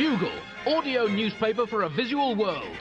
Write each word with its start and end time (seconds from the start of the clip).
Bugle, 0.00 0.32
audio 0.66 1.06
newspaper 1.06 1.66
for 1.66 1.82
a 1.82 1.88
visual 1.90 2.34
world. 2.34 2.74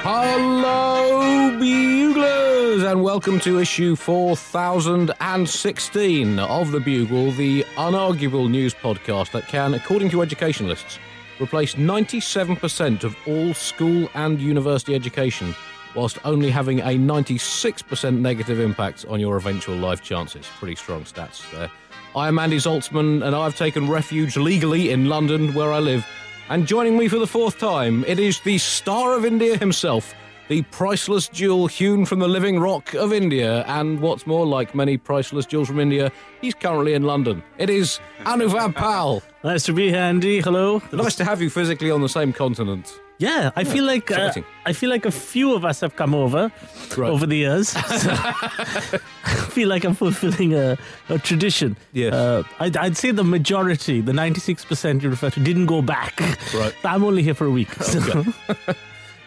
Hello, 0.00 1.50
Buglers, 1.60 2.82
and 2.84 3.02
welcome 3.02 3.38
to 3.40 3.60
issue 3.60 3.94
4016 3.94 6.38
of 6.38 6.72
The 6.72 6.80
Bugle, 6.80 7.32
the 7.32 7.66
unarguable 7.76 8.48
news 8.48 8.72
podcast 8.72 9.32
that 9.32 9.46
can, 9.46 9.74
according 9.74 10.08
to 10.08 10.22
educationalists, 10.22 10.98
replace 11.38 11.74
97% 11.74 13.04
of 13.04 13.14
all 13.26 13.52
school 13.52 14.08
and 14.14 14.40
university 14.40 14.94
education, 14.94 15.54
whilst 15.94 16.18
only 16.24 16.50
having 16.50 16.80
a 16.80 16.96
96% 16.96 18.20
negative 18.20 18.58
impact 18.58 19.04
on 19.10 19.20
your 19.20 19.36
eventual 19.36 19.76
life 19.76 20.00
chances. 20.00 20.46
Pretty 20.58 20.76
strong 20.76 21.02
stats 21.02 21.42
there. 21.50 21.70
I 22.16 22.28
am 22.28 22.38
Andy 22.38 22.56
Zaltzman, 22.56 23.22
and 23.22 23.36
I've 23.36 23.56
taken 23.56 23.90
refuge 23.90 24.38
legally 24.38 24.88
in 24.88 25.04
London, 25.04 25.52
where 25.52 25.70
I 25.70 25.80
live. 25.80 26.06
And 26.48 26.66
joining 26.66 26.96
me 26.96 27.08
for 27.08 27.18
the 27.18 27.26
fourth 27.26 27.58
time, 27.58 28.06
it 28.06 28.18
is 28.18 28.40
the 28.40 28.56
star 28.56 29.14
of 29.14 29.26
India 29.26 29.58
himself, 29.58 30.14
the 30.48 30.62
priceless 30.62 31.28
jewel 31.28 31.66
hewn 31.66 32.06
from 32.06 32.20
the 32.20 32.26
living 32.26 32.58
rock 32.58 32.94
of 32.94 33.12
India, 33.12 33.64
and 33.66 34.00
what's 34.00 34.26
more, 34.26 34.46
like 34.46 34.74
many 34.74 34.96
priceless 34.96 35.44
jewels 35.44 35.68
from 35.68 35.78
India, 35.78 36.10
he's 36.40 36.54
currently 36.54 36.94
in 36.94 37.02
London. 37.02 37.42
It 37.58 37.68
is 37.68 38.00
Anuvab 38.20 38.74
Pal. 38.74 39.22
Nice 39.44 39.64
to 39.64 39.74
be 39.74 39.90
here, 39.90 39.98
Andy. 39.98 40.40
Hello. 40.40 40.80
Nice 40.92 41.16
to 41.16 41.24
have 41.26 41.42
you 41.42 41.50
physically 41.50 41.90
on 41.90 42.00
the 42.00 42.08
same 42.08 42.32
continent. 42.32 42.98
Yeah, 43.18 43.50
I 43.56 43.64
feel 43.64 43.84
like 43.84 44.10
uh. 44.10 44.32
I 44.66 44.72
feel 44.74 44.90
like 44.90 45.06
a 45.06 45.10
few 45.10 45.54
of 45.54 45.64
us 45.64 45.80
have 45.80 45.96
come 45.96 46.14
over 46.14 46.52
Right. 46.96 47.10
over 47.10 47.26
the 47.26 47.36
years. 47.36 47.72
So 47.74 48.10
I 48.12 49.48
feel 49.50 49.68
like 49.68 49.84
I'm 49.84 49.94
fulfilling 49.94 50.54
a, 50.54 50.76
a 51.08 51.18
tradition. 51.18 51.76
Yes. 51.92 52.12
Uh, 52.12 52.42
I'd, 52.60 52.76
I'd 52.76 52.96
say 52.96 53.10
the 53.12 53.24
majority, 53.24 54.00
the 54.02 54.12
96% 54.12 55.02
you 55.02 55.08
refer 55.10 55.30
to, 55.30 55.40
didn't 55.40 55.66
go 55.66 55.80
back. 55.82 56.20
Right. 56.54 56.74
I'm 56.84 57.02
only 57.04 57.22
here 57.22 57.34
for 57.34 57.46
a 57.46 57.50
week. 57.50 57.72
So. 57.82 58.24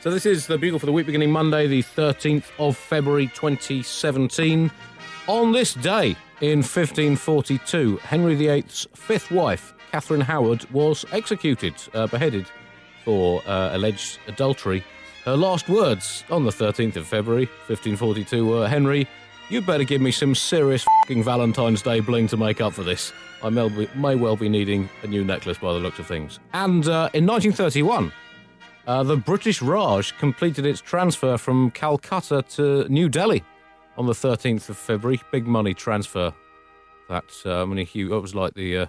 So 0.01 0.09
this 0.11 0.25
is 0.25 0.47
the 0.47 0.57
Bugle 0.57 0.79
for 0.79 0.85
the 0.85 0.93
week 0.93 1.05
beginning 1.07 1.31
Monday, 1.31 1.67
the 1.67 1.83
13th 1.83 2.45
of 2.59 2.77
February 2.77 3.27
2017. 3.27 4.71
On 5.27 5.51
this 5.51 5.73
day 5.73 6.15
in 6.41 6.59
1542, 6.59 7.97
Henry 7.97 8.35
VIII's 8.35 8.87
fifth 8.95 9.29
wife, 9.31 9.73
Catherine 9.91 10.21
Howard, 10.21 10.63
was 10.71 11.03
executed, 11.11 11.73
uh, 11.93 12.07
beheaded 12.07 12.45
for 13.05 13.41
uh, 13.47 13.75
alleged 13.75 14.19
adultery. 14.27 14.83
Her 15.25 15.35
last 15.35 15.69
words 15.69 16.23
on 16.29 16.43
the 16.43 16.51
13th 16.51 16.95
of 16.95 17.07
February 17.07 17.45
1542 17.67 18.45
were, 18.45 18.67
Henry, 18.67 19.07
you'd 19.49 19.65
better 19.65 19.83
give 19.83 20.01
me 20.01 20.11
some 20.11 20.33
serious 20.33 20.85
fing 21.07 21.23
Valentine's 21.23 21.81
Day 21.81 21.99
bling 21.99 22.27
to 22.27 22.37
make 22.37 22.61
up 22.61 22.73
for 22.73 22.83
this. 22.83 23.11
I 23.43 23.49
may, 23.49 23.69
be, 23.69 23.89
may 23.95 24.15
well 24.15 24.35
be 24.35 24.49
needing 24.49 24.89
a 25.03 25.07
new 25.07 25.23
necklace 25.23 25.57
by 25.57 25.73
the 25.73 25.79
looks 25.79 25.99
of 25.99 26.07
things. 26.07 26.39
And 26.53 26.87
uh, 26.87 27.09
in 27.13 27.25
1931, 27.25 28.11
uh, 28.87 29.03
the 29.03 29.17
British 29.17 29.61
Raj 29.61 30.17
completed 30.17 30.65
its 30.65 30.81
transfer 30.81 31.37
from 31.37 31.71
Calcutta 31.71 32.43
to 32.49 32.87
New 32.89 33.09
Delhi 33.09 33.43
on 33.97 34.07
the 34.07 34.13
13th 34.13 34.69
of 34.69 34.77
February. 34.77 35.21
Big 35.31 35.45
money 35.45 35.73
transfer. 35.73 36.33
That 37.07 37.25
uh, 37.45 37.65
huge. 37.65 38.11
It 38.11 38.19
was 38.19 38.33
like 38.35 38.53
the 38.53 38.77
uh, 38.77 38.85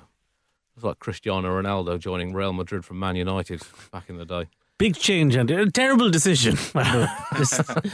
was 0.81 0.89
like 0.89 0.99
Cristiano 0.99 1.61
Ronaldo 1.61 1.99
joining 1.99 2.33
Real 2.33 2.53
Madrid 2.53 2.85
from 2.85 2.99
Man 2.99 3.17
United 3.17 3.63
back 3.93 4.09
in 4.09 4.17
the 4.17 4.25
day. 4.25 4.47
Big 4.79 4.97
change, 4.97 5.37
Andy. 5.37 5.55
A 5.55 5.71
terrible 5.71 6.11
decision. 6.11 6.57
by 6.73 6.85
the 6.85 7.83
way. 7.85 7.91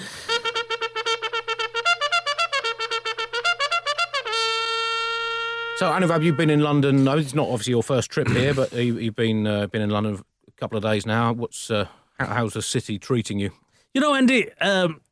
So, 5.79 5.91
Anuvab, 5.91 6.25
you've 6.25 6.39
been 6.39 6.49
in 6.49 6.61
London. 6.61 7.05
No, 7.05 7.19
it's 7.19 7.35
not 7.35 7.49
obviously 7.49 7.73
your 7.73 7.83
first 7.83 8.11
trip 8.11 8.29
here, 8.29 8.55
but 8.55 8.73
you, 8.73 8.97
you've 8.99 9.17
been 9.17 9.47
uh, 9.47 9.67
been 9.67 9.83
in 9.83 9.91
London 9.91 10.23
a 10.49 10.53
couple 10.53 10.79
of 10.79 10.83
days 10.83 11.05
now. 11.05 11.33
What's 11.33 11.71
uh, 11.71 11.87
how's 12.19 12.55
the 12.55 12.63
city 12.63 12.99
treating 12.99 13.39
you? 13.39 13.51
You 13.93 14.01
know, 14.01 14.15
Andy, 14.15 14.51
um, 14.61 15.03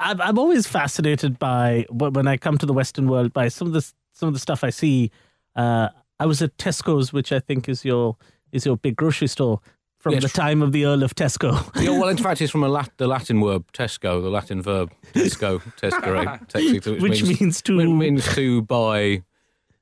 I'm, 0.00 0.20
I'm 0.20 0.38
always 0.38 0.66
fascinated 0.66 1.38
by 1.38 1.86
when 1.90 2.26
I 2.26 2.36
come 2.36 2.58
to 2.58 2.66
the 2.66 2.72
Western 2.72 3.08
world 3.08 3.32
by 3.32 3.46
some 3.46 3.68
of 3.68 3.74
the 3.74 3.92
some 4.12 4.26
of 4.26 4.32
the 4.32 4.40
stuff 4.40 4.64
I 4.64 4.70
see. 4.70 5.12
Uh, 5.54 5.90
I 6.20 6.26
was 6.26 6.42
at 6.42 6.56
Tesco's, 6.58 7.12
which 7.12 7.32
I 7.32 7.40
think 7.40 7.68
is 7.68 7.84
your 7.84 8.16
is 8.52 8.64
your 8.66 8.76
big 8.76 8.96
grocery 8.96 9.28
store 9.28 9.60
from 9.98 10.14
Yes. 10.14 10.22
the 10.22 10.28
time 10.28 10.62
of 10.62 10.72
the 10.72 10.84
Earl 10.86 11.02
of 11.02 11.14
Tesco. 11.14 11.50
Yeah, 11.82 11.90
well, 11.98 12.08
in 12.08 12.16
fact, 12.16 12.40
it's 12.40 12.52
from 12.52 12.62
a 12.64 12.68
Lat- 12.68 12.92
the 12.98 13.06
Latin 13.08 13.40
word 13.40 13.64
Tesco, 13.72 14.22
the 14.22 14.30
Latin 14.30 14.62
verb 14.62 14.90
Tesco, 15.12 15.60
Tescare, 15.80 16.46
texi, 16.52 17.00
Which 17.00 17.22
means 17.22 17.60
to- 17.62 17.94
means 17.94 18.34
to 18.34 18.62
buy 18.62 19.22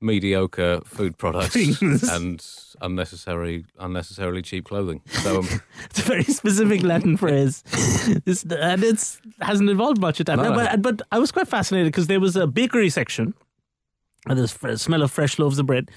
mediocre 0.01 0.81
food 0.85 1.17
products 1.17 1.55
Things. 1.55 2.03
and 2.09 2.45
unnecessary, 2.83 3.65
unnecessarily 3.79 4.43
cheap 4.43 4.65
clothing. 4.67 5.01
So, 5.23 5.39
um, 5.41 5.49
it's 5.91 5.99
a 6.01 6.03
very 6.03 6.23
specific 6.25 6.83
Latin 6.83 7.17
phrase, 7.17 7.63
it's, 8.27 8.45
and 8.45 8.85
it 8.85 9.19
hasn't 9.41 9.71
evolved 9.71 10.01
much 10.01 10.21
at 10.21 10.27
time. 10.27 10.39
No, 10.39 10.51
no. 10.51 10.55
But 10.57 10.83
but 10.83 11.03
I 11.13 11.19
was 11.19 11.33
quite 11.33 11.49
fascinated 11.49 11.89
because 11.93 12.07
there 12.09 12.21
was 12.21 12.37
a 12.37 12.47
bakery 12.47 12.91
section, 12.91 13.35
there's 14.35 14.53
smell 14.81 15.03
of 15.03 15.11
fresh 15.11 15.39
loaves 15.39 15.59
of 15.59 15.67
bread. 15.67 15.91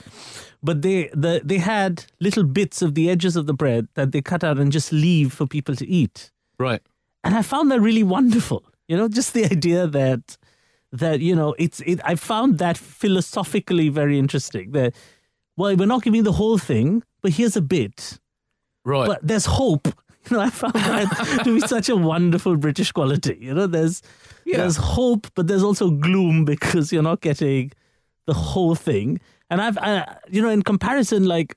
But 0.61 0.81
they 0.81 1.09
the 1.13 1.41
they 1.43 1.57
had 1.57 2.05
little 2.19 2.43
bits 2.43 2.81
of 2.81 2.93
the 2.93 3.09
edges 3.09 3.35
of 3.35 3.47
the 3.47 3.53
bread 3.53 3.87
that 3.95 4.11
they 4.11 4.21
cut 4.21 4.43
out 4.43 4.59
and 4.59 4.71
just 4.71 4.91
leave 4.91 5.33
for 5.33 5.47
people 5.47 5.75
to 5.75 5.87
eat. 5.87 6.31
right, 6.57 6.81
and 7.23 7.33
I 7.35 7.41
found 7.41 7.71
that 7.71 7.79
really 7.81 8.03
wonderful. 8.03 8.63
You 8.87 8.97
know, 8.97 9.07
just 9.07 9.33
the 9.33 9.45
idea 9.45 9.87
that 9.87 10.37
that 10.91 11.21
you 11.21 11.35
know 11.35 11.55
it's 11.57 11.79
it. 11.81 12.01
I 12.03 12.15
found 12.15 12.57
that 12.59 12.77
philosophically 12.77 13.89
very 13.89 14.17
interesting. 14.19 14.71
That 14.71 14.93
well, 15.57 15.75
we're 15.75 15.85
not 15.87 16.03
giving 16.03 16.23
the 16.23 16.31
whole 16.33 16.57
thing, 16.57 17.03
but 17.21 17.31
here's 17.31 17.55
a 17.57 17.61
bit. 17.61 18.19
right. 18.85 19.07
But 19.07 19.19
there's 19.23 19.45
hope. 19.45 19.87
You 20.29 20.35
know, 20.37 20.43
I 20.43 20.49
found 20.49 20.73
that 20.75 21.41
to 21.45 21.55
be 21.55 21.61
such 21.61 21.87
a 21.89 21.95
wonderful 21.95 22.57
British 22.57 22.91
quality. 22.91 23.37
You 23.41 23.53
know, 23.53 23.67
there's 23.67 24.01
Yeah. 24.45 24.57
there's 24.57 24.75
hope, 24.75 25.27
but 25.33 25.47
there's 25.47 25.63
also 25.63 25.89
gloom 25.89 26.43
because 26.53 26.91
you're 26.91 27.01
not 27.11 27.21
getting 27.21 27.71
the 28.29 28.39
whole 28.51 28.75
thing. 28.75 29.19
And 29.49 29.61
I've, 29.61 29.77
I, 29.79 30.17
you 30.29 30.41
know, 30.43 30.49
in 30.49 30.61
comparison, 30.61 31.25
like 31.25 31.55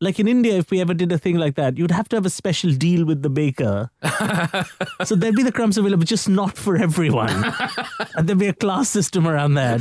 like 0.00 0.20
in 0.20 0.28
India, 0.28 0.56
if 0.56 0.70
we 0.70 0.80
ever 0.80 0.94
did 0.94 1.10
a 1.10 1.18
thing 1.18 1.36
like 1.38 1.56
that, 1.56 1.76
you'd 1.76 1.90
have 1.90 2.08
to 2.10 2.16
have 2.16 2.26
a 2.26 2.30
special 2.30 2.72
deal 2.72 3.04
with 3.04 3.22
the 3.22 3.30
baker. 3.30 3.90
so 5.04 5.16
there'd 5.16 5.34
be 5.34 5.42
the 5.42 5.52
crumbs 5.52 5.76
available, 5.76 6.04
just 6.04 6.28
not 6.28 6.56
for 6.56 6.76
everyone. 6.76 7.52
and 8.14 8.28
there'd 8.28 8.38
be 8.38 8.46
a 8.46 8.52
class 8.52 8.88
system 8.88 9.26
around 9.26 9.54
that. 9.54 9.80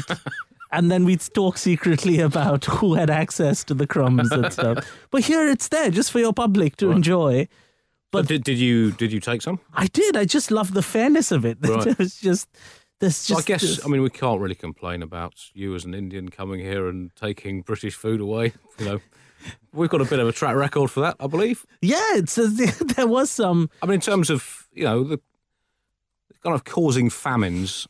And 0.72 0.92
then 0.92 1.06
we'd 1.06 1.22
talk 1.34 1.58
secretly 1.58 2.20
about 2.20 2.66
who 2.78 2.96
had 2.96 3.10
access 3.10 3.64
to 3.66 3.74
the 3.74 3.86
crumbs 3.86 4.32
and 4.32 4.52
stuff. 4.52 4.92
But 5.12 5.24
here 5.24 5.48
it's 5.48 5.68
there 5.68 5.92
just 5.92 6.12
for 6.12 6.20
your 6.20 6.34
public 6.34 6.78
to 6.78 6.92
enjoy. 6.92 7.48
but 8.12 8.28
did, 8.28 8.44
did 8.44 8.58
you 8.58 8.92
did 8.92 9.12
you 9.12 9.20
take 9.20 9.42
some? 9.44 9.60
I 9.74 9.86
did. 9.88 10.18
I 10.18 10.26
just 10.26 10.50
love 10.50 10.74
the 10.74 10.82
fairness 10.82 11.32
of 11.32 11.46
it. 11.46 11.58
Right. 11.62 11.98
was 11.98 12.20
just 12.20 12.50
there's 13.00 13.26
just 13.28 13.40
I 13.40 13.44
guess 13.46 13.62
this- 13.62 13.86
I 13.86 13.88
mean 13.90 14.02
we 14.02 14.10
can't 14.10 14.40
really 14.42 14.56
complain 14.56 15.02
about 15.04 15.36
you 15.54 15.76
as 15.76 15.86
an 15.86 15.94
Indian 15.94 16.30
coming 16.30 16.60
here 16.60 16.88
and 16.88 17.12
taking 17.16 17.62
British 17.62 17.96
food 17.96 18.20
away. 18.22 18.54
You 18.80 18.86
know, 18.86 19.00
we've 19.74 19.90
got 19.90 20.02
a 20.02 20.06
bit 20.06 20.20
of 20.20 20.28
a 20.28 20.32
track 20.32 20.56
record 20.56 20.90
for 20.92 21.02
that, 21.02 21.16
I 21.20 21.28
believe. 21.28 21.66
yeah, 21.82 22.16
it's 22.16 22.36
there 22.96 23.08
was 23.08 23.30
some 23.32 23.70
I 23.82 23.86
mean, 23.86 23.96
in 23.96 24.02
terms 24.02 24.30
of 24.30 24.68
you 24.74 24.84
know 24.84 25.04
the 25.04 25.20
kind 26.44 26.56
of 26.56 26.64
causing 26.66 27.10
famines, 27.10 27.88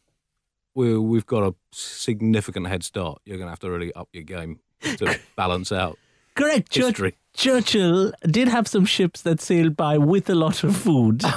we 0.75 0.97
we've 0.97 1.25
got 1.25 1.43
a 1.43 1.55
significant 1.71 2.67
head 2.67 2.83
start. 2.83 3.21
You're 3.25 3.37
going 3.37 3.47
to 3.47 3.51
have 3.51 3.59
to 3.59 3.69
really 3.71 3.93
up 3.93 4.09
your 4.13 4.23
game 4.23 4.59
to 4.97 5.17
balance 5.35 5.71
out. 5.71 5.97
correct. 6.35 6.73
History. 6.75 7.15
Churchill 7.33 8.11
did 8.23 8.47
have 8.47 8.67
some 8.67 8.83
ships 8.85 9.21
that 9.21 9.39
sailed 9.41 9.75
by 9.77 9.97
with 9.97 10.27
a 10.29 10.35
lot 10.35 10.63
of 10.63 10.75
food. 10.75 11.21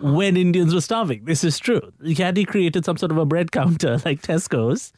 when 0.00 0.36
Indians 0.36 0.74
were 0.74 0.80
starving. 0.80 1.24
This 1.24 1.44
is 1.44 1.58
true. 1.58 1.92
Had 2.16 2.36
he 2.36 2.44
created 2.44 2.84
some 2.84 2.96
sort 2.96 3.12
of 3.12 3.18
a 3.18 3.24
bread 3.26 3.52
counter 3.52 3.98
like 4.04 4.22
Tesco's, 4.22 4.92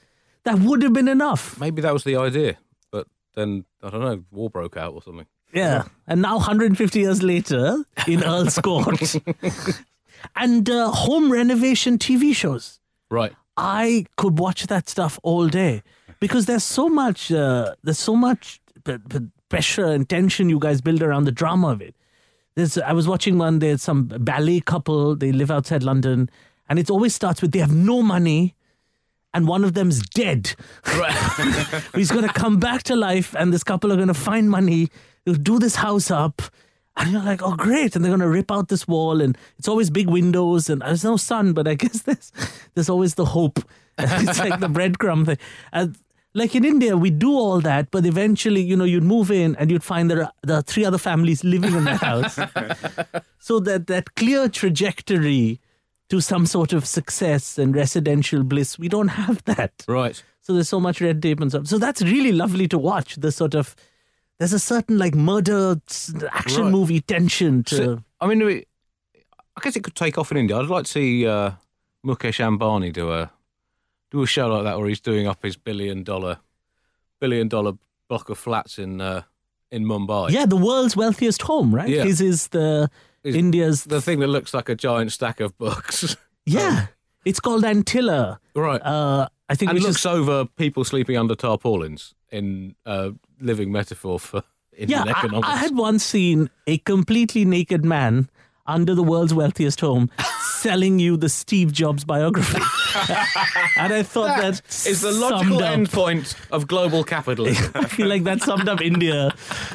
that 0.44 0.58
would 0.60 0.82
have 0.82 0.92
been 0.92 1.08
enough. 1.08 1.58
Maybe 1.60 1.82
that 1.82 1.92
was 1.92 2.04
the 2.04 2.16
idea, 2.16 2.58
but 2.90 3.06
then 3.34 3.64
I 3.82 3.90
don't 3.90 4.00
know, 4.00 4.24
war 4.30 4.50
broke 4.50 4.76
out 4.76 4.94
or 4.94 5.02
something. 5.02 5.26
Yeah. 5.52 5.84
And 6.06 6.22
now, 6.22 6.36
150 6.36 6.98
years 7.00 7.22
later, 7.22 7.84
in 8.06 8.24
Earl's 8.24 8.58
Court, 8.58 9.14
and 10.36 10.68
uh, 10.68 10.90
home 10.90 11.30
renovation 11.30 11.98
TV 11.98 12.34
shows. 12.34 12.80
Right. 13.10 13.32
I 13.56 14.06
could 14.16 14.38
watch 14.38 14.66
that 14.68 14.88
stuff 14.88 15.18
all 15.22 15.48
day 15.48 15.82
because 16.20 16.46
there's 16.46 16.64
so 16.64 16.88
much, 16.88 17.30
uh, 17.30 17.74
there's 17.82 17.98
so 17.98 18.16
much 18.16 18.60
p- 18.84 18.96
p- 18.96 19.28
pressure 19.50 19.84
and 19.84 20.08
tension 20.08 20.48
you 20.48 20.58
guys 20.58 20.80
build 20.80 21.02
around 21.02 21.24
the 21.24 21.32
drama 21.32 21.68
of 21.68 21.82
it. 21.82 21.94
There's, 22.54 22.76
I 22.78 22.92
was 22.92 23.08
watching 23.08 23.38
one. 23.38 23.58
There's 23.58 23.82
some 23.82 24.04
ballet 24.04 24.60
couple. 24.60 25.16
They 25.16 25.32
live 25.32 25.50
outside 25.50 25.82
London, 25.82 26.30
and 26.68 26.78
it 26.78 26.90
always 26.90 27.14
starts 27.14 27.40
with 27.40 27.52
they 27.52 27.60
have 27.60 27.74
no 27.74 28.02
money, 28.02 28.54
and 29.32 29.48
one 29.48 29.64
of 29.64 29.74
them's 29.74 30.06
dead. 30.08 30.54
He's 31.94 32.10
going 32.10 32.26
to 32.26 32.32
come 32.34 32.58
back 32.58 32.82
to 32.84 32.96
life, 32.96 33.34
and 33.38 33.52
this 33.52 33.64
couple 33.64 33.92
are 33.92 33.96
going 33.96 34.08
to 34.08 34.14
find 34.14 34.50
money. 34.50 34.90
They'll 35.24 35.34
do 35.34 35.58
this 35.58 35.76
house 35.76 36.10
up. 36.10 36.42
And 36.96 37.10
you're 37.10 37.22
like, 37.22 37.42
oh, 37.42 37.56
great. 37.56 37.96
And 37.96 38.04
they're 38.04 38.10
going 38.10 38.20
to 38.20 38.28
rip 38.28 38.52
out 38.52 38.68
this 38.68 38.86
wall. 38.86 39.22
And 39.22 39.38
it's 39.58 39.68
always 39.68 39.88
big 39.88 40.08
windows. 40.08 40.68
And 40.68 40.82
there's 40.82 41.04
no 41.04 41.16
sun, 41.16 41.54
but 41.54 41.66
I 41.66 41.74
guess 41.74 42.02
there's, 42.02 42.32
there's 42.74 42.90
always 42.90 43.14
the 43.14 43.24
hope. 43.24 43.60
it's 43.98 44.38
like 44.38 44.60
the 44.60 44.68
breadcrumb 44.68 45.26
thing. 45.26 45.38
And 45.72 45.96
like 46.34 46.54
in 46.54 46.64
India, 46.64 46.96
we 46.96 47.10
do 47.10 47.32
all 47.32 47.60
that, 47.60 47.90
but 47.90 48.06
eventually, 48.06 48.62
you 48.62 48.76
know, 48.76 48.84
you'd 48.84 49.02
move 49.04 49.30
in 49.30 49.54
and 49.56 49.70
you'd 49.70 49.84
find 49.84 50.10
there 50.10 50.24
are, 50.24 50.32
there 50.42 50.56
are 50.58 50.62
three 50.62 50.84
other 50.84 50.98
families 50.98 51.44
living 51.44 51.74
in 51.74 51.84
the 51.84 51.96
house. 52.10 52.36
so 53.38 53.60
that 53.60 53.86
that 53.88 54.14
clear 54.14 54.48
trajectory 54.48 55.60
to 56.08 56.20
some 56.20 56.46
sort 56.46 56.72
of 56.72 56.86
success 56.86 57.58
and 57.58 57.74
residential 57.74 58.42
bliss, 58.44 58.78
we 58.78 58.88
don't 58.88 59.08
have 59.08 59.42
that. 59.44 59.84
Right. 59.88 60.22
So 60.40 60.52
there's 60.52 60.68
so 60.68 60.80
much 60.80 61.00
red 61.00 61.22
tape 61.22 61.40
and 61.40 61.50
stuff. 61.50 61.66
So 61.66 61.78
that's 61.78 62.02
really 62.02 62.32
lovely 62.32 62.66
to 62.68 62.78
watch. 62.78 63.16
The 63.16 63.30
sort 63.32 63.54
of 63.54 63.76
there's 64.38 64.52
a 64.52 64.58
certain 64.58 64.98
like 64.98 65.14
murder 65.14 65.76
action 66.32 66.62
Right. 66.64 66.70
movie 66.72 67.00
tension 67.00 67.62
to. 67.64 67.76
So, 67.76 67.98
I 68.20 68.26
mean, 68.26 68.42
I 68.42 69.60
guess 69.62 69.76
it 69.76 69.84
could 69.84 69.94
take 69.94 70.18
off 70.18 70.32
in 70.32 70.38
India. 70.38 70.56
I'd 70.58 70.66
like 70.66 70.84
to 70.84 70.90
see 70.90 71.26
uh, 71.26 71.52
Mukesh 72.04 72.40
Ambani 72.40 72.92
do 72.92 73.12
a 73.12 73.30
do 74.12 74.22
a 74.22 74.26
show 74.26 74.46
like 74.48 74.64
that 74.64 74.78
where 74.78 74.88
he's 74.88 75.00
doing 75.00 75.26
up 75.26 75.42
his 75.42 75.56
billion 75.56 76.04
dollar 76.04 76.38
billion 77.20 77.48
dollar 77.48 77.72
block 78.08 78.28
of 78.28 78.38
flats 78.38 78.78
in 78.78 79.00
uh, 79.00 79.22
in 79.70 79.84
Mumbai. 79.84 80.30
yeah, 80.30 80.46
the 80.46 80.56
world's 80.56 80.94
wealthiest 80.96 81.42
home, 81.42 81.74
right? 81.74 81.88
Yeah. 81.88 82.04
His 82.04 82.20
is 82.20 82.48
the 82.48 82.90
Is- 83.24 83.34
India's. 83.34 83.84
The 83.84 84.00
thing 84.02 84.20
that 84.20 84.28
looks 84.28 84.52
like 84.52 84.68
a 84.68 84.74
giant 84.74 85.12
stack 85.12 85.40
of 85.40 85.56
books. 85.58 86.14
yeah, 86.46 86.86
it's 87.24 87.40
called 87.40 87.64
Antilia. 87.64 88.38
right. 88.54 88.80
Uh, 88.82 89.28
I 89.48 89.54
think 89.54 89.70
and 89.70 89.78
we 89.78 89.84
looks 89.84 90.02
just 90.02 90.06
over 90.06 90.44
people 90.46 90.84
sleeping 90.84 91.16
under 91.16 91.34
tarpaulins 91.34 92.14
in 92.30 92.74
uh, 92.86 93.10
living 93.40 93.72
metaphor 93.72 94.18
for 94.20 94.42
Indian 94.76 95.06
Yeah, 95.06 95.12
I. 95.14 95.40
I 95.42 95.56
had 95.56 95.76
once 95.76 96.04
seen 96.04 96.48
a 96.66 96.78
completely 96.78 97.44
naked 97.44 97.84
man 97.84 98.28
under 98.66 98.94
the 98.94 99.02
world's 99.02 99.34
wealthiest 99.34 99.80
home 99.80 100.10
selling 100.40 100.98
you 100.98 101.16
the 101.16 101.28
Steve 101.28 101.72
Jobs 101.72 102.04
biography. 102.04 102.60
And 103.76 103.92
I 103.92 104.02
thought 104.02 104.36
that, 104.36 104.62
that, 104.62 104.86
is 104.86 105.00
the 105.00 105.12
logical 105.12 105.58
summed 105.60 105.62
up- 105.62 105.90
endpoint 105.90 106.34
of 106.50 106.66
global 106.66 107.04
capitalism. 107.04 107.72
I 107.74 107.84
feel 107.86 108.06
like 108.08 108.24
that 108.24 108.42
summed 108.42 108.68
up 108.68 108.80
India 108.80 109.34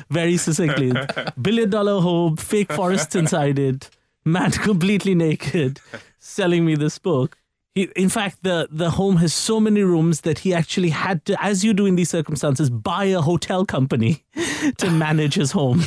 very 0.09 0.37
succinctly. 0.37 0.93
Billion 1.41 1.69
dollar 1.69 2.01
home, 2.01 2.37
fake 2.37 2.71
forests 2.73 3.15
inside 3.15 3.59
it, 3.59 3.89
man 4.25 4.51
completely 4.51 5.15
naked, 5.15 5.79
selling 6.19 6.65
me 6.65 6.75
this 6.75 6.99
book. 6.99 7.37
He, 7.77 7.83
in 7.95 8.09
fact, 8.09 8.41
the, 8.41 8.68
the 8.71 8.89
home 8.89 9.18
has 9.18 9.35
so 9.35 9.59
many 9.59 9.83
rooms 9.83 10.21
that 10.21 10.39
he 10.39 10.51
actually 10.51 10.89
had 10.89 11.24
to, 11.25 11.39
as 11.39 11.63
you 11.63 11.75
do 11.75 11.85
in 11.85 11.94
these 11.94 12.09
circumstances, 12.09 12.71
buy 12.71 13.03
a 13.03 13.21
hotel 13.21 13.68
company 13.68 14.25
to 14.79 14.89
manage 15.06 15.35
his 15.35 15.51
home. 15.51 15.83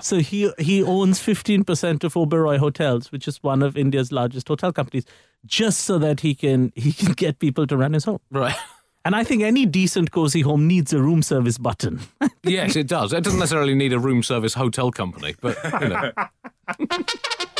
so 0.00 0.18
he 0.18 0.50
he 0.58 0.82
owns 0.82 1.20
15% 1.20 2.02
of 2.02 2.14
Oberoi 2.14 2.58
Hotels, 2.58 3.12
which 3.12 3.28
is 3.28 3.40
one 3.40 3.62
of 3.62 3.76
India's 3.76 4.10
largest 4.10 4.48
hotel 4.48 4.72
companies, 4.72 5.04
just 5.46 5.82
so 5.84 5.96
that 5.96 6.18
he 6.20 6.34
can 6.34 6.72
he 6.74 6.92
can 6.92 7.12
get 7.12 7.38
people 7.38 7.68
to 7.68 7.76
run 7.76 7.92
his 7.92 8.04
home. 8.04 8.18
right. 8.32 8.56
And 9.04 9.14
I 9.14 9.22
think 9.22 9.44
any 9.44 9.64
decent 9.64 10.10
cozy 10.10 10.40
home 10.40 10.66
needs 10.66 10.92
a 10.92 11.00
room 11.00 11.22
service 11.22 11.58
button. 11.58 12.00
Yes, 12.42 12.74
it 12.74 12.88
does. 12.88 13.12
It 13.12 13.22
doesn't 13.22 13.38
necessarily 13.38 13.76
need 13.76 13.92
a 13.92 13.98
room 14.00 14.24
service 14.24 14.54
hotel 14.54 14.90
company, 14.90 15.36
but 15.40 15.56
you 15.80 15.88
know. 15.88 16.12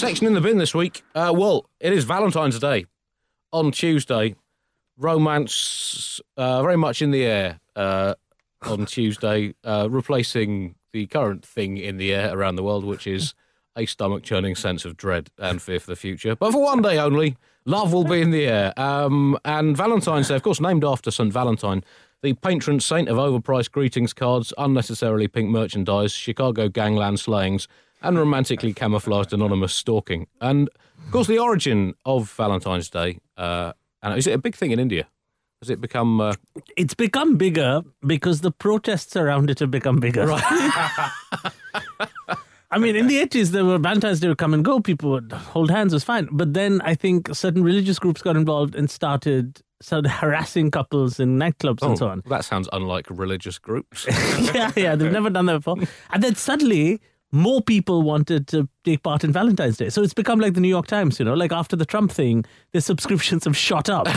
Section 0.00 0.26
in 0.26 0.32
the 0.32 0.40
bin 0.40 0.56
this 0.56 0.74
week. 0.74 1.02
Uh, 1.14 1.30
well, 1.36 1.68
it 1.78 1.92
is 1.92 2.04
Valentine's 2.04 2.58
Day 2.58 2.86
on 3.52 3.70
Tuesday. 3.70 4.34
Romance 4.96 6.22
uh, 6.38 6.62
very 6.62 6.78
much 6.78 7.02
in 7.02 7.10
the 7.10 7.26
air 7.26 7.60
uh, 7.76 8.14
on 8.62 8.86
Tuesday, 8.86 9.54
uh, 9.62 9.88
replacing 9.90 10.76
the 10.94 11.04
current 11.04 11.44
thing 11.44 11.76
in 11.76 11.98
the 11.98 12.14
air 12.14 12.34
around 12.34 12.56
the 12.56 12.62
world, 12.62 12.82
which 12.82 13.06
is 13.06 13.34
a 13.76 13.84
stomach 13.84 14.22
churning 14.22 14.54
sense 14.54 14.86
of 14.86 14.96
dread 14.96 15.28
and 15.36 15.60
fear 15.60 15.78
for 15.78 15.90
the 15.90 15.96
future. 15.96 16.34
But 16.34 16.52
for 16.52 16.62
one 16.62 16.80
day 16.80 16.96
only, 16.98 17.36
love 17.66 17.92
will 17.92 18.04
be 18.04 18.22
in 18.22 18.30
the 18.30 18.46
air. 18.46 18.72
Um, 18.80 19.38
and 19.44 19.76
Valentine's 19.76 20.28
Day, 20.28 20.36
of 20.36 20.42
course, 20.42 20.62
named 20.62 20.82
after 20.82 21.10
St. 21.10 21.30
Valentine, 21.30 21.84
the 22.22 22.32
patron 22.32 22.80
saint 22.80 23.10
of 23.10 23.18
overpriced 23.18 23.70
greetings 23.70 24.14
cards, 24.14 24.54
unnecessarily 24.56 25.28
pink 25.28 25.50
merchandise, 25.50 26.12
Chicago 26.12 26.70
gangland 26.70 27.20
slayings, 27.20 27.68
and 28.02 28.18
romantically 28.18 28.72
camouflaged 28.72 29.32
anonymous 29.32 29.74
stalking. 29.74 30.26
And, 30.40 30.68
of 31.04 31.12
course, 31.12 31.26
the 31.26 31.38
origin 31.38 31.94
of 32.04 32.30
Valentine's 32.32 32.90
Day, 32.90 33.18
uh, 33.36 33.72
and 34.02 34.18
is 34.18 34.26
it 34.26 34.32
a 34.32 34.38
big 34.38 34.54
thing 34.54 34.70
in 34.70 34.78
India? 34.78 35.06
Has 35.60 35.68
it 35.68 35.80
become. 35.80 36.22
Uh, 36.22 36.34
it's 36.76 36.94
become 36.94 37.36
bigger 37.36 37.82
because 38.06 38.40
the 38.40 38.50
protests 38.50 39.14
around 39.14 39.50
it 39.50 39.58
have 39.58 39.70
become 39.70 40.00
bigger. 40.00 40.26
Right. 40.26 40.42
I 42.72 42.78
mean, 42.78 42.94
in 42.94 43.08
the 43.08 43.20
80s, 43.20 43.48
there 43.48 43.64
were 43.64 43.78
Valentine's 43.78 44.20
Day 44.20 44.28
would 44.28 44.38
come 44.38 44.54
and 44.54 44.64
go. 44.64 44.80
People 44.80 45.10
would 45.10 45.32
hold 45.32 45.70
hands, 45.70 45.92
it 45.92 45.96
was 45.96 46.04
fine. 46.04 46.28
But 46.30 46.54
then 46.54 46.80
I 46.82 46.94
think 46.94 47.34
certain 47.34 47.64
religious 47.64 47.98
groups 47.98 48.22
got 48.22 48.36
involved 48.36 48.74
and 48.74 48.88
started 48.90 49.60
started 49.82 50.08
harassing 50.20 50.70
couples 50.70 51.18
in 51.18 51.38
nightclubs 51.38 51.82
and 51.82 51.98
so 51.98 52.08
on. 52.08 52.22
That 52.26 52.44
sounds 52.44 52.68
unlike 52.72 53.06
religious 53.10 53.58
groups. 53.58 54.06
yeah, 54.54 54.70
yeah, 54.76 54.94
they've 54.94 55.10
never 55.10 55.30
done 55.30 55.46
that 55.46 55.58
before. 55.58 55.78
And 56.10 56.22
then 56.22 56.36
suddenly, 56.36 57.00
more 57.32 57.62
people 57.62 58.02
wanted 58.02 58.48
to 58.48 58.68
take 58.84 59.02
part 59.02 59.22
in 59.22 59.32
Valentine's 59.32 59.76
Day. 59.76 59.88
So 59.88 60.02
it's 60.02 60.14
become 60.14 60.40
like 60.40 60.54
the 60.54 60.60
New 60.60 60.68
York 60.68 60.86
Times, 60.86 61.18
you 61.18 61.24
know, 61.24 61.34
like 61.34 61.52
after 61.52 61.76
the 61.76 61.84
Trump 61.84 62.10
thing, 62.10 62.44
their 62.72 62.80
subscriptions 62.80 63.44
have 63.44 63.56
shot 63.56 63.88
up. 63.88 64.08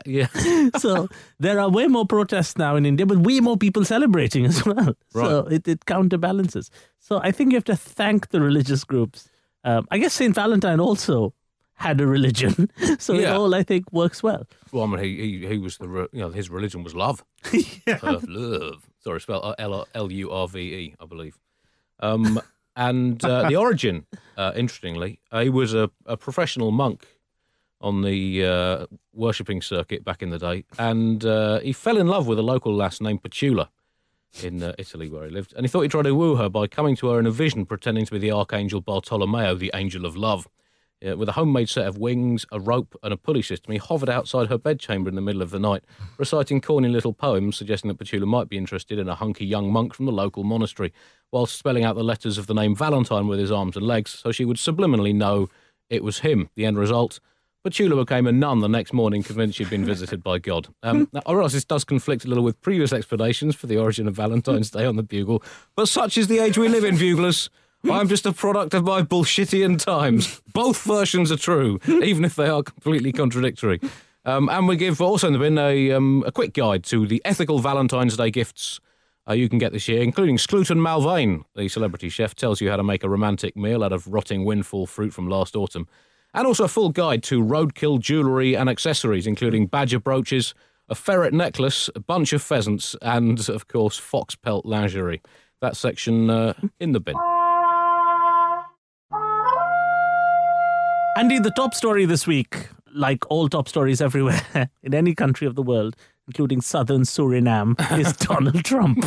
yeah. 0.06 0.28
so 0.78 1.08
there 1.38 1.60
are 1.60 1.68
way 1.68 1.86
more 1.88 2.06
protests 2.06 2.56
now 2.56 2.76
in 2.76 2.86
India, 2.86 3.04
but 3.04 3.18
way 3.18 3.40
more 3.40 3.56
people 3.56 3.84
celebrating 3.84 4.46
as 4.46 4.64
well. 4.64 4.94
Right. 5.12 5.26
So 5.26 5.38
it, 5.46 5.68
it 5.68 5.84
counterbalances. 5.84 6.70
So 7.00 7.20
I 7.22 7.32
think 7.32 7.52
you 7.52 7.56
have 7.56 7.64
to 7.64 7.76
thank 7.76 8.30
the 8.30 8.40
religious 8.40 8.82
groups. 8.84 9.28
Um, 9.62 9.86
I 9.90 9.98
guess 9.98 10.14
Saint 10.14 10.34
Valentine 10.34 10.80
also 10.80 11.34
had 11.74 12.00
a 12.00 12.06
religion, 12.06 12.70
so 12.98 13.14
it 13.14 13.26
all 13.26 13.54
I 13.54 13.62
think 13.62 13.92
works 13.92 14.22
well. 14.22 14.46
Well, 14.72 14.84
I 14.84 14.86
mean, 14.86 15.00
he, 15.02 15.16
he, 15.16 15.46
he 15.48 15.58
was 15.58 15.78
the, 15.78 15.88
re- 15.88 16.06
you 16.12 16.20
know, 16.20 16.30
his 16.30 16.48
religion 16.48 16.84
was 16.84 16.94
love. 16.94 17.24
Uh, 17.86 18.20
love. 18.28 18.88
Sorry, 19.00 19.20
spelled 19.20 19.54
L 19.58 19.86
L 19.94 20.12
U 20.12 20.30
R 20.30 20.48
V 20.48 20.60
E, 20.60 20.94
I 21.00 21.06
believe. 21.06 21.38
Um, 22.00 22.40
and 22.76 23.24
uh, 23.24 23.48
the 23.48 23.56
origin, 23.56 24.06
uh, 24.36 24.52
interestingly, 24.56 25.20
uh, 25.30 25.42
he 25.42 25.50
was 25.50 25.74
a, 25.74 25.90
a 26.06 26.16
professional 26.16 26.70
monk 26.70 27.06
on 27.80 28.02
the 28.02 28.44
uh, 28.44 28.86
worshipping 29.12 29.60
circuit 29.60 30.04
back 30.04 30.22
in 30.22 30.30
the 30.30 30.38
day, 30.38 30.64
and 30.78 31.24
uh, 31.24 31.60
he 31.60 31.72
fell 31.72 31.98
in 31.98 32.08
love 32.08 32.26
with 32.26 32.38
a 32.38 32.42
local 32.42 32.74
lass 32.74 33.00
named 33.00 33.22
Petula 33.22 33.68
in 34.42 34.62
uh, 34.62 34.72
Italy, 34.78 35.08
where 35.08 35.24
he 35.24 35.30
lived, 35.30 35.52
and 35.54 35.64
he 35.64 35.68
thought 35.68 35.82
he'd 35.82 35.90
try 35.90 36.02
to 36.02 36.14
woo 36.14 36.36
her 36.36 36.48
by 36.48 36.66
coming 36.66 36.96
to 36.96 37.08
her 37.08 37.18
in 37.20 37.26
a 37.26 37.30
vision, 37.30 37.66
pretending 37.66 38.06
to 38.06 38.12
be 38.12 38.18
the 38.18 38.32
archangel 38.32 38.80
Bartolomeo, 38.80 39.54
the 39.54 39.70
angel 39.74 40.06
of 40.06 40.16
love. 40.16 40.48
With 41.02 41.28
a 41.28 41.32
homemade 41.32 41.68
set 41.68 41.86
of 41.86 41.98
wings, 41.98 42.46
a 42.50 42.58
rope, 42.58 42.98
and 43.02 43.12
a 43.12 43.18
pulley 43.18 43.42
system, 43.42 43.72
he 43.72 43.78
hovered 43.78 44.08
outside 44.08 44.48
her 44.48 44.56
bedchamber 44.56 45.10
in 45.10 45.16
the 45.16 45.20
middle 45.20 45.42
of 45.42 45.50
the 45.50 45.58
night, 45.58 45.84
reciting 46.16 46.62
corny 46.62 46.88
little 46.88 47.12
poems 47.12 47.58
suggesting 47.58 47.88
that 47.88 47.98
Petula 47.98 48.26
might 48.26 48.48
be 48.48 48.56
interested 48.56 48.98
in 48.98 49.06
a 49.06 49.14
hunky 49.14 49.44
young 49.44 49.70
monk 49.70 49.92
from 49.92 50.06
the 50.06 50.12
local 50.12 50.44
monastery, 50.44 50.94
whilst 51.34 51.58
spelling 51.58 51.84
out 51.84 51.96
the 51.96 52.04
letters 52.04 52.38
of 52.38 52.46
the 52.46 52.54
name 52.54 52.76
Valentine 52.76 53.26
with 53.26 53.40
his 53.40 53.50
arms 53.50 53.76
and 53.76 53.84
legs, 53.84 54.12
so 54.22 54.30
she 54.30 54.44
would 54.44 54.56
subliminally 54.56 55.12
know 55.12 55.50
it 55.90 56.04
was 56.04 56.20
him. 56.20 56.48
The 56.54 56.64
end 56.64 56.78
result. 56.78 57.18
Petula 57.66 57.96
became 58.06 58.28
a 58.28 58.32
nun 58.32 58.60
the 58.60 58.68
next 58.68 58.92
morning, 58.92 59.22
convinced 59.22 59.58
she'd 59.58 59.68
been 59.68 59.84
visited 59.84 60.22
by 60.22 60.38
God. 60.38 60.68
Um, 60.84 61.08
now, 61.12 61.22
I 61.26 61.32
realise 61.32 61.52
this 61.52 61.64
does 61.64 61.82
conflict 61.82 62.24
a 62.24 62.28
little 62.28 62.44
with 62.44 62.60
previous 62.60 62.92
explanations 62.92 63.56
for 63.56 63.66
the 63.66 63.78
origin 63.78 64.06
of 64.06 64.14
Valentine's 64.14 64.70
Day 64.70 64.84
on 64.84 64.94
the 64.94 65.02
Bugle, 65.02 65.42
but 65.74 65.88
such 65.88 66.16
is 66.16 66.28
the 66.28 66.38
age 66.38 66.56
we 66.56 66.68
live 66.68 66.84
in, 66.84 66.96
Buglers. 66.96 67.50
I'm 67.90 68.08
just 68.08 68.24
a 68.24 68.32
product 68.32 68.72
of 68.72 68.84
my 68.84 69.02
bullshittian 69.02 69.78
times. 69.78 70.40
Both 70.52 70.82
versions 70.84 71.32
are 71.32 71.36
true, 71.36 71.80
even 71.86 72.24
if 72.24 72.36
they 72.36 72.48
are 72.48 72.62
completely 72.62 73.12
contradictory. 73.12 73.80
Um, 74.24 74.48
and 74.48 74.68
we 74.68 74.76
give 74.76 75.02
also 75.02 75.26
in 75.26 75.32
the 75.34 75.38
bin 75.38 75.58
a, 75.58 75.92
um, 75.92 76.22
a 76.26 76.32
quick 76.32 76.54
guide 76.54 76.84
to 76.84 77.06
the 77.06 77.20
ethical 77.26 77.58
Valentine's 77.58 78.16
Day 78.16 78.30
gifts 78.30 78.80
uh, 79.28 79.32
you 79.32 79.48
can 79.48 79.58
get 79.58 79.72
this 79.72 79.88
year, 79.88 80.02
including 80.02 80.36
Skluton 80.36 80.78
Malvain, 80.78 81.44
the 81.54 81.68
celebrity 81.68 82.08
chef, 82.08 82.34
tells 82.34 82.60
you 82.60 82.70
how 82.70 82.76
to 82.76 82.82
make 82.82 83.02
a 83.02 83.08
romantic 83.08 83.56
meal 83.56 83.82
out 83.82 83.92
of 83.92 84.06
rotting 84.06 84.44
windfall 84.44 84.86
fruit 84.86 85.14
from 85.14 85.28
last 85.28 85.56
autumn. 85.56 85.88
And 86.34 86.46
also 86.46 86.64
a 86.64 86.68
full 86.68 86.90
guide 86.90 87.22
to 87.24 87.42
roadkill 87.42 88.00
jewellery 88.00 88.54
and 88.54 88.68
accessories, 88.68 89.26
including 89.26 89.66
badger 89.66 90.00
brooches, 90.00 90.52
a 90.88 90.94
ferret 90.94 91.32
necklace, 91.32 91.88
a 91.94 92.00
bunch 92.00 92.32
of 92.32 92.42
pheasants, 92.42 92.94
and, 93.00 93.48
of 93.48 93.68
course, 93.68 93.96
fox 93.96 94.34
pelt 94.34 94.66
lingerie. 94.66 95.22
That 95.60 95.76
section 95.76 96.28
uh, 96.28 96.54
in 96.78 96.92
the 96.92 97.00
bin. 97.00 97.14
Andy, 101.16 101.38
the 101.38 101.52
top 101.52 101.74
story 101.74 102.04
this 102.04 102.26
week, 102.26 102.68
like 102.92 103.24
all 103.30 103.48
top 103.48 103.68
stories 103.68 104.02
everywhere 104.02 104.68
in 104.82 104.92
any 104.92 105.14
country 105.14 105.46
of 105.46 105.54
the 105.54 105.62
world, 105.62 105.96
including 106.26 106.60
southern 106.60 107.02
Suriname, 107.02 107.74
is 107.98 108.12
Donald 108.16 108.64
Trump. 108.64 109.04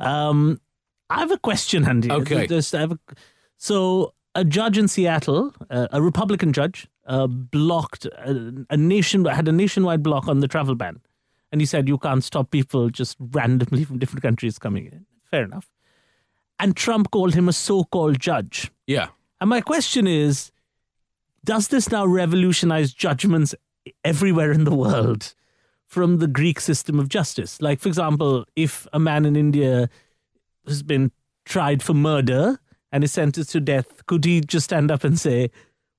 Um, 0.00 0.60
I 1.10 1.20
have 1.20 1.30
a 1.30 1.38
question, 1.38 1.86
Andy. 1.86 2.10
Okay. 2.10 2.46
Just, 2.46 2.74
a, 2.74 2.98
so, 3.56 4.14
a 4.34 4.44
judge 4.44 4.78
in 4.78 4.88
Seattle, 4.88 5.54
uh, 5.70 5.88
a 5.92 6.02
Republican 6.02 6.52
judge, 6.52 6.88
uh, 7.06 7.26
blocked 7.26 8.06
a, 8.06 8.64
a 8.70 8.76
nation 8.76 9.24
had 9.24 9.46
a 9.48 9.52
nationwide 9.52 10.02
block 10.02 10.26
on 10.26 10.40
the 10.40 10.48
travel 10.48 10.74
ban, 10.74 11.00
and 11.52 11.60
he 11.60 11.66
said 11.66 11.88
you 11.88 11.98
can't 11.98 12.24
stop 12.24 12.50
people 12.50 12.90
just 12.90 13.16
randomly 13.18 13.84
from 13.84 13.98
different 13.98 14.22
countries 14.22 14.58
coming 14.58 14.86
in. 14.86 15.06
Fair 15.30 15.44
enough. 15.44 15.70
And 16.58 16.76
Trump 16.76 17.10
called 17.10 17.34
him 17.34 17.48
a 17.48 17.52
so-called 17.52 18.20
judge. 18.20 18.70
Yeah. 18.86 19.08
And 19.40 19.50
my 19.50 19.60
question 19.60 20.06
is 20.06 20.50
does 21.44 21.68
this 21.68 21.90
now 21.90 22.06
revolutionize 22.06 22.94
judgments 22.94 23.54
everywhere 24.02 24.50
in 24.50 24.64
the 24.64 24.74
world 24.74 25.34
from 25.94 26.18
the 26.18 26.26
Greek 26.26 26.58
system 26.60 26.98
of 26.98 27.08
justice. 27.08 27.62
Like, 27.62 27.78
for 27.80 27.88
example, 27.88 28.44
if 28.56 28.86
a 28.92 28.98
man 28.98 29.24
in 29.24 29.36
India 29.36 29.88
has 30.66 30.82
been 30.82 31.12
tried 31.46 31.82
for 31.82 31.94
murder 31.94 32.58
and 32.90 33.04
is 33.04 33.12
sentenced 33.12 33.52
to 33.52 33.60
death, 33.60 34.04
could 34.06 34.24
he 34.24 34.40
just 34.40 34.64
stand 34.64 34.90
up 34.90 35.04
and 35.04 35.18
say, 35.18 35.50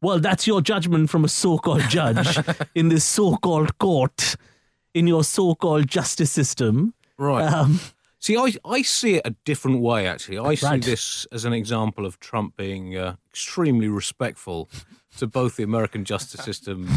Well, 0.02 0.20
that's 0.20 0.46
your 0.48 0.62
judgment 0.62 1.10
from 1.10 1.24
a 1.24 1.30
so 1.30 1.58
called 1.58 1.88
judge 1.90 2.38
in 2.76 2.90
this 2.90 3.06
so 3.06 3.38
called 3.38 3.78
court, 3.80 4.36
in 4.94 5.08
your 5.08 5.24
so 5.24 5.56
called 5.56 5.88
justice 5.88 6.32
system? 6.32 6.94
Right. 7.18 7.46
Um, 7.52 7.80
See, 8.20 8.38
I, 8.38 8.54
I 8.66 8.82
see 8.82 9.16
it 9.18 9.22
a 9.24 9.36
different 9.46 9.82
way, 9.82 10.08
actually. 10.08 10.40
I 10.40 10.56
see 10.56 10.66
Right. 10.66 10.82
this 10.82 11.28
as 11.32 11.46
an 11.46 11.54
example 11.54 12.08
of 12.08 12.20
Trump 12.20 12.58
being 12.58 12.98
uh, 12.98 13.18
extremely 13.30 13.88
respectful 13.88 14.68
to 15.20 15.28
both 15.28 15.58
the 15.58 15.64
American 15.64 16.06
justice 16.06 16.44
system 16.44 16.90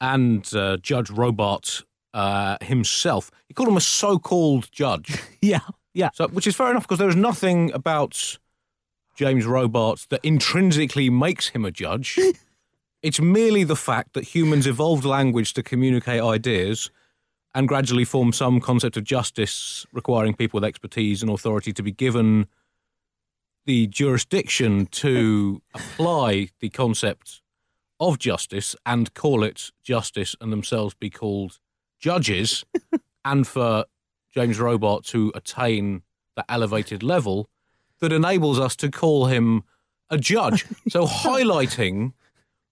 and 0.00 0.48
uh, 0.54 0.76
Judge 0.76 1.08
Robart 1.08 1.82
uh, 2.14 2.56
himself. 2.60 3.30
He 3.46 3.54
called 3.54 3.68
him 3.68 3.76
a 3.76 3.80
so 3.80 4.18
called 4.18 4.70
judge, 4.72 5.22
yeah, 5.42 5.60
yeah. 5.94 6.10
so, 6.14 6.28
which 6.28 6.46
is 6.46 6.56
fair 6.56 6.70
enough 6.70 6.84
because 6.84 6.98
there 6.98 7.08
is 7.08 7.16
nothing 7.16 7.72
about 7.72 8.38
James 9.16 9.44
Robart 9.44 10.08
that 10.08 10.20
intrinsically 10.22 11.10
makes 11.10 11.48
him 11.48 11.64
a 11.64 11.70
judge. 11.70 12.18
it's 13.02 13.20
merely 13.20 13.64
the 13.64 13.76
fact 13.76 14.14
that 14.14 14.24
humans 14.24 14.66
evolved 14.66 15.04
language 15.04 15.54
to 15.54 15.62
communicate 15.62 16.20
ideas 16.20 16.90
and 17.54 17.68
gradually 17.68 18.04
form 18.04 18.32
some 18.32 18.60
concept 18.60 18.96
of 18.96 19.04
justice 19.04 19.86
requiring 19.92 20.34
people 20.34 20.58
with 20.58 20.64
expertise 20.64 21.22
and 21.22 21.30
authority 21.30 21.72
to 21.72 21.82
be 21.82 21.92
given 21.92 22.46
the 23.66 23.86
jurisdiction 23.86 24.86
to 24.86 25.60
apply 25.74 26.48
the 26.60 26.70
concept 26.70 27.42
of 28.00 28.18
justice 28.18 28.76
and 28.86 29.14
call 29.14 29.42
it 29.42 29.70
justice 29.82 30.36
and 30.40 30.52
themselves 30.52 30.94
be 30.94 31.10
called 31.10 31.58
judges 31.98 32.64
and 33.24 33.46
for 33.46 33.84
James 34.34 34.58
Robart 34.58 35.04
to 35.06 35.32
attain 35.34 36.02
that 36.36 36.46
elevated 36.48 37.02
level 37.02 37.48
that 38.00 38.12
enables 38.12 38.58
us 38.60 38.76
to 38.76 38.90
call 38.90 39.26
him 39.26 39.62
a 40.10 40.18
judge. 40.18 40.64
So 40.88 41.06
highlighting 41.06 42.12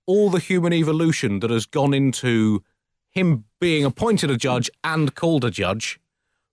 all 0.07 0.31
the 0.31 0.39
human 0.39 0.73
evolution 0.73 1.41
that 1.41 1.51
has 1.51 1.67
gone 1.67 1.93
into 1.93 2.63
him 3.11 3.45
being 3.61 3.85
appointed 3.85 4.31
a 4.31 4.37
judge 4.37 4.71
and 4.85 5.15
called 5.15 5.45
a 5.45 5.51
judge 5.51 5.99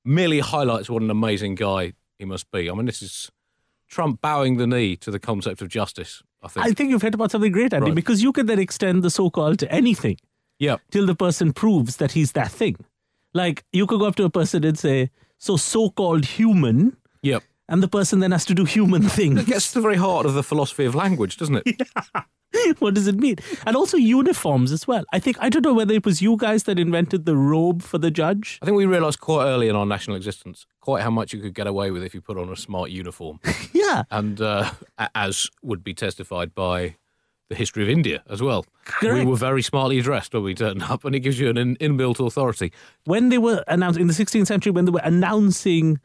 merely 0.04 0.40
highlights 0.40 0.90
what 0.90 1.02
an 1.04 1.10
amazing 1.12 1.56
guy 1.56 1.94
he 2.18 2.26
must 2.26 2.50
be. 2.52 2.70
I 2.70 2.74
mean, 2.74 2.86
this 2.86 3.02
is 3.02 3.30
Trump 3.88 4.22
bowing 4.22 4.58
the 4.58 4.66
knee 4.68 4.96
to 4.98 5.12
the 5.12 5.20
concept 5.20 5.62
of 5.62 5.68
justice. 5.70 6.24
I 6.42 6.48
think. 6.48 6.66
I 6.66 6.72
think 6.72 6.90
you've 6.90 7.02
hit 7.02 7.14
about 7.14 7.32
something 7.32 7.52
great, 7.52 7.74
Andy, 7.74 7.86
Right. 7.92 7.96
because 7.96 8.22
you 8.24 8.34
can 8.34 8.48
then 8.48 8.60
extend 8.60 9.04
the 9.04 9.10
so 9.10 9.30
called 9.30 9.60
to 9.60 9.72
anything 9.72 10.18
yeah, 10.64 10.78
till 10.92 11.06
the 11.06 11.16
person 11.16 11.54
proves 11.54 11.98
that 11.98 12.12
he's 12.14 12.32
that 12.34 12.52
thing. 12.52 12.76
Like, 13.34 13.64
you 13.72 13.86
could 13.88 14.00
go 14.00 14.06
up 14.06 14.16
to 14.16 14.24
a 14.26 14.30
person 14.30 14.64
and 14.64 14.78
say, 14.78 15.10
So, 15.38 15.58
so 15.58 15.90
called 15.90 16.26
human, 16.26 16.96
yeah. 17.22 17.40
and 17.68 17.82
the 17.82 17.88
person 17.88 18.20
then 18.20 18.32
has 18.32 18.46
to 18.46 18.54
do 18.54 18.66
human 18.66 19.04
things. 19.18 19.40
It 19.42 19.48
gets 19.48 19.68
to 19.72 19.80
the 19.80 19.82
very 19.82 19.98
heart 19.98 20.26
of 20.26 20.34
the 20.36 20.44
philosophy 20.44 20.86
of 20.86 20.94
language, 20.96 21.38
doesn't 21.38 21.62
it? 21.66 21.82
what 22.80 22.94
does 22.94 23.08
it 23.08 23.16
mean? 23.16 23.38
And 23.66 23.76
also 23.76 23.98
uniforms 23.98 24.72
as 24.72 24.88
well. 24.88 25.04
I 25.12 25.20
think, 25.20 25.38
I 25.40 25.50
don't 25.50 25.66
know 25.66 25.74
whether 25.74 25.94
it 25.96 26.06
was 26.06 26.22
you 26.22 26.38
guys 26.38 26.64
that 26.64 26.78
invented 26.80 27.26
the 27.26 27.36
robe 27.36 27.82
for 27.82 27.98
the 27.98 28.12
judge. 28.12 28.60
I 28.62 28.66
think 28.66 28.78
we 28.78 28.86
realised 28.86 29.20
quite 29.20 29.46
early 29.46 29.68
in 29.70 29.76
our 29.76 29.86
national 29.88 30.16
existence 30.18 30.66
quite 30.80 31.02
how 31.02 31.10
much 31.10 31.34
you 31.34 31.40
could 31.42 31.56
get 31.56 31.66
away 31.66 31.92
with 31.92 32.04
if 32.04 32.14
you 32.14 32.22
put 32.22 32.38
on 32.38 32.50
a 32.50 32.56
smart 32.56 32.90
uniform. 32.92 33.40
Yeah. 33.74 34.04
and 34.12 34.40
uh, 34.40 34.72
as 35.16 35.50
would 35.62 35.84
be 35.84 35.94
testified 35.94 36.54
by 36.54 36.96
the 37.50 37.56
history 37.56 37.84
of 37.84 37.90
India 37.90 38.24
as 38.30 38.42
well. 38.42 38.66
Correct. 38.86 39.26
We 39.26 39.26
were 39.30 39.36
very 39.38 39.62
smartly 39.62 40.02
dressed 40.02 40.34
when 40.34 40.44
we 40.44 40.54
turned 40.56 40.84
up, 40.84 41.06
and 41.06 41.14
it 41.16 41.20
gives 41.20 41.40
you 41.40 41.50
an 41.50 41.58
in- 41.58 41.76
inbuilt 41.78 42.26
authority. 42.26 42.72
When 43.06 43.30
they 43.30 43.38
were 43.38 43.64
announcing, 43.68 44.02
in 44.02 44.08
the 44.08 44.14
16th 44.14 44.48
century, 44.48 44.72
when 44.72 44.86
they 44.86 44.92
were 44.92 45.02
announcing 45.04 46.00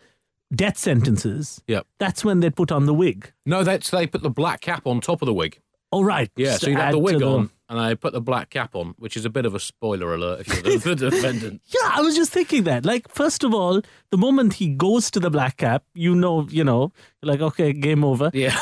death 0.54 0.78
sentences, 0.78 1.62
Yep. 1.66 1.87
that's 1.99 2.25
when 2.25 2.40
they'd 2.40 2.57
put 2.57 2.73
on 2.73 2.87
the 2.87 2.95
wig. 2.95 3.33
No, 3.47 3.62
that's 3.64 3.90
they 3.90 4.07
put 4.07 4.23
the 4.23 4.30
black 4.30 4.61
cap 4.61 4.87
on 4.87 5.00
top 5.00 5.23
of 5.23 5.26
the 5.26 5.35
wig. 5.35 5.61
Oh, 5.92 6.02
right. 6.02 6.30
Yeah, 6.37 6.57
so 6.59 6.68
you'd 6.68 6.78
have 6.78 6.92
the 6.92 6.99
wig 6.99 7.23
on, 7.23 7.50
and 7.71 7.78
I 7.80 7.95
put 7.95 8.12
the 8.12 8.21
black 8.21 8.50
cap 8.50 8.75
on, 8.75 8.95
which 8.99 9.16
is 9.16 9.25
a 9.25 9.30
bit 9.30 9.47
of 9.47 9.54
a 9.54 9.61
spoiler 9.61 10.12
alert 10.12 10.40
if 10.40 10.49
you're 10.49 10.78
the, 10.78 10.95
the 10.95 11.11
defendant. 11.11 11.62
Yeah, 11.66 11.90
I 11.95 12.02
was 12.02 12.14
just 12.14 12.30
thinking 12.30 12.64
that. 12.64 12.85
Like, 12.85 13.09
first 13.11 13.42
of 13.42 13.54
all, 13.54 13.80
the 14.11 14.18
moment 14.18 14.54
he 14.54 14.68
goes 14.68 15.11
to 15.12 15.21
the 15.21 15.30
black 15.30 15.57
cap, 15.57 15.85
you 15.95 16.14
know, 16.14 16.47
you 16.50 16.62
know, 16.62 16.92
like, 17.23 17.40
okay, 17.40 17.73
game 17.73 18.04
over. 18.04 18.30
Yeah. 18.35 18.59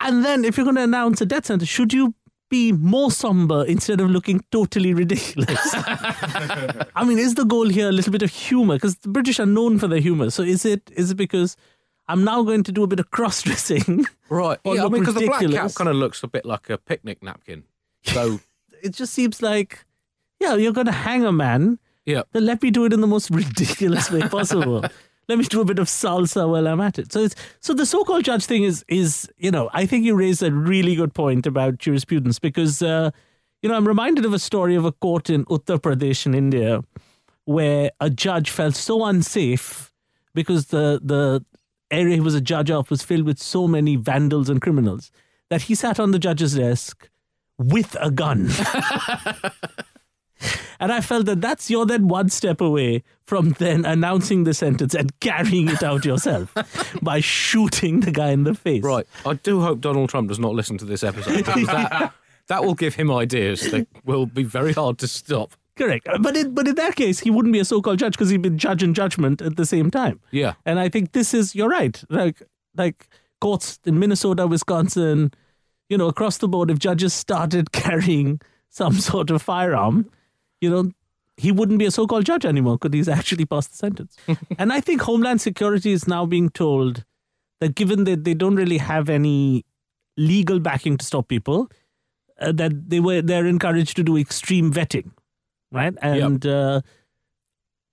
And 0.00 0.24
then 0.24 0.44
if 0.44 0.56
you're 0.56 0.64
going 0.64 0.76
to 0.76 0.82
announce 0.82 1.20
a 1.20 1.26
death 1.26 1.46
sentence, 1.46 1.68
should 1.68 1.92
you 1.92 2.14
be 2.50 2.72
more 2.72 3.10
somber 3.10 3.64
instead 3.66 4.00
of 4.00 4.10
looking 4.10 4.42
totally 4.50 4.94
ridiculous? 4.94 5.58
I 5.74 7.04
mean, 7.04 7.18
is 7.18 7.34
the 7.34 7.44
goal 7.44 7.68
here 7.68 7.88
a 7.88 7.92
little 7.92 8.12
bit 8.12 8.22
of 8.22 8.30
humor? 8.30 8.76
Because 8.76 8.96
the 8.98 9.08
British 9.08 9.38
are 9.40 9.46
known 9.46 9.78
for 9.78 9.88
their 9.88 10.00
humor. 10.00 10.30
So 10.30 10.42
is 10.42 10.64
it 10.64 10.90
is 10.94 11.10
it 11.10 11.16
because 11.16 11.56
I'm 12.06 12.24
now 12.24 12.42
going 12.42 12.62
to 12.62 12.72
do 12.72 12.82
a 12.84 12.86
bit 12.86 13.00
of 13.00 13.10
cross 13.10 13.42
dressing? 13.42 14.06
Right. 14.30 14.58
Or 14.64 14.76
yeah, 14.76 14.84
I 14.86 14.88
mean, 14.88 15.00
because 15.02 15.14
the 15.14 15.26
black 15.26 15.40
cap 15.50 15.74
kind 15.74 15.90
of 15.90 15.96
looks 15.96 16.22
a 16.22 16.28
bit 16.28 16.44
like 16.44 16.70
a 16.70 16.78
picnic 16.78 17.22
napkin. 17.22 17.64
So, 18.04 18.40
it 18.82 18.90
just 18.90 19.12
seems 19.12 19.42
like, 19.42 19.84
yeah, 20.40 20.54
you're 20.54 20.72
going 20.72 20.86
to 20.86 20.92
hang 20.92 21.24
a 21.24 21.32
man. 21.32 21.78
yeah. 22.06 22.22
Then 22.32 22.46
let 22.46 22.62
me 22.62 22.70
do 22.70 22.84
it 22.84 22.92
in 22.92 23.00
the 23.00 23.06
most 23.06 23.30
ridiculous 23.30 24.10
way 24.10 24.22
possible. 24.22 24.84
let 25.28 25.38
me 25.38 25.44
do 25.44 25.60
a 25.60 25.64
bit 25.64 25.78
of 25.78 25.86
salsa 25.86 26.48
while 26.48 26.66
I'm 26.66 26.80
at 26.80 26.98
it. 26.98 27.12
So 27.12 27.20
it's 27.20 27.36
so 27.60 27.74
the 27.74 27.86
so-called 27.86 28.24
judge 28.24 28.46
thing 28.46 28.64
is 28.64 28.84
is 28.88 29.30
you 29.36 29.50
know 29.50 29.70
I 29.72 29.86
think 29.86 30.04
you 30.04 30.14
raised 30.14 30.42
a 30.42 30.50
really 30.50 30.94
good 30.94 31.14
point 31.14 31.46
about 31.46 31.78
jurisprudence 31.78 32.38
because 32.38 32.82
uh, 32.82 33.10
you 33.62 33.68
know 33.68 33.76
I'm 33.76 33.86
reminded 33.86 34.24
of 34.24 34.32
a 34.32 34.38
story 34.38 34.74
of 34.74 34.84
a 34.84 34.92
court 34.92 35.30
in 35.30 35.44
Uttar 35.46 35.78
Pradesh 35.78 36.26
in 36.26 36.34
India 36.34 36.82
where 37.44 37.90
a 38.00 38.10
judge 38.10 38.50
felt 38.50 38.74
so 38.74 39.04
unsafe 39.04 39.92
because 40.34 40.66
the 40.66 41.00
the 41.02 41.44
area 41.90 42.14
he 42.14 42.20
was 42.20 42.34
a 42.34 42.40
judge 42.40 42.70
of 42.70 42.90
was 42.90 43.02
filled 43.02 43.24
with 43.24 43.38
so 43.38 43.66
many 43.66 43.96
vandals 43.96 44.48
and 44.48 44.60
criminals 44.60 45.10
that 45.50 45.62
he 45.62 45.74
sat 45.74 45.98
on 45.98 46.10
the 46.10 46.18
judge's 46.18 46.54
desk 46.54 47.08
with 47.58 47.96
a 48.00 48.10
gun. 48.10 48.48
And 50.80 50.92
I 50.92 51.00
felt 51.00 51.26
that 51.26 51.40
that's 51.40 51.70
you're 51.70 51.86
then 51.86 52.08
one 52.08 52.28
step 52.28 52.60
away 52.60 53.02
from 53.24 53.50
then 53.50 53.84
announcing 53.84 54.44
the 54.44 54.54
sentence 54.54 54.94
and 54.94 55.18
carrying 55.20 55.68
it 55.68 55.82
out 55.82 56.04
yourself 56.04 56.54
by 57.02 57.20
shooting 57.20 58.00
the 58.00 58.10
guy 58.10 58.30
in 58.30 58.44
the 58.44 58.54
face. 58.54 58.82
Right. 58.82 59.06
I 59.26 59.34
do 59.34 59.60
hope 59.60 59.80
Donald 59.80 60.10
Trump 60.10 60.28
does 60.28 60.38
not 60.38 60.54
listen 60.54 60.78
to 60.78 60.84
this 60.84 61.02
episode 61.02 61.36
because 61.36 61.66
that, 61.66 62.12
that 62.48 62.64
will 62.64 62.74
give 62.74 62.94
him 62.94 63.10
ideas 63.10 63.70
that 63.70 63.86
will 64.04 64.26
be 64.26 64.44
very 64.44 64.72
hard 64.72 64.98
to 64.98 65.08
stop. 65.08 65.52
Correct. 65.76 66.08
But 66.20 66.36
in, 66.36 66.54
but 66.54 66.66
in 66.66 66.74
that 66.74 66.96
case, 66.96 67.20
he 67.20 67.30
wouldn't 67.30 67.52
be 67.52 67.60
a 67.60 67.64
so-called 67.64 67.98
judge 68.00 68.12
because 68.12 68.30
he'd 68.30 68.42
be 68.42 68.50
judge 68.50 68.82
and 68.82 68.94
judgment 68.94 69.40
at 69.40 69.56
the 69.56 69.64
same 69.64 69.90
time. 69.90 70.20
Yeah. 70.32 70.54
And 70.66 70.80
I 70.80 70.88
think 70.88 71.12
this 71.12 71.32
is 71.32 71.54
you're 71.54 71.68
right. 71.68 72.02
Like 72.08 72.42
like 72.76 73.08
courts 73.40 73.78
in 73.84 73.98
Minnesota, 73.98 74.46
Wisconsin, 74.46 75.32
you 75.88 75.96
know, 75.96 76.08
across 76.08 76.38
the 76.38 76.48
board, 76.48 76.70
if 76.70 76.78
judges 76.78 77.14
started 77.14 77.72
carrying 77.72 78.40
some 78.68 78.94
sort 78.94 79.30
of 79.30 79.40
firearm, 79.40 80.10
you 80.60 80.70
know, 80.70 80.90
he 81.36 81.52
wouldn't 81.52 81.78
be 81.78 81.86
a 81.86 81.90
so-called 81.90 82.24
judge 82.24 82.44
anymore 82.44 82.78
because 82.78 82.94
he's 82.94 83.08
actually 83.08 83.46
passed 83.46 83.70
the 83.70 83.76
sentence. 83.76 84.16
and 84.58 84.72
I 84.72 84.80
think 84.80 85.02
Homeland 85.02 85.40
Security 85.40 85.92
is 85.92 86.08
now 86.08 86.26
being 86.26 86.50
told 86.50 87.04
that 87.60 87.74
given 87.74 88.04
that 88.04 88.24
they 88.24 88.34
don't 88.34 88.56
really 88.56 88.78
have 88.78 89.08
any 89.08 89.64
legal 90.16 90.58
backing 90.58 90.96
to 90.96 91.04
stop 91.04 91.28
people, 91.28 91.70
uh, 92.40 92.52
that 92.52 92.90
they 92.90 93.00
were 93.00 93.22
they're 93.22 93.46
encouraged 93.46 93.96
to 93.96 94.02
do 94.02 94.16
extreme 94.16 94.72
vetting, 94.72 95.10
right? 95.72 95.94
And 96.02 96.44
uh, 96.46 96.80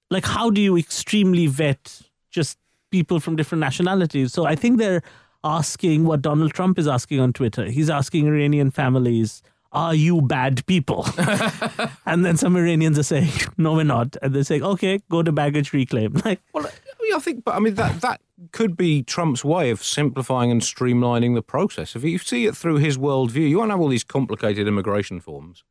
like, 0.09 0.25
how 0.25 0.49
do 0.49 0.61
you 0.61 0.77
extremely 0.77 1.47
vet 1.47 2.01
just 2.31 2.57
people 2.91 3.19
from 3.19 3.35
different 3.35 3.59
nationalities? 3.59 4.33
So 4.33 4.45
I 4.45 4.55
think 4.55 4.77
they're 4.77 5.01
asking 5.43 6.05
what 6.05 6.21
Donald 6.21 6.53
Trump 6.53 6.79
is 6.79 6.87
asking 6.87 7.19
on 7.19 7.33
Twitter. 7.33 7.65
He's 7.65 7.89
asking 7.89 8.27
Iranian 8.27 8.71
families, 8.71 9.41
"Are 9.75 9.93
you 9.93 10.21
bad 10.21 10.65
people?" 10.65 11.05
and 12.05 12.25
then 12.25 12.37
some 12.37 12.55
Iranians 12.55 12.97
are 12.97 13.03
saying, 13.03 13.31
"No, 13.57 13.73
we're 13.73 13.83
not," 13.83 14.15
and 14.21 14.33
they're 14.33 14.43
saying, 14.43 14.63
"Okay, 14.63 15.01
go 15.09 15.21
to 15.21 15.31
baggage 15.31 15.73
reclaim." 15.73 16.13
Like, 16.25 16.41
Well, 16.53 16.67
I 17.15 17.19
think, 17.19 17.43
but 17.43 17.55
I 17.55 17.59
mean 17.59 17.75
that 17.75 18.01
that 18.01 18.21
could 18.51 18.75
be 18.75 19.03
Trump's 19.03 19.45
way 19.45 19.69
of 19.69 19.83
simplifying 19.83 20.51
and 20.51 20.61
streamlining 20.61 21.35
the 21.35 21.41
process. 21.41 21.95
If 21.95 22.03
you 22.03 22.17
see 22.17 22.45
it 22.45 22.57
through 22.57 22.77
his 22.77 22.97
worldview, 22.97 23.47
you 23.49 23.59
won't 23.59 23.71
have 23.71 23.79
all 23.79 23.87
these 23.87 24.03
complicated 24.03 24.67
immigration 24.67 25.19
forms 25.19 25.63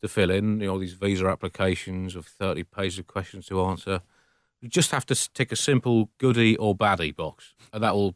to 0.00 0.08
fill 0.08 0.30
in. 0.30 0.60
You 0.60 0.66
know, 0.66 0.72
all 0.74 0.78
these 0.78 0.94
visa 0.94 1.26
applications 1.26 2.16
of 2.16 2.26
thirty 2.26 2.64
pages 2.64 3.00
of 3.00 3.06
questions 3.06 3.46
to 3.46 3.60
answer. 3.64 4.00
You 4.60 4.68
just 4.68 4.90
have 4.90 5.06
to 5.06 5.32
tick 5.34 5.52
a 5.52 5.56
simple 5.56 6.10
goody 6.18 6.56
or 6.56 6.76
baddie 6.76 7.14
box, 7.14 7.54
and 7.72 7.82
that 7.82 7.94
will. 7.94 8.14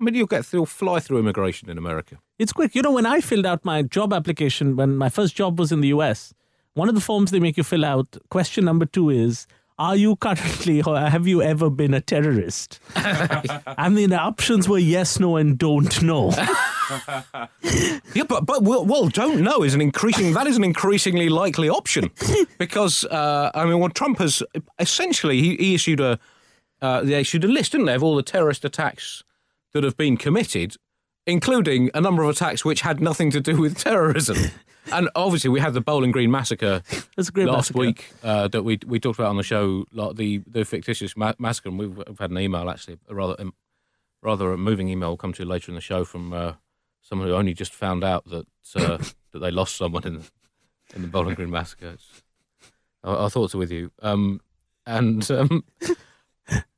I 0.00 0.04
mean, 0.04 0.14
you'll 0.14 0.26
get 0.26 0.46
through, 0.46 0.60
You'll 0.60 0.66
fly 0.66 0.98
through 1.00 1.18
immigration 1.18 1.68
in 1.68 1.76
America. 1.76 2.18
It's 2.40 2.54
quick. 2.54 2.74
You 2.74 2.80
know, 2.80 2.92
when 2.92 3.04
I 3.04 3.20
filled 3.20 3.44
out 3.44 3.66
my 3.66 3.82
job 3.82 4.14
application, 4.14 4.74
when 4.74 4.96
my 4.96 5.10
first 5.10 5.36
job 5.36 5.58
was 5.58 5.72
in 5.72 5.82
the 5.82 5.88
US, 5.88 6.32
one 6.72 6.88
of 6.88 6.94
the 6.94 7.00
forms 7.02 7.30
they 7.30 7.38
make 7.38 7.58
you 7.58 7.62
fill 7.62 7.84
out, 7.84 8.16
question 8.30 8.64
number 8.64 8.86
two 8.86 9.10
is 9.10 9.46
Are 9.78 9.94
you 9.94 10.16
currently, 10.16 10.80
or 10.82 10.98
have 10.98 11.28
you 11.28 11.42
ever 11.42 11.68
been 11.68 11.92
a 11.92 12.00
terrorist? 12.00 12.80
I 12.96 13.90
mean, 13.90 14.08
the 14.08 14.18
options 14.18 14.70
were 14.70 14.78
yes, 14.78 15.20
no, 15.20 15.36
and 15.36 15.58
don't 15.58 16.02
know. 16.02 16.32
Yeah, 18.14 18.24
but 18.24 18.46
but 18.46 18.64
well, 18.64 18.84
well, 18.84 19.06
don't 19.06 19.42
know 19.42 19.62
is 19.62 19.74
an 19.74 19.80
increasing 19.80 20.32
that 20.32 20.48
is 20.48 20.56
an 20.56 20.64
increasingly 20.64 21.28
likely 21.28 21.68
option 21.68 22.10
because 22.58 23.04
uh, 23.04 23.52
I 23.54 23.64
mean, 23.64 23.78
well, 23.78 23.90
Trump 23.90 24.18
has 24.18 24.42
essentially 24.80 25.40
he, 25.40 25.56
he 25.56 25.74
issued 25.74 26.00
a 26.00 26.18
uh, 26.82 27.02
they 27.02 27.20
issued 27.20 27.44
a 27.44 27.48
list, 27.48 27.72
didn't 27.72 27.86
they, 27.86 27.94
of 27.94 28.02
all 28.02 28.16
the 28.16 28.24
terrorist 28.24 28.64
attacks 28.64 29.22
that 29.72 29.84
have 29.84 29.96
been 29.96 30.16
committed, 30.16 30.74
including 31.26 31.90
a 31.94 32.00
number 32.00 32.22
of 32.22 32.30
attacks 32.30 32.64
which 32.64 32.80
had 32.80 33.00
nothing 33.00 33.30
to 33.30 33.40
do 33.40 33.60
with 33.60 33.76
terrorism. 33.84 34.36
and 34.92 35.08
obviously, 35.14 35.50
we 35.50 35.60
had 35.60 35.74
the 35.74 35.80
Bowling 35.80 36.10
Green 36.10 36.30
massacre 36.30 36.82
That's 37.16 37.28
a 37.28 37.32
great 37.32 37.46
last 37.46 37.74
massacre. 37.74 37.78
week 37.78 38.10
uh, 38.22 38.48
that 38.48 38.62
we 38.62 38.78
we 38.86 38.98
talked 39.00 39.18
about 39.18 39.30
on 39.30 39.36
the 39.36 39.42
show, 39.42 39.84
like 39.92 40.16
the 40.16 40.42
the 40.46 40.64
fictitious 40.64 41.16
ma- 41.16 41.34
massacre. 41.38 41.68
And 41.68 41.78
we've, 41.78 41.96
we've 41.96 42.18
had 42.18 42.30
an 42.30 42.38
email 42.38 42.68
actually, 42.70 42.98
a 43.08 43.14
rather 43.14 43.36
um, 43.38 43.54
rather 44.22 44.52
a 44.52 44.58
moving 44.58 44.88
email 44.88 45.10
will 45.10 45.16
come 45.16 45.32
to 45.32 45.42
you 45.42 45.48
later 45.48 45.70
in 45.70 45.74
the 45.74 45.80
show 45.80 46.04
from 46.04 46.32
uh, 46.32 46.52
someone 47.00 47.28
who 47.28 47.34
only 47.34 47.54
just 47.54 47.74
found 47.74 48.04
out 48.04 48.24
that 48.26 48.46
uh, 48.76 48.98
that 49.32 49.38
they 49.38 49.50
lost 49.50 49.76
someone 49.76 50.06
in 50.06 50.22
in 50.94 51.02
the 51.02 51.08
Bowling 51.08 51.34
Green 51.34 51.50
massacre. 51.50 51.90
It's, 51.90 52.22
our, 53.04 53.16
our 53.16 53.30
thoughts 53.30 53.54
are 53.54 53.58
with 53.58 53.70
you. 53.70 53.92
Um, 54.02 54.40
and 54.86 55.30
um, 55.30 55.64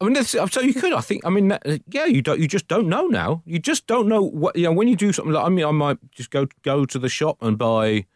I 0.00 0.04
mean, 0.04 0.22
so 0.24 0.60
you 0.60 0.74
could. 0.74 0.92
I 0.92 1.00
think. 1.00 1.24
I 1.24 1.30
mean, 1.30 1.52
uh, 1.52 1.58
yeah. 1.90 2.06
You 2.06 2.22
don't. 2.22 2.38
You 2.40 2.48
just 2.48 2.68
don't 2.68 2.88
know 2.88 3.06
now. 3.06 3.42
You 3.46 3.58
just 3.58 3.86
don't 3.86 4.08
know 4.08 4.22
what. 4.22 4.56
You 4.56 4.64
know, 4.64 4.72
when 4.72 4.88
you 4.88 4.96
do 4.96 5.12
something 5.12 5.32
like. 5.32 5.44
I 5.44 5.48
mean, 5.48 5.64
I 5.64 5.70
might 5.70 5.98
just 6.10 6.30
go 6.30 6.46
go 6.62 6.84
to 6.84 6.98
the 6.98 7.08
shop 7.08 7.38
and 7.40 7.56
buy 7.56 8.06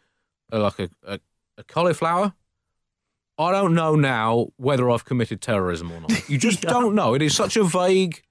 uh, 0.53 0.61
like 0.61 0.79
a, 0.79 0.91
a, 1.07 1.21
a 1.59 1.65
cauliflower. 1.65 2.35
I 3.39 3.53
don't 3.53 3.75
know 3.75 3.95
now 3.97 4.49
whether 4.57 4.91
I've 4.91 5.05
committed 5.05 5.41
terrorism 5.41 5.93
or 5.93 6.01
not. 6.01 6.13
You 6.29 6.39
just 6.39 6.63
don't 6.63 6.95
know. 6.95 7.15
It 7.15 7.23
is 7.23 7.37
such 7.37 7.57
a 7.57 7.65
vague 7.65 8.23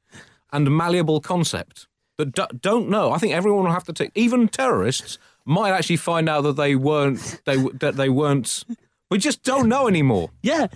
and 0.52 0.70
malleable 0.76 1.22
concept 1.22 1.88
that 2.18 2.34
d- 2.34 2.58
don't 2.60 2.90
know. 2.90 3.12
I 3.12 3.18
think 3.20 3.34
everyone 3.34 3.66
will 3.66 3.72
have 3.72 3.84
to 3.86 3.94
take. 3.94 4.12
Even 4.16 4.48
terrorists 4.48 5.18
might 5.46 5.72
actually 5.72 5.98
find 5.98 6.28
out 6.28 6.42
that 6.42 6.56
they 6.56 6.76
weren't. 6.76 7.42
They 7.46 7.58
that 7.80 7.96
they 7.96 8.10
weren't. 8.10 8.64
We 9.12 9.20
just 9.20 9.44
don't 9.44 9.70
know 9.70 9.88
anymore. 9.88 10.32
Yeah. 10.42 10.68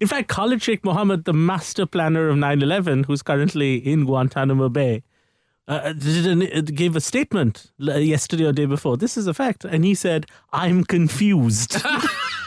In 0.00 0.08
fact, 0.08 0.28
Khalid 0.28 0.62
Sheikh 0.62 0.84
Mohammed, 0.84 1.24
the 1.24 1.32
master 1.32 1.86
planner 1.86 2.28
of 2.28 2.36
9 2.36 2.62
11, 2.62 3.04
who's 3.04 3.22
currently 3.22 3.76
in 3.76 4.04
Guantanamo 4.04 4.68
Bay, 4.68 5.02
uh, 5.68 5.94
an, 5.94 6.42
uh, 6.42 6.60
gave 6.62 6.96
a 6.96 7.00
statement 7.00 7.70
yesterday 7.78 8.44
or 8.44 8.52
day 8.52 8.66
before. 8.66 8.96
This 8.96 9.16
is 9.16 9.26
a 9.26 9.34
fact. 9.34 9.64
And 9.64 9.84
he 9.84 9.94
said, 9.94 10.26
I'm 10.52 10.84
confused. 10.84 11.76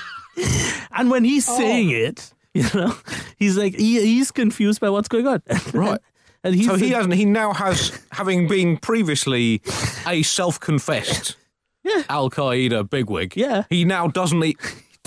and 0.91 1.09
when 1.09 1.23
he's 1.23 1.45
saying 1.45 1.89
it, 1.91 2.33
you 2.53 2.65
know, 2.73 2.95
he's 3.37 3.57
like, 3.57 3.75
he, 3.75 4.01
he's 4.01 4.31
confused 4.31 4.79
by 4.81 4.89
what's 4.89 5.07
going 5.07 5.27
on. 5.27 5.41
Right. 5.73 5.99
and 6.43 6.55
he's 6.55 6.65
So 6.67 6.75
he 6.75 6.89
hasn't. 6.89 7.13
He 7.13 7.25
now 7.25 7.53
has, 7.53 7.97
having 8.11 8.47
been 8.47 8.77
previously 8.77 9.61
a 10.05 10.21
self-confessed 10.23 11.35
Yeah. 11.83 12.03
Al 12.09 12.29
Qaeda 12.29 12.89
bigwig. 12.89 13.35
Yeah. 13.37 13.63
He 13.69 13.85
now 13.85 14.07
doesn't. 14.07 14.43
Eat, 14.43 14.57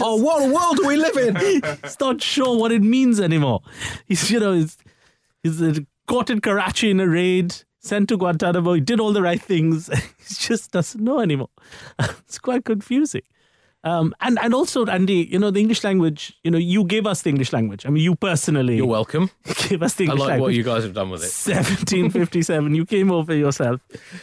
oh, 0.02 0.16
what 0.16 0.50
world 0.50 0.76
do 0.76 0.86
we 0.86 0.96
live 0.96 1.16
in? 1.16 1.36
he's 1.82 1.98
not 2.00 2.22
sure 2.22 2.58
what 2.58 2.72
it 2.72 2.82
means 2.82 3.20
anymore. 3.20 3.62
He's, 4.06 4.30
you 4.30 4.40
know, 4.40 4.52
he's, 4.52 4.76
he's 5.42 5.62
uh, 5.62 5.74
caught 6.06 6.30
in 6.30 6.40
Karachi 6.40 6.90
in 6.90 7.00
a 7.00 7.08
raid, 7.08 7.54
sent 7.80 8.08
to 8.10 8.16
Guantanamo. 8.16 8.74
He 8.74 8.80
did 8.80 9.00
all 9.00 9.12
the 9.12 9.22
right 9.22 9.40
things. 9.40 9.88
he 10.18 10.34
just 10.34 10.72
doesn't 10.72 11.02
know 11.02 11.20
anymore. 11.20 11.50
it's 11.98 12.38
quite 12.38 12.64
confusing. 12.64 13.22
Um, 13.84 14.14
and, 14.20 14.38
and 14.40 14.54
also, 14.54 14.86
Andy, 14.86 15.26
you 15.28 15.40
know, 15.40 15.50
the 15.50 15.58
English 15.58 15.82
language, 15.82 16.38
you 16.44 16.52
know, 16.52 16.58
you 16.58 16.84
gave 16.84 17.04
us 17.04 17.22
the 17.22 17.30
English 17.30 17.52
language. 17.52 17.84
I 17.84 17.90
mean, 17.90 18.04
you 18.04 18.14
personally 18.14 18.76
You're 18.76 18.86
welcome. 18.86 19.28
gave 19.68 19.82
us 19.82 19.94
the 19.94 20.04
I 20.04 20.06
English 20.06 20.20
like 20.20 20.28
language. 20.28 20.48
what 20.48 20.54
you 20.54 20.62
guys 20.62 20.84
have 20.84 20.94
done 20.94 21.10
with 21.10 21.22
it. 21.22 21.32
1757. 21.32 22.76
you 22.76 22.86
came 22.86 23.10
over 23.10 23.34
yourself, 23.34 23.80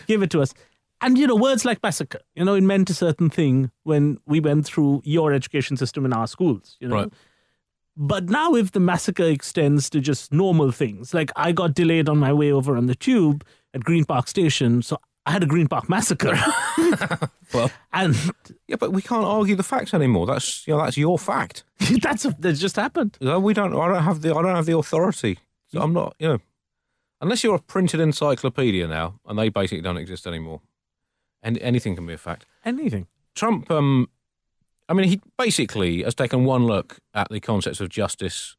gave 0.07 0.23
it 0.23 0.29
to 0.31 0.41
us. 0.41 0.53
And, 1.01 1.17
you 1.17 1.27
know, 1.27 1.35
words 1.35 1.63
like 1.63 1.81
massacre, 1.81 2.19
you 2.35 2.43
know, 2.43 2.55
it 2.55 2.61
meant 2.61 2.89
a 2.89 2.93
certain 2.93 3.29
thing 3.29 3.71
when 3.83 4.19
we 4.25 4.39
went 4.39 4.65
through 4.65 5.01
your 5.05 5.31
education 5.31 5.77
system 5.77 6.05
in 6.05 6.13
our 6.13 6.27
schools, 6.27 6.75
you 6.79 6.87
know. 6.87 6.95
Right. 6.95 7.13
But 7.95 8.29
now, 8.29 8.55
if 8.55 8.71
the 8.71 8.79
massacre 8.79 9.25
extends 9.25 9.89
to 9.89 9.99
just 9.99 10.31
normal 10.31 10.71
things, 10.71 11.13
like 11.13 11.31
I 11.35 11.51
got 11.51 11.73
delayed 11.73 12.07
on 12.07 12.17
my 12.17 12.31
way 12.31 12.51
over 12.51 12.77
on 12.77 12.85
the 12.85 12.95
tube 12.95 13.45
at 13.73 13.83
Green 13.83 14.05
Park 14.05 14.27
Station, 14.29 14.81
so 14.81 14.99
I 15.25 15.31
had 15.31 15.43
a 15.43 15.45
Green 15.45 15.67
Park 15.67 15.89
massacre. 15.89 16.37
Well, 17.51 17.71
and 17.91 18.15
yeah, 18.67 18.75
but 18.75 18.93
we 18.93 19.01
can't 19.01 19.25
argue 19.25 19.55
the 19.55 19.63
facts 19.63 19.95
anymore. 19.95 20.27
That's 20.27 20.67
you 20.67 20.73
know 20.75 20.83
that's 20.83 20.97
your 20.97 21.17
fact. 21.17 21.63
that's 22.03 22.21
that 22.21 22.53
just 22.53 22.75
happened. 22.75 23.17
No, 23.21 23.39
we 23.39 23.55
don't. 23.55 23.75
I 23.75 23.87
don't 23.87 24.03
have 24.03 24.21
the. 24.21 24.35
I 24.35 24.43
don't 24.43 24.55
have 24.55 24.67
the 24.67 24.77
authority. 24.77 25.39
So 25.69 25.81
I'm 25.81 25.91
not. 25.91 26.15
You 26.19 26.27
know, 26.27 26.37
unless 27.21 27.43
you're 27.43 27.55
a 27.55 27.59
printed 27.59 27.99
encyclopedia 28.01 28.87
now, 28.87 29.19
and 29.25 29.39
they 29.39 29.49
basically 29.49 29.81
don't 29.81 29.97
exist 29.97 30.27
anymore. 30.27 30.61
And 31.41 31.57
anything 31.59 31.95
can 31.95 32.05
be 32.05 32.13
a 32.13 32.17
fact. 32.17 32.45
Anything. 32.65 33.07
Trump. 33.35 33.71
Um, 33.71 34.09
I 34.87 34.93
mean, 34.93 35.07
he 35.07 35.21
basically 35.37 36.03
has 36.03 36.15
taken 36.15 36.45
one 36.45 36.65
look 36.65 36.97
at 37.13 37.29
the 37.29 37.39
concepts 37.39 37.79
of 37.79 37.89
justice, 37.89 38.57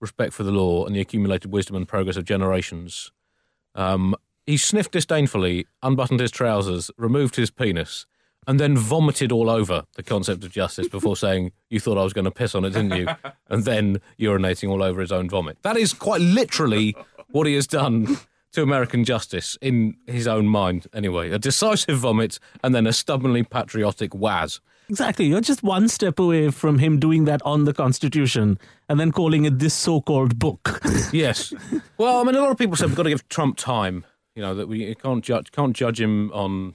respect 0.00 0.32
for 0.32 0.42
the 0.42 0.50
law, 0.50 0.86
and 0.86 0.96
the 0.96 1.00
accumulated 1.00 1.52
wisdom 1.52 1.76
and 1.76 1.86
progress 1.86 2.16
of 2.16 2.24
generations. 2.24 3.12
Um, 3.74 4.16
he 4.46 4.56
sniffed 4.56 4.92
disdainfully, 4.92 5.66
unbuttoned 5.82 6.20
his 6.20 6.30
trousers, 6.30 6.90
removed 6.96 7.36
his 7.36 7.50
penis, 7.50 8.06
and 8.46 8.60
then 8.60 8.76
vomited 8.76 9.32
all 9.32 9.50
over 9.50 9.84
the 9.96 10.02
concept 10.02 10.44
of 10.44 10.52
justice 10.52 10.88
before 10.88 11.16
saying, 11.26 11.52
"You 11.68 11.78
thought 11.78 11.98
I 11.98 12.04
was 12.04 12.12
going 12.12 12.24
to 12.24 12.30
piss 12.30 12.54
on 12.54 12.64
it, 12.64 12.70
didn't 12.70 12.96
you?" 12.96 13.08
and 13.48 13.64
then 13.64 14.00
urinating 14.18 14.70
all 14.70 14.82
over 14.82 15.00
his 15.00 15.12
own 15.12 15.28
vomit. 15.28 15.58
That 15.62 15.76
is 15.76 15.92
quite 15.92 16.20
literally 16.20 16.96
what 17.30 17.46
he 17.46 17.54
has 17.54 17.66
done 17.66 18.16
to 18.56 18.62
American 18.62 19.04
justice 19.04 19.56
in 19.60 19.96
his 20.06 20.26
own 20.26 20.46
mind. 20.48 20.86
Anyway, 20.92 21.30
a 21.30 21.38
decisive 21.38 21.98
vomit 21.98 22.38
and 22.64 22.74
then 22.74 22.86
a 22.86 22.92
stubbornly 22.92 23.42
patriotic 23.44 24.14
waz. 24.14 24.60
Exactly. 24.88 25.26
You're 25.26 25.40
just 25.40 25.62
one 25.62 25.88
step 25.88 26.18
away 26.18 26.50
from 26.50 26.78
him 26.78 26.98
doing 26.98 27.24
that 27.26 27.42
on 27.44 27.64
the 27.64 27.74
Constitution 27.74 28.58
and 28.88 28.98
then 29.00 29.10
calling 29.12 29.44
it 29.44 29.58
this 29.58 29.74
so 29.74 30.00
called 30.00 30.38
book. 30.38 30.80
Yes. 31.12 31.52
Well, 31.98 32.20
I 32.20 32.24
mean, 32.24 32.34
a 32.34 32.40
lot 32.40 32.50
of 32.50 32.58
people 32.58 32.76
said 32.76 32.88
we've 32.88 32.96
got 32.96 33.04
to 33.04 33.10
give 33.10 33.28
Trump 33.28 33.56
time. 33.56 34.04
You 34.34 34.42
know 34.42 34.54
that 34.54 34.68
we 34.68 34.94
can't 34.96 35.22
judge 35.24 35.50
can't 35.52 35.74
judge 35.74 36.00
him 36.00 36.30
on 36.32 36.74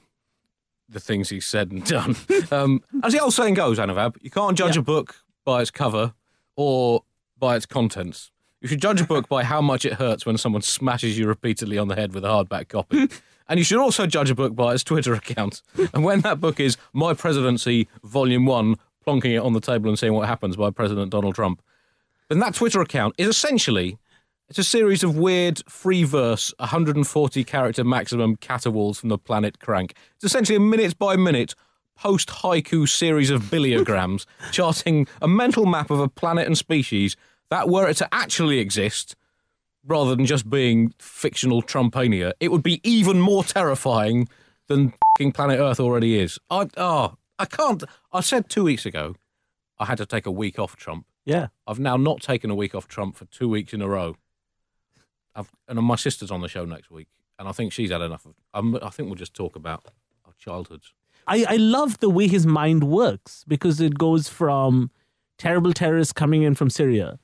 the 0.90 1.00
things 1.00 1.30
he's 1.30 1.46
said 1.46 1.72
and 1.72 1.84
done. 1.86 2.16
Um, 2.52 2.82
as 3.04 3.14
the 3.14 3.20
old 3.20 3.34
saying 3.34 3.54
goes, 3.56 3.78
Anuvab, 3.80 4.18
you 4.22 4.30
can't 4.30 4.58
judge 4.58 4.76
Yeah. 4.76 4.82
a 4.82 4.84
book 4.84 5.16
by 5.46 5.62
its 5.62 5.72
cover 5.72 6.14
or 6.56 7.04
by 7.40 7.56
its 7.56 7.66
contents. 7.66 8.30
You 8.62 8.68
should 8.68 8.82
judge 8.82 9.02
a 9.02 9.06
book 9.06 9.28
by 9.28 9.44
how 9.44 9.60
much 9.60 9.86
it 9.86 9.94
hurts 9.94 10.24
when 10.24 10.38
someone 10.38 10.62
smashes 10.62 11.18
you 11.18 11.28
repeatedly 11.28 11.80
on 11.80 11.88
the 11.88 11.96
head 11.96 12.14
with 12.14 12.24
a 12.24 12.28
hardback 12.28 12.68
copy. 12.68 13.10
and 13.50 13.60
you 13.60 13.64
should 13.64 13.80
also 13.80 14.06
judge 14.06 14.30
a 14.30 14.36
book 14.36 14.56
by 14.56 14.74
its 14.74 14.84
Twitter 14.84 15.16
account. 15.16 15.64
And 15.96 16.04
when 16.04 16.22
that 16.22 16.40
book 16.40 16.60
is 16.60 16.78
My 16.94 17.16
Presidency, 17.16 17.88
Volume 18.04 18.46
1, 18.46 18.76
plonking 19.06 19.34
it 19.36 19.40
on 19.40 19.54
the 19.54 19.60
table 19.60 19.90
and 19.90 19.98
seeing 19.98 20.14
what 20.14 20.28
happens 20.28 20.56
by 20.56 20.70
President 20.70 21.12
Donald 21.12 21.34
Trump, 21.34 21.60
then 22.30 22.38
that 22.40 22.54
Twitter 22.54 22.82
account 22.82 23.16
is 23.18 23.28
essentially 23.28 23.98
it's 24.48 24.60
a 24.60 24.64
series 24.64 25.02
of 25.02 25.18
weird 25.18 25.64
free 25.68 26.04
verse, 26.04 26.54
140 26.60 27.44
character 27.46 27.84
maximum 27.84 28.36
caterwauls 28.36 29.00
from 29.00 29.10
the 29.10 29.18
planet 29.18 29.60
Crank. 29.60 29.96
It's 30.16 30.26
essentially 30.26 30.58
a 30.58 30.60
minute 30.60 31.00
by 31.00 31.16
minute 31.16 31.56
post 31.98 32.30
haiku 32.30 32.88
series 32.88 33.30
of 33.32 33.44
biliograms 33.52 34.26
charting 34.52 35.08
a 35.22 35.28
mental 35.28 35.66
map 35.66 35.90
of 35.90 36.00
a 36.00 36.08
planet 36.08 36.48
and 36.48 36.58
species 36.58 37.16
that 37.52 37.70
were 37.70 37.88
it 37.88 37.98
to 37.98 38.08
actually 38.12 38.58
exist 38.58 39.16
rather 39.86 40.16
than 40.16 40.26
just 40.26 40.50
being 40.50 40.94
fictional 40.98 41.62
Trumpania, 41.62 42.34
it 42.40 42.52
would 42.52 42.64
be 42.64 42.82
even 42.84 43.20
more 43.20 43.44
terrifying 43.44 44.28
than 44.68 44.94
fing 45.18 45.32
planet 45.32 45.60
Earth 45.60 45.80
already 45.80 46.18
is. 46.18 46.40
I 46.50 46.68
oh, 46.78 47.18
I 47.38 47.46
can't 47.46 47.84
I 48.12 48.22
said 48.22 48.50
2 48.50 48.64
weeks 48.64 48.86
ago 48.88 49.16
I 49.78 49.86
had 49.86 49.98
to 49.98 50.06
take 50.06 50.26
a 50.26 50.32
week 50.32 50.58
off 50.60 50.76
Trump. 50.76 51.06
yeah. 51.26 51.48
I've 51.68 51.80
now 51.80 51.98
not 51.98 52.22
taken 52.22 52.50
a 52.52 52.56
week 52.56 52.74
off 52.76 52.88
Trump 52.88 53.16
for 53.16 53.26
two 53.26 53.50
weeks 53.50 53.74
in 53.74 53.82
a 53.82 53.88
row. 53.88 54.16
I've, 55.34 55.52
and 55.68 55.80
my 55.80 55.96
sister's 55.96 56.30
on 56.30 56.42
the 56.42 56.48
show 56.48 56.66
next 56.66 56.92
week, 56.92 57.08
and 57.40 57.48
I 57.48 57.52
think 57.52 57.74
she's 57.74 57.90
had 57.90 58.02
enough 58.02 58.26
of. 58.26 58.36
I'm, 58.54 58.76
I 58.76 58.90
think 58.90 59.08
we'll 59.08 59.16
just 59.16 59.34
talk 59.34 59.56
about 59.56 59.86
our 60.26 60.34
childhoods. 60.38 60.94
I, 61.26 61.46
I 61.50 61.56
love 61.58 62.00
the 62.00 62.10
way 62.10 62.28
his 62.28 62.46
mind 62.46 62.84
works 62.84 63.44
because 63.48 63.82
it 63.82 63.98
goes 63.98 64.30
from 64.30 64.92
terrible 65.38 65.74
terrorists 65.74 66.14
coming 66.14 66.44
in 66.44 66.54
from 66.54 66.70
Syria. 66.70 67.18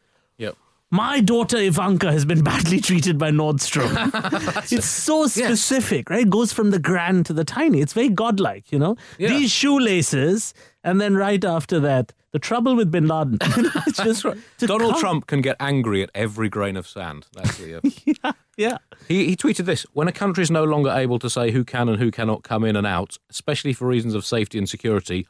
My 0.90 1.20
daughter 1.20 1.58
Ivanka 1.58 2.12
has 2.12 2.24
been 2.24 2.44
badly 2.44 2.80
treated 2.80 3.18
by 3.18 3.30
Nordstrom. 3.30 3.92
it's 4.72 4.86
so 4.86 5.28
specific, 5.28 6.10
right? 6.10 6.22
It 6.22 6.30
goes 6.30 6.54
from 6.54 6.72
the 6.72 6.80
grand 6.80 7.26
to 7.26 7.34
the 7.34 7.44
tiny. 7.44 7.82
It's 7.82 7.92
very 7.94 8.08
godlike, 8.10 8.72
you 8.72 8.80
know? 8.80 8.96
Yeah. 9.18 9.30
These 9.30 9.52
shoelaces, 9.52 10.54
and 10.86 11.02
then 11.02 11.16
right 11.18 11.44
after 11.44 11.82
that, 11.82 12.14
the 12.32 12.40
trouble 12.40 12.76
with 12.76 12.90
bin 12.90 13.06
Laden. 13.08 13.38
it's 13.42 13.98
just 13.98 14.26
Donald 14.60 14.94
come- 14.94 15.00
Trump 15.02 15.28
can 15.28 15.42
get 15.42 15.58
angry 15.60 16.04
at 16.04 16.10
every 16.16 16.48
grain 16.48 16.78
of 16.78 16.88
sand. 16.88 17.26
That's 17.34 17.58
the. 17.58 17.82
Uh, 18.24 18.32
Yeah. 18.56 18.78
he, 19.10 19.26
he 19.26 19.36
tweeted 19.36 19.66
this: 19.66 19.86
When 19.94 20.08
a 20.08 20.12
country 20.14 20.42
is 20.42 20.52
no 20.52 20.64
longer 20.64 20.90
able 20.90 21.20
to 21.20 21.30
say 21.30 21.52
who 21.52 21.66
can 21.66 21.90
and 21.90 22.00
who 22.00 22.12
cannot 22.12 22.44
come 22.44 22.64
in 22.64 22.76
and 22.78 22.88
out, 22.88 23.18
especially 23.30 23.74
for 23.74 23.88
reasons 23.88 24.14
of 24.14 24.26
safety 24.26 24.58
and 24.58 24.70
security, 24.70 25.28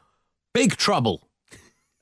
big 0.54 0.76
trouble! 0.76 1.28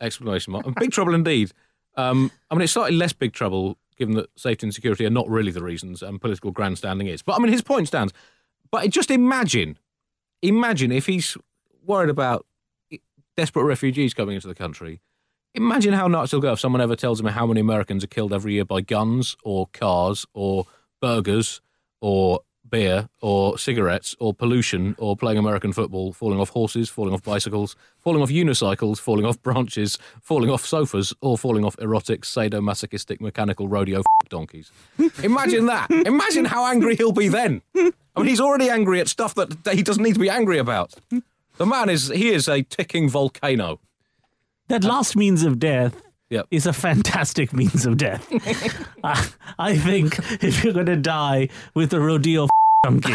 Explanation 0.01 0.53
mark. 0.53 0.67
And 0.67 0.75
big 0.75 0.93
trouble 0.93 1.15
indeed. 1.15 1.53
Um, 1.97 2.31
I 2.51 2.55
mean, 2.55 2.63
it's 2.63 2.73
slightly 2.73 2.97
less 2.97 3.13
big 3.13 3.33
trouble 3.33 3.79
given 3.97 4.15
that 4.15 4.29
safety 4.37 4.67
and 4.67 4.75
security 4.75 5.07
are 5.07 5.11
not 5.11 5.29
really 5.29 5.51
the 5.51 5.63
reasons, 5.63 6.03
and 6.03 6.21
political 6.21 6.51
grandstanding 6.51 7.07
is. 7.07 7.23
But 7.23 7.37
I 7.37 7.39
mean, 7.39 7.53
his 7.53 7.63
point 7.63 7.89
stands. 7.89 8.13
But 8.71 8.91
just 8.91 9.11
imagine, 9.11 9.79
imagine 10.43 10.93
if 10.93 11.07
he's 11.07 11.37
worried 11.85 12.11
about 12.11 12.47
desperate 13.37 13.65
refugees 13.65 14.15
coming 14.15 14.35
into 14.35 14.49
the 14.49 14.55
country. 14.55 15.01
Imagine 15.55 15.95
how 15.95 16.09
nuts 16.09 16.33
he'll 16.33 16.41
go 16.41 16.53
if 16.53 16.61
someone 16.61 16.83
ever 16.83 16.97
tells 16.97 17.21
him 17.21 17.27
how 17.27 17.47
many 17.47 17.61
Americans 17.61 18.05
are 18.05 18.09
killed 18.09 18.33
every 18.33 18.55
year 18.55 18.65
by 18.65 18.83
guns 18.83 19.37
or 19.43 19.69
cars 19.73 20.27
or 20.35 20.67
burgers 21.01 21.63
or 22.01 22.41
beer 22.71 23.09
or 23.21 23.59
cigarettes 23.59 24.17
or 24.19 24.35
pollution 24.35 24.95
or 24.99 25.17
playing 25.17 25.39
American 25.39 25.73
football, 25.73 26.13
falling 26.13 26.41
off 26.41 26.51
horses, 26.51 26.89
falling 26.89 27.15
off 27.15 27.23
bicycles, 27.23 27.77
falling 27.99 28.23
off 28.23 28.31
unicycles, 28.31 28.99
falling 28.99 29.25
off 29.25 29.43
branches, 29.43 29.99
falling 30.23 30.51
off 30.51 30.65
sofas, 30.65 31.13
or 31.21 31.39
falling 31.39 31.65
off 31.65 31.77
erotic, 31.79 32.23
sadomasochistic, 32.23 33.21
mechanical 33.21 33.69
rodeo 33.69 34.03
donkeys. 34.29 34.71
Imagine 35.23 35.67
that. 35.67 35.91
Imagine 35.91 36.45
how 36.45 36.67
angry 36.67 36.97
he'll 36.97 37.13
be 37.13 37.29
then. 37.29 37.63
I 37.75 37.93
mean, 38.17 38.27
he's 38.27 38.41
already 38.41 38.71
angry 38.71 39.01
at 39.01 39.09
stuff 39.09 39.35
that 39.35 39.57
he 39.73 39.83
doesn't 39.83 40.03
need 40.03 40.15
to 40.15 40.21
be 40.21 40.31
angry 40.31 40.59
about. 40.59 40.95
The 41.59 41.67
man 41.67 41.89
is, 41.89 42.09
he 42.09 42.29
is 42.29 42.49
a 42.49 42.63
ticking 42.63 43.09
volcano. 43.09 43.81
That 44.69 44.85
last 44.85 45.17
means 45.17 45.43
of 45.45 45.59
death 45.59 46.03
Yep. 46.31 46.47
is 46.51 46.67
a 46.67 46.73
fantastic 46.73 47.53
means 47.53 47.87
of 47.87 47.97
death. 47.99 48.27
I, 49.05 49.29
I 49.59 49.77
think 49.77 50.19
if 50.43 50.65
you're 50.65 50.73
going 50.73 50.87
to 50.87 50.97
die 50.97 51.49
with 51.75 51.93
a 51.93 52.01
rodeo 52.01 52.45
f- 52.45 52.51
donkey, 52.83 53.15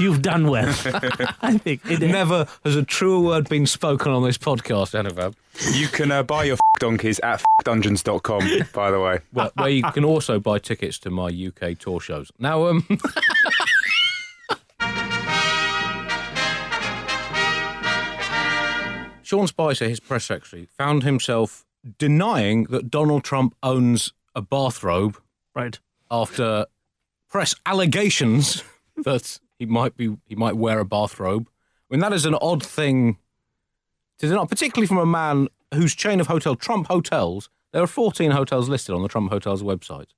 you've 0.00 0.22
done 0.22 0.48
well. 0.48 0.68
I 1.40 1.56
think 1.58 1.88
it, 1.88 2.00
Never 2.00 2.46
has 2.64 2.74
a 2.74 2.82
truer 2.82 3.20
word 3.20 3.48
been 3.48 3.66
spoken 3.66 4.10
on 4.10 4.24
this 4.24 4.38
podcast, 4.38 5.00
Anuvab. 5.00 5.34
You 5.78 5.86
can 5.86 6.10
uh, 6.10 6.24
buy 6.24 6.44
your 6.44 6.54
f- 6.54 6.60
donkeys 6.80 7.20
at 7.20 7.42
dungeons.com, 7.64 8.40
by 8.74 8.90
the 8.90 9.00
way. 9.00 9.20
Well, 9.32 9.52
where 9.54 9.68
you 9.68 9.84
can 9.92 10.04
also 10.04 10.40
buy 10.40 10.58
tickets 10.58 10.98
to 11.00 11.10
my 11.10 11.26
UK 11.28 11.78
tour 11.78 12.00
shows. 12.00 12.32
Now, 12.40 12.66
um, 12.66 12.86
Sean 19.22 19.46
Spicer, 19.46 19.86
his 19.88 20.00
press 20.00 20.24
secretary, 20.24 20.68
found 20.78 21.02
himself 21.02 21.66
denying 21.96 22.64
that 22.64 22.90
Donald 22.90 23.24
Trump 23.24 23.54
owns 23.62 24.12
a 24.34 24.42
bathrobe 24.42 25.18
right. 25.54 25.78
after 26.10 26.66
press 27.28 27.54
allegations 27.66 28.62
that 28.96 29.38
he 29.58 29.66
might 29.66 29.96
be 29.96 30.16
he 30.26 30.34
might 30.34 30.56
wear 30.56 30.80
a 30.80 30.84
bathrobe. 30.84 31.48
I 31.90 31.94
mean, 31.94 32.00
that 32.00 32.12
is 32.12 32.26
an 32.26 32.34
odd 32.34 32.64
thing 32.64 33.16
to 34.18 34.28
deny, 34.28 34.44
particularly 34.44 34.86
from 34.86 34.98
a 34.98 35.06
man 35.06 35.48
whose 35.74 35.94
chain 35.94 36.20
of 36.20 36.26
hotel 36.26 36.54
Trump 36.54 36.88
hotels. 36.88 37.48
There 37.72 37.82
are 37.82 37.86
14 37.86 38.30
hotels 38.30 38.68
listed 38.68 38.94
on 38.94 39.02
the 39.02 39.08
Trump 39.08 39.30
Hotels 39.30 39.62
website. 39.62 40.08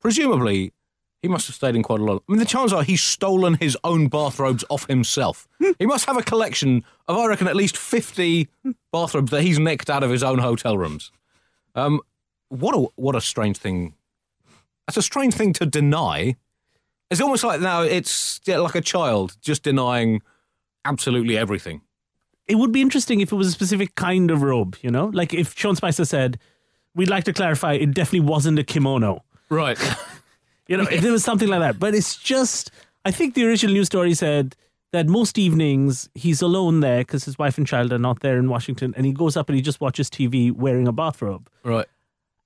Presumably, 0.00 0.72
he 1.22 1.28
must 1.28 1.46
have 1.48 1.56
stayed 1.56 1.76
in 1.76 1.82
quite 1.82 2.00
a 2.00 2.04
lot. 2.04 2.22
I 2.28 2.32
mean, 2.32 2.38
the 2.38 2.46
chances 2.46 2.72
are 2.72 2.82
he's 2.82 3.02
stolen 3.02 3.54
his 3.54 3.76
own 3.84 4.08
bathrobes 4.08 4.64
off 4.70 4.86
himself. 4.88 5.46
he 5.78 5.86
must 5.86 6.06
have 6.06 6.16
a 6.16 6.22
collection 6.22 6.84
of, 7.08 7.16
I 7.16 7.26
reckon, 7.26 7.46
at 7.48 7.56
least 7.56 7.76
50 7.76 8.48
bathrobes 8.92 9.30
that 9.30 9.42
he's 9.42 9.58
nicked 9.58 9.90
out 9.90 10.02
of 10.02 10.10
his 10.10 10.22
own 10.22 10.38
hotel 10.38 10.78
rooms. 10.78 11.12
Um, 11.74 12.00
what 12.48 12.74
a 12.74 12.88
what 12.96 13.14
a 13.14 13.20
strange 13.20 13.58
thing. 13.58 13.94
That's 14.86 14.96
a 14.96 15.02
strange 15.02 15.34
thing 15.34 15.52
to 15.54 15.66
deny. 15.66 16.36
It's 17.10 17.20
almost 17.20 17.44
like 17.44 17.60
now 17.60 17.82
it's 17.82 18.40
yeah, 18.44 18.58
like 18.58 18.74
a 18.74 18.80
child 18.80 19.36
just 19.40 19.62
denying 19.62 20.22
absolutely 20.84 21.36
everything. 21.36 21.82
It 22.48 22.56
would 22.56 22.72
be 22.72 22.80
interesting 22.80 23.20
if 23.20 23.30
it 23.30 23.36
was 23.36 23.46
a 23.46 23.52
specific 23.52 23.94
kind 23.94 24.30
of 24.30 24.42
robe, 24.42 24.76
you 24.82 24.90
know? 24.90 25.06
Like 25.06 25.32
if 25.32 25.56
Sean 25.56 25.76
Spicer 25.76 26.04
said, 26.04 26.38
we'd 26.96 27.08
like 27.08 27.22
to 27.24 27.32
clarify 27.32 27.74
it 27.74 27.94
definitely 27.94 28.28
wasn't 28.28 28.58
a 28.58 28.64
kimono. 28.64 29.22
Right. 29.48 29.78
You 30.70 30.78
know, 30.78 30.84
there 31.00 31.12
was 31.12 31.22
something 31.24 31.48
like 31.48 31.60
that. 31.60 31.78
But 31.78 31.94
it's 31.94 32.16
just, 32.16 32.70
I 33.04 33.10
think 33.10 33.34
the 33.34 33.44
original 33.44 33.74
news 33.74 33.86
story 33.86 34.14
said 34.14 34.56
that 34.92 35.06
most 35.06 35.38
evenings 35.38 36.08
he's 36.14 36.40
alone 36.42 36.80
there 36.80 37.00
because 37.00 37.24
his 37.24 37.38
wife 37.38 37.58
and 37.58 37.66
child 37.66 37.92
are 37.92 37.98
not 37.98 38.20
there 38.20 38.38
in 38.38 38.48
Washington, 38.48 38.94
and 38.96 39.04
he 39.04 39.12
goes 39.12 39.36
up 39.36 39.48
and 39.48 39.56
he 39.56 39.62
just 39.62 39.80
watches 39.80 40.08
TV 40.08 40.50
wearing 40.50 40.88
a 40.88 40.92
bathrobe. 40.92 41.50
right. 41.64 41.86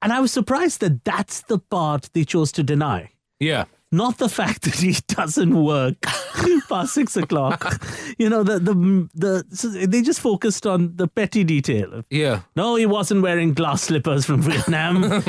And 0.02 0.12
I 0.12 0.20
was 0.20 0.32
surprised 0.32 0.80
that 0.80 1.02
that's 1.04 1.40
the 1.42 1.58
part 1.58 2.10
they 2.12 2.24
chose 2.24 2.52
to 2.52 2.62
deny. 2.62 3.10
Yeah. 3.40 3.64
Not 3.90 4.18
the 4.18 4.28
fact 4.28 4.62
that 4.62 4.74
he 4.74 4.96
doesn't 5.08 5.54
work 5.64 5.96
past 6.68 6.92
six 6.92 7.16
o'clock. 7.16 7.80
You 8.18 8.28
know, 8.28 8.42
the 8.42 8.58
the 8.58 8.74
the 9.14 9.44
so 9.56 9.68
they 9.68 10.02
just 10.02 10.20
focused 10.20 10.66
on 10.66 10.96
the 10.96 11.08
petty 11.08 11.42
detail. 11.44 11.94
Of, 11.94 12.04
Yeah. 12.10 12.40
no, 12.54 12.74
he 12.76 12.84
wasn't 12.84 13.22
wearing 13.22 13.54
glass 13.54 13.82
slippers 13.84 14.26
from 14.26 14.42
Vietnam. 14.42 15.22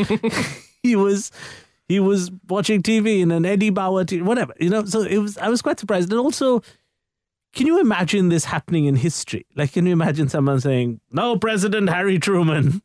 he 0.84 0.97
was 0.97 1.31
he 1.88 2.00
was 2.00 2.32
watching 2.48 2.82
TV 2.82 3.21
in 3.21 3.32
an 3.32 3.45
Eddie 3.45 3.69
Bauer 3.69 4.04
TV, 4.06 4.21
whatever. 4.24 4.54
You 4.60 4.69
know, 4.69 4.86
so 4.86 5.02
it 5.02 5.17
was 5.17 5.38
I 5.38 5.50
was 5.50 5.62
quite 5.62 5.80
surprised. 5.80 6.12
And 6.12 6.19
also, 6.19 6.62
can 7.54 7.67
you 7.67 7.80
imagine 7.80 8.30
this 8.30 8.45
happening 8.45 8.86
in 8.86 8.95
history? 8.95 9.45
Like, 9.56 9.74
can 9.74 9.86
you 9.86 9.93
imagine 9.93 10.28
someone 10.30 10.60
saying, 10.60 11.00
"No, 11.12 11.38
President 11.38 11.89
Harry 11.89 12.19
Truman 12.19 12.82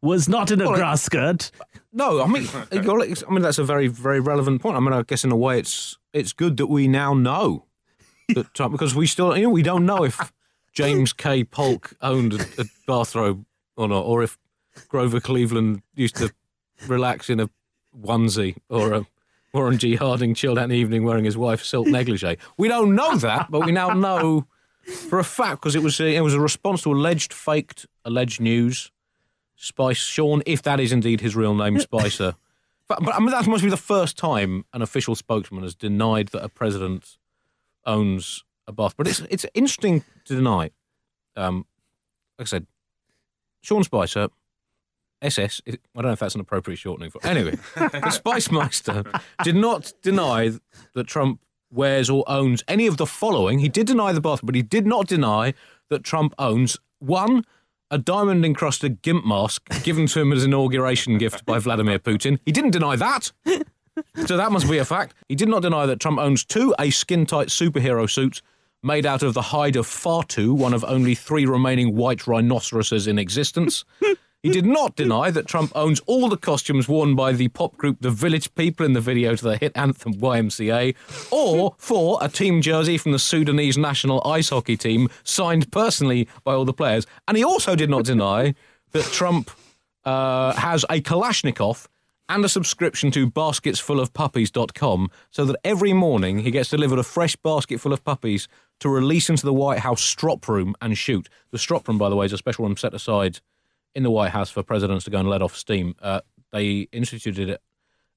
was 0.00 0.28
not 0.28 0.50
in 0.50 0.60
a 0.60 0.66
Well, 0.66 0.76
grass 0.76 1.02
skirt." 1.02 1.50
No, 1.92 2.22
I 2.22 2.26
mean, 2.26 2.46
I 2.72 3.30
mean 3.30 3.42
that's 3.42 3.58
a 3.58 3.64
very, 3.64 3.88
very 3.88 4.20
relevant 4.20 4.62
point. 4.62 4.76
I 4.76 4.80
mean, 4.80 4.92
I 4.92 5.02
guess 5.02 5.24
in 5.24 5.32
a 5.32 5.36
way, 5.36 5.58
it's 5.58 5.98
it's 6.12 6.32
good 6.32 6.56
that 6.58 6.66
we 6.66 6.86
now 6.88 7.14
know 7.14 7.66
that 8.34 8.54
Trump 8.54 8.72
uh, 8.72 8.76
because 8.76 8.94
we 8.94 9.06
still, 9.06 9.36
you 9.36 9.44
know, 9.44 9.50
we 9.50 9.62
don't 9.62 9.86
know 9.86 10.04
if 10.04 10.32
James 10.72 11.12
K. 11.12 11.42
Polk 11.42 11.94
owned 12.00 12.34
a, 12.34 12.46
a 12.58 12.64
bathrobe 12.86 13.44
or 13.76 13.88
not, 13.88 14.04
or 14.04 14.22
if 14.22 14.38
Grover 14.88 15.20
Cleveland 15.20 15.82
used 15.94 16.16
to 16.16 16.32
relax 16.86 17.28
in 17.28 17.40
a 17.40 17.50
onesie 17.98 18.56
or 18.68 18.92
a 18.92 19.06
Warren 19.52 19.78
G. 19.78 19.96
Harding 19.96 20.34
chilled 20.34 20.58
out 20.58 20.64
in 20.64 20.70
the 20.70 20.76
evening 20.76 21.04
wearing 21.04 21.24
his 21.24 21.36
wife's 21.36 21.68
silk 21.68 21.86
negligee. 21.86 22.38
We 22.56 22.68
don't 22.68 22.94
know 22.94 23.16
that, 23.16 23.50
but 23.50 23.64
we 23.64 23.72
now 23.72 23.90
know 23.90 24.46
for 25.08 25.18
a 25.18 25.24
fact 25.24 25.60
because 25.60 25.74
it 25.74 25.82
was 25.82 26.00
a, 26.00 26.14
it 26.14 26.20
was 26.20 26.34
a 26.34 26.40
response 26.40 26.82
to 26.82 26.92
alleged 26.92 27.32
faked 27.32 27.86
alleged 28.04 28.40
news. 28.40 28.90
Spice 29.56 29.98
Sean, 29.98 30.42
if 30.46 30.62
that 30.62 30.80
is 30.80 30.90
indeed 30.90 31.20
his 31.20 31.36
real 31.36 31.54
name, 31.54 31.78
Spicer. 31.80 32.34
But, 32.88 33.04
but 33.04 33.14
I 33.14 33.20
mean, 33.20 33.30
that 33.30 33.46
must 33.46 33.62
be 33.62 33.70
the 33.70 33.76
first 33.76 34.18
time 34.18 34.64
an 34.72 34.82
official 34.82 35.14
spokesman 35.14 35.62
has 35.62 35.76
denied 35.76 36.26
that 36.30 36.42
a 36.42 36.48
president 36.48 37.18
owns 37.86 38.42
a 38.66 38.72
bath. 38.72 38.94
But 38.96 39.06
it's 39.06 39.20
it's 39.30 39.46
interesting 39.54 40.02
to 40.24 40.34
deny. 40.34 40.70
Um, 41.36 41.66
like 42.36 42.46
I 42.46 42.48
said, 42.48 42.66
Sean 43.62 43.84
Spicer, 43.84 44.28
SS. 45.22 45.60
I 45.66 45.72
don't 45.94 46.04
know 46.04 46.12
if 46.12 46.18
that's 46.20 46.34
an 46.34 46.40
appropriate 46.40 46.78
shortening 46.78 47.10
for. 47.10 47.24
Anyway, 47.26 47.58
the 47.74 48.10
Spice 48.10 48.50
Meister 48.50 49.04
did 49.42 49.56
not 49.56 49.92
deny 50.02 50.52
that 50.94 51.06
Trump 51.06 51.40
wears 51.70 52.10
or 52.10 52.24
owns 52.26 52.64
any 52.68 52.86
of 52.86 52.96
the 52.96 53.06
following. 53.06 53.58
He 53.58 53.68
did 53.68 53.86
deny 53.86 54.12
the 54.12 54.20
bath, 54.20 54.40
but 54.42 54.54
he 54.54 54.62
did 54.62 54.86
not 54.86 55.06
deny 55.06 55.54
that 55.88 56.04
Trump 56.04 56.34
owns 56.38 56.76
one. 56.98 57.44
A 57.92 57.98
diamond 57.98 58.44
encrusted 58.44 59.02
gimp 59.02 59.26
mask 59.26 59.68
given 59.82 60.06
to 60.06 60.20
him 60.20 60.32
as 60.32 60.44
an 60.44 60.50
inauguration 60.50 61.18
gift 61.18 61.44
by 61.44 61.58
Vladimir 61.58 61.98
Putin. 61.98 62.38
He 62.46 62.52
didn't 62.52 62.70
deny 62.70 62.94
that. 62.94 63.32
So 64.26 64.36
that 64.36 64.52
must 64.52 64.70
be 64.70 64.78
a 64.78 64.84
fact. 64.84 65.14
He 65.28 65.34
did 65.34 65.48
not 65.48 65.62
deny 65.62 65.86
that 65.86 65.98
Trump 65.98 66.20
owns 66.20 66.44
two 66.44 66.74
a 66.78 66.90
skin 66.90 67.26
tight 67.26 67.48
superhero 67.48 68.08
suit 68.08 68.42
made 68.82 69.04
out 69.04 69.22
of 69.22 69.34
the 69.34 69.42
hide 69.42 69.76
of 69.76 69.86
Fatu, 69.86 70.54
one 70.54 70.72
of 70.72 70.84
only 70.84 71.14
three 71.14 71.44
remaining 71.44 71.96
white 71.96 72.26
rhinoceroses 72.26 73.06
in 73.06 73.18
existence. 73.18 73.84
He 74.42 74.48
did 74.48 74.64
not 74.64 74.96
deny 74.96 75.30
that 75.30 75.46
Trump 75.46 75.70
owns 75.74 76.00
all 76.06 76.30
the 76.30 76.36
costumes 76.38 76.88
worn 76.88 77.14
by 77.14 77.32
the 77.32 77.48
pop 77.48 77.76
group 77.76 77.98
The 78.00 78.10
Village 78.10 78.54
People 78.54 78.86
in 78.86 78.94
the 78.94 79.00
video 79.00 79.36
to 79.36 79.44
the 79.44 79.58
hit 79.58 79.72
anthem 79.74 80.14
YMCA, 80.14 80.94
or 81.30 81.74
for 81.76 82.18
a 82.22 82.28
team 82.28 82.62
jersey 82.62 82.96
from 82.96 83.12
the 83.12 83.18
Sudanese 83.18 83.76
national 83.76 84.26
ice 84.26 84.48
hockey 84.48 84.78
team 84.78 85.10
signed 85.24 85.70
personally 85.70 86.26
by 86.42 86.54
all 86.54 86.64
the 86.64 86.72
players. 86.72 87.06
And 87.28 87.36
he 87.36 87.44
also 87.44 87.76
did 87.76 87.90
not 87.90 88.06
deny 88.06 88.54
that 88.92 89.04
Trump 89.04 89.50
uh, 90.06 90.54
has 90.54 90.86
a 90.88 91.02
Kalashnikov 91.02 91.86
and 92.30 92.42
a 92.42 92.48
subscription 92.48 93.10
to 93.10 93.30
basketsfulofpuppies.com 93.30 95.10
so 95.30 95.44
that 95.44 95.56
every 95.64 95.92
morning 95.92 96.38
he 96.38 96.50
gets 96.50 96.70
delivered 96.70 96.98
a 96.98 97.02
fresh 97.02 97.36
basket 97.36 97.78
full 97.78 97.92
of 97.92 98.02
puppies 98.04 98.48
to 98.78 98.88
release 98.88 99.28
into 99.28 99.44
the 99.44 99.52
White 99.52 99.80
House 99.80 100.00
strop 100.00 100.48
room 100.48 100.74
and 100.80 100.96
shoot. 100.96 101.28
The 101.50 101.58
strop 101.58 101.86
room, 101.88 101.98
by 101.98 102.08
the 102.08 102.16
way, 102.16 102.24
is 102.24 102.32
a 102.32 102.38
special 102.38 102.64
room 102.64 102.78
set 102.78 102.94
aside 102.94 103.40
in 103.94 104.02
the 104.02 104.10
White 104.10 104.30
House 104.30 104.50
for 104.50 104.62
presidents 104.62 105.04
to 105.04 105.10
go 105.10 105.18
and 105.18 105.28
let 105.28 105.42
off 105.42 105.56
steam. 105.56 105.94
Uh, 106.00 106.20
they 106.52 106.88
instituted 106.92 107.48
it 107.48 107.62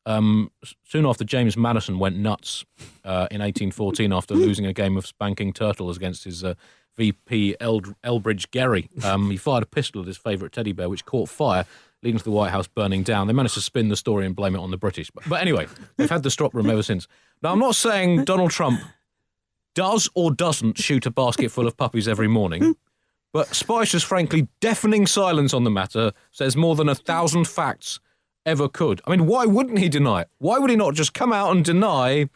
um, 0.06 0.52
soon 0.84 1.06
after 1.06 1.24
James 1.24 1.56
Madison 1.56 2.00
went 2.00 2.18
nuts 2.18 2.66
uh, 3.06 3.28
in 3.32 3.42
1814 3.42 4.12
after 4.14 4.34
losing 4.36 4.66
a 4.66 4.74
game 4.74 4.98
of 4.98 5.06
spanking 5.06 5.54
turtles 5.54 5.98
against 5.98 6.24
his 6.26 6.44
uh, 6.44 6.56
VP 6.98 7.56
Eld- 7.60 7.96
Elbridge 8.04 8.52
Gerry. 8.52 8.90
Um, 9.04 9.32
he 9.32 9.38
fired 9.38 9.64
a 9.64 9.68
pistol 9.68 10.02
at 10.02 10.08
his 10.08 10.18
favourite 10.18 10.52
teddy 10.52 10.74
bear, 10.74 10.90
which 10.90 11.06
caught 11.06 11.30
fire, 11.30 11.66
leading 12.04 12.18
to 12.20 12.24
the 12.24 12.32
White 12.32 12.52
House 12.52 12.68
burning 12.68 13.04
down. 13.04 13.28
They 13.28 13.34
managed 13.34 13.56
to 13.56 13.62
spin 13.62 13.88
the 13.88 13.96
story 13.96 14.26
and 14.26 14.36
blame 14.36 14.56
it 14.56 14.60
on 14.60 14.72
the 14.72 14.78
British. 14.78 15.10
But, 15.10 15.28
but 15.28 15.42
anyway, 15.42 15.68
they've 15.98 16.10
had 16.10 16.24
the 16.24 16.32
strop 16.32 16.54
room 16.54 16.70
ever 16.70 16.84
since. 16.84 17.08
Now, 17.42 17.52
I'm 17.52 17.60
not 17.60 17.76
saying 17.76 18.26
Donald 18.26 18.52
Trump 18.52 18.80
does 19.74 20.10
or 20.14 20.32
doesn't 20.32 20.78
shoot 20.78 21.06
a 21.06 21.12
basket 21.12 21.50
full 21.50 21.66
of 21.66 21.76
puppies 21.78 22.08
every 22.08 22.28
morning. 22.28 22.76
But 23.34 23.56
Spicer's 23.56 24.04
frankly 24.04 24.48
deafening 24.62 25.08
silence 25.08 25.54
on 25.54 25.64
the 25.64 25.72
matter 25.72 26.14
says 26.32 26.56
more 26.56 26.76
than 26.76 26.88
a 26.88 26.96
thousand 26.96 27.48
facts 27.48 28.00
ever 28.46 28.70
could. 28.70 29.02
I 29.06 29.12
mean, 29.12 29.26
why 29.26 29.46
wouldn't 29.46 29.80
he 29.80 29.90
deny 29.90 30.22
it? 30.22 30.30
Why 30.38 30.60
would 30.60 30.70
he 30.70 30.76
not 30.76 30.94
just 30.94 31.16
come 31.16 31.34
out 31.34 31.56
and 31.56 31.66
deny 31.66 32.30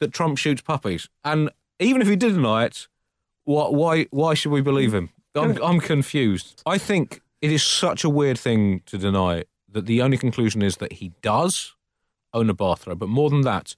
that 0.00 0.12
Trump 0.14 0.38
shoots 0.38 0.62
puppies? 0.62 1.10
And 1.24 1.50
even 1.78 2.00
if 2.00 2.08
he 2.08 2.16
did 2.16 2.34
deny 2.34 2.64
it, 2.64 2.88
what, 3.44 3.74
why, 3.74 4.06
why 4.10 4.32
should 4.32 4.52
we 4.52 4.62
believe 4.62 4.94
him? 4.94 5.10
I'm, 5.34 5.60
I'm 5.62 5.80
confused. 5.80 6.62
I 6.64 6.78
think 6.78 7.20
it 7.42 7.52
is 7.52 7.62
such 7.62 8.04
a 8.04 8.08
weird 8.08 8.38
thing 8.38 8.80
to 8.86 8.96
deny 8.96 9.44
that 9.70 9.84
the 9.84 10.00
only 10.00 10.16
conclusion 10.16 10.62
is 10.62 10.78
that 10.78 10.94
he 10.94 11.12
does 11.20 11.74
own 12.32 12.48
a 12.48 12.54
bathrobe. 12.54 13.00
But 13.00 13.08
more 13.10 13.28
than 13.28 13.42
that, 13.42 13.76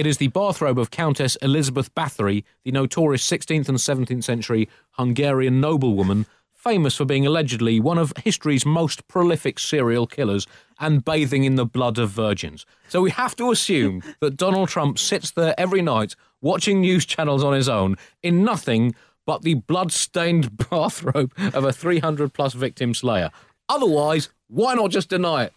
it 0.00 0.06
is 0.06 0.16
the 0.16 0.28
bathrobe 0.28 0.78
of 0.78 0.90
Countess 0.90 1.36
Elizabeth 1.42 1.94
Bathory, 1.94 2.42
the 2.64 2.72
notorious 2.72 3.28
16th 3.28 3.68
and 3.68 3.76
17th 3.76 4.24
century 4.24 4.66
Hungarian 4.92 5.60
noblewoman, 5.60 6.24
famous 6.54 6.96
for 6.96 7.04
being 7.04 7.26
allegedly 7.26 7.78
one 7.80 7.98
of 7.98 8.14
history's 8.24 8.64
most 8.64 9.06
prolific 9.08 9.58
serial 9.58 10.06
killers 10.06 10.46
and 10.78 11.04
bathing 11.04 11.44
in 11.44 11.56
the 11.56 11.66
blood 11.66 11.98
of 11.98 12.08
virgins. 12.08 12.64
So 12.88 13.02
we 13.02 13.10
have 13.10 13.36
to 13.36 13.50
assume 13.50 14.02
that 14.20 14.38
Donald 14.38 14.70
Trump 14.70 14.98
sits 14.98 15.32
there 15.32 15.54
every 15.58 15.82
night 15.82 16.16
watching 16.40 16.80
news 16.80 17.04
channels 17.04 17.44
on 17.44 17.52
his 17.52 17.68
own 17.68 17.98
in 18.22 18.42
nothing 18.42 18.94
but 19.26 19.42
the 19.42 19.52
blood-stained 19.52 20.56
bathrobe 20.70 21.30
of 21.52 21.64
a 21.64 21.74
300 21.74 22.32
plus 22.32 22.54
victim 22.54 22.94
slayer. 22.94 23.30
Otherwise, 23.68 24.30
why 24.48 24.72
not 24.72 24.92
just 24.92 25.10
deny 25.10 25.44
it? 25.44 25.52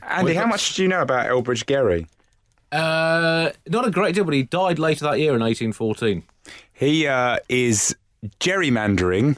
Andy, 0.00 0.34
how 0.34 0.46
much 0.46 0.76
do 0.76 0.82
you 0.84 0.88
know 0.88 1.02
about 1.02 1.26
Elbridge 1.26 1.66
Gerry? 1.66 2.06
Uh, 2.74 3.52
not 3.68 3.86
a 3.86 3.90
great 3.90 4.14
deal, 4.14 4.24
but 4.24 4.34
he 4.34 4.42
died 4.42 4.78
later 4.78 5.04
that 5.04 5.18
year 5.18 5.34
in 5.34 5.40
1814. 5.40 6.22
He 6.72 7.06
uh, 7.06 7.38
is 7.48 7.94
gerrymandering 8.40 9.36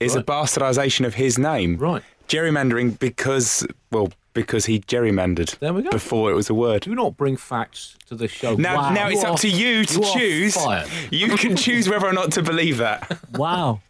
is 0.00 0.14
a 0.14 0.18
Right. 0.18 0.26
bastardization 0.26 1.06
of 1.06 1.14
his 1.14 1.38
name. 1.38 1.76
Right. 1.78 2.02
Gerrymandering 2.28 2.98
because, 2.98 3.66
well, 3.90 4.10
because 4.34 4.66
he 4.66 4.80
gerrymandered 4.80 5.58
There 5.60 5.72
we 5.72 5.82
go. 5.82 5.90
before 5.90 6.30
it 6.30 6.34
was 6.34 6.50
a 6.50 6.54
word. 6.54 6.82
Do 6.82 6.94
not 6.94 7.16
bring 7.16 7.36
facts 7.36 7.96
to 8.08 8.14
the 8.14 8.28
show. 8.28 8.56
Now, 8.56 8.76
Wow. 8.76 8.90
now 8.90 9.08
it's 9.08 9.22
You 9.22 9.28
up 9.28 9.34
are- 9.34 9.38
to 9.38 9.48
you 9.48 9.84
to 9.86 10.00
you 10.00 10.12
choose. 10.12 10.58
You 11.10 11.36
can 11.36 11.56
choose 11.56 11.88
whether 11.88 12.06
or 12.06 12.12
not 12.12 12.32
to 12.32 12.42
believe 12.42 12.78
that. 12.78 13.18
Wow. 13.32 13.80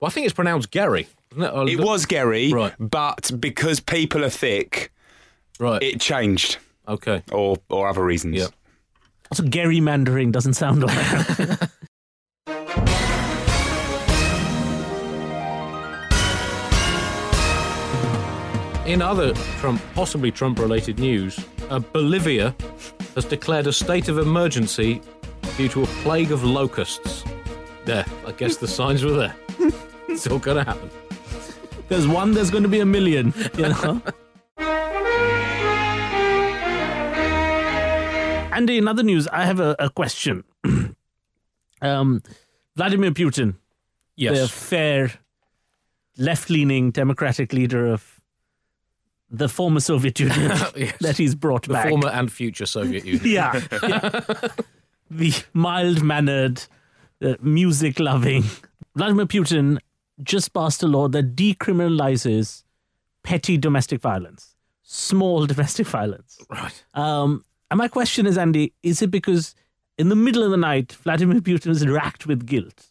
Well, 0.00 0.08
I 0.08 0.10
think 0.10 0.26
it's 0.26 0.34
pronounced 0.34 0.70
Gary. 0.70 1.08
Isn't 1.32 1.42
it? 1.42 1.68
It 1.74 1.80
was 1.80 2.06
Gary, 2.06 2.52
Right. 2.52 2.72
but 2.78 3.30
because 3.40 3.80
people 3.80 4.24
are 4.24 4.30
thick, 4.30 4.92
right. 5.58 5.82
it 5.82 6.00
changed, 6.00 6.58
okay. 6.88 7.22
or 7.32 7.56
or 7.68 7.88
other 7.88 8.04
reasons. 8.04 8.36
Yeah. 8.36 8.48
Also, 9.30 9.42
gerrymandering 9.42 10.32
doesn't 10.32 10.54
sound 10.54 10.82
like 10.82 11.58
In 18.86 19.02
other 19.02 19.34
Trump, 19.58 19.82
possibly 19.94 20.30
Trump-related 20.30 21.00
news, 21.00 21.44
uh, 21.70 21.80
Bolivia 21.80 22.54
has 23.16 23.24
declared 23.24 23.66
a 23.66 23.72
state 23.72 24.08
of 24.08 24.18
emergency 24.18 25.02
due 25.56 25.68
to 25.70 25.82
a 25.82 25.86
plague 26.04 26.30
of 26.30 26.44
locusts. 26.44 27.24
There, 27.84 28.06
I 28.24 28.30
guess 28.30 28.58
the 28.58 28.68
signs 28.68 29.04
were 29.04 29.12
there. 29.12 29.36
It's 30.08 30.26
all 30.28 30.38
going 30.38 30.64
to 30.64 30.64
happen. 30.64 30.88
there's 31.88 32.06
one, 32.06 32.32
there's 32.32 32.50
going 32.50 32.62
to 32.62 32.68
be 32.68 32.78
a 32.78 32.86
million, 32.86 33.34
you 33.58 33.68
know? 33.68 34.00
Andy, 38.56 38.78
in 38.78 38.88
other 38.88 39.02
news, 39.02 39.28
I 39.28 39.44
have 39.44 39.60
a, 39.60 39.76
a 39.78 39.90
question. 39.90 40.42
um, 41.82 42.22
Vladimir 42.74 43.10
Putin, 43.10 43.56
the 44.16 44.48
fair 44.48 45.12
left 46.16 46.48
leaning 46.48 46.90
democratic 46.90 47.52
leader 47.52 47.86
of 47.86 48.20
the 49.28 49.48
former 49.48 49.80
Soviet 49.80 50.18
Union 50.20 50.50
Yes. 50.76 50.96
that 51.00 51.18
he's 51.18 51.34
brought 51.34 51.62
back. 51.62 51.68
the 51.68 51.72
back. 51.74 51.88
former 51.90 52.08
and 52.08 52.32
future 52.32 52.64
Soviet 52.66 53.04
Union. 53.12 53.26
yeah. 53.26 53.60
yeah. 53.82 54.20
the 55.10 55.34
mild 55.52 56.02
mannered, 56.02 56.62
uh, 57.22 57.34
music 57.42 57.98
loving 58.00 58.44
Vladimir 58.94 59.26
Putin 59.26 59.78
just 60.22 60.54
passed 60.54 60.82
a 60.82 60.86
law 60.86 61.08
that 61.08 61.36
decriminalizes 61.36 62.64
petty 63.22 63.58
domestic 63.58 64.00
violence, 64.00 64.54
small 64.82 65.44
domestic 65.44 65.86
violence. 65.86 66.38
Right. 66.48 66.84
Um, 66.94 67.44
and 67.70 67.78
my 67.78 67.88
question 67.88 68.26
is, 68.26 68.38
Andy, 68.38 68.72
is 68.82 69.02
it 69.02 69.10
because 69.10 69.54
in 69.98 70.08
the 70.08 70.16
middle 70.16 70.42
of 70.42 70.50
the 70.50 70.56
night, 70.56 70.92
Vladimir 70.92 71.40
Putin 71.40 71.70
is 71.70 71.86
racked 71.86 72.26
with 72.26 72.46
guilt? 72.46 72.90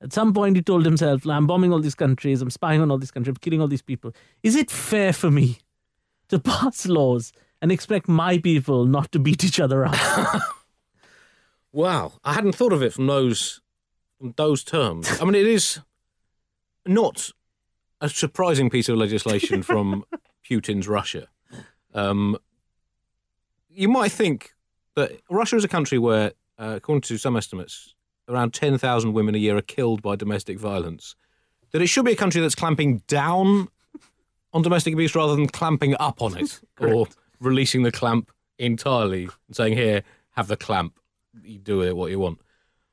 At 0.00 0.12
some 0.12 0.34
point, 0.34 0.56
he 0.56 0.62
told 0.62 0.84
himself, 0.84 1.26
I'm 1.26 1.46
bombing 1.46 1.72
all 1.72 1.80
these 1.80 1.94
countries, 1.94 2.42
I'm 2.42 2.50
spying 2.50 2.80
on 2.80 2.90
all 2.90 2.98
these 2.98 3.12
countries, 3.12 3.36
I'm 3.36 3.40
killing 3.40 3.60
all 3.60 3.68
these 3.68 3.82
people. 3.82 4.12
Is 4.42 4.56
it 4.56 4.70
fair 4.70 5.12
for 5.12 5.30
me 5.30 5.58
to 6.28 6.38
pass 6.40 6.86
laws 6.86 7.32
and 7.60 7.70
expect 7.70 8.08
my 8.08 8.38
people 8.38 8.84
not 8.84 9.12
to 9.12 9.18
beat 9.18 9.44
each 9.44 9.60
other 9.60 9.84
up? 9.84 9.94
Wow, 11.72 12.12
I 12.22 12.34
hadn't 12.34 12.54
thought 12.54 12.74
of 12.74 12.82
it 12.82 12.92
from 12.92 13.06
those 13.06 13.60
from 14.18 14.34
those 14.36 14.62
terms. 14.62 15.20
I 15.20 15.24
mean, 15.24 15.34
it 15.34 15.46
is 15.46 15.80
not 16.86 17.30
a 18.00 18.08
surprising 18.08 18.68
piece 18.68 18.88
of 18.90 18.96
legislation 18.96 19.62
from 19.62 20.04
Putin's 20.48 20.86
Russia. 20.86 21.28
Um, 21.94 22.36
you 23.74 23.88
might 23.88 24.12
think 24.12 24.50
that 24.96 25.12
Russia 25.30 25.56
is 25.56 25.64
a 25.64 25.68
country 25.68 25.98
where, 25.98 26.32
uh, 26.58 26.74
according 26.76 27.02
to 27.02 27.18
some 27.18 27.36
estimates, 27.36 27.94
around 28.28 28.54
ten 28.54 28.78
thousand 28.78 29.12
women 29.12 29.34
a 29.34 29.38
year 29.38 29.56
are 29.56 29.62
killed 29.62 30.02
by 30.02 30.16
domestic 30.16 30.58
violence. 30.58 31.14
That 31.72 31.82
it 31.82 31.86
should 31.86 32.04
be 32.04 32.12
a 32.12 32.16
country 32.16 32.40
that's 32.40 32.54
clamping 32.54 32.98
down 33.08 33.68
on 34.52 34.62
domestic 34.62 34.92
abuse 34.92 35.14
rather 35.14 35.34
than 35.34 35.48
clamping 35.48 35.96
up 35.98 36.20
on 36.20 36.36
it 36.36 36.60
or 36.80 37.06
releasing 37.40 37.82
the 37.82 37.92
clamp 37.92 38.30
entirely 38.58 39.28
and 39.46 39.56
saying, 39.56 39.76
"Here, 39.76 40.02
have 40.32 40.48
the 40.48 40.56
clamp." 40.56 40.98
you 41.42 41.58
do 41.58 41.78
with 41.78 41.88
it 41.88 41.96
what 41.96 42.10
you 42.10 42.18
want. 42.18 42.40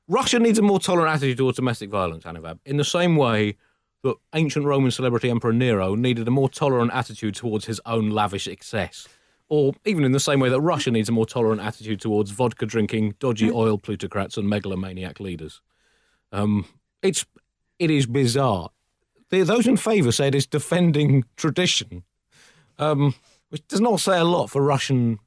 Russia 0.08 0.39
needs 0.39 0.58
a 0.58 0.62
more 0.62 0.80
tolerant 0.80 1.13
attitude 1.13 1.38
towards 1.38 1.58
domestic 1.58 1.89
violence, 1.89 2.24
Anuvab, 2.24 2.60
in 2.65 2.78
the 2.78 2.84
same 2.84 3.15
way 3.15 3.58
that 4.04 4.15
ancient 4.34 4.65
Roman 4.65 4.92
celebrity 4.92 5.30
Emperor 5.30 5.54
Nero 5.54 5.94
needed 5.96 6.28
a 6.28 6.32
more 6.32 6.50
tolerant 6.50 6.92
attitude 6.94 7.36
towards 7.36 7.65
his 7.65 7.82
own 7.86 8.10
lavish 8.10 8.48
excess. 8.48 9.08
Or 9.52 9.74
even 9.84 10.04
in 10.04 10.12
the 10.12 10.20
same 10.20 10.40
way 10.40 10.50
that 10.50 10.62
Russia 10.62 10.92
needs 10.92 11.10
a 11.10 11.12
more 11.12 11.26
tolerant 11.26 11.60
attitude 11.60 12.00
towards 12.00 12.30
vodka 12.30 12.68
drinking, 12.68 13.16
dodgy 13.18 13.50
oil 13.50 13.80
plutocrats, 13.80 14.38
and 14.38 14.48
megalomaniac 14.48 15.20
leaders. 15.20 15.60
Um, 16.32 16.66
it's 17.02 17.26
it 17.80 17.90
is 17.90 18.06
bizarre. 18.06 18.70
The, 19.30 19.42
those 19.42 19.66
in 19.66 19.78
favour 19.78 20.12
say 20.12 20.28
it 20.28 20.36
is 20.36 20.46
defending 20.46 21.24
tradition, 21.36 22.04
um, 22.78 23.16
which 23.50 23.68
does 23.68 23.82
not 23.82 24.00
say 24.00 24.20
a 24.20 24.24
lot 24.24 24.52
for 24.52 24.62
Russian 24.62 25.18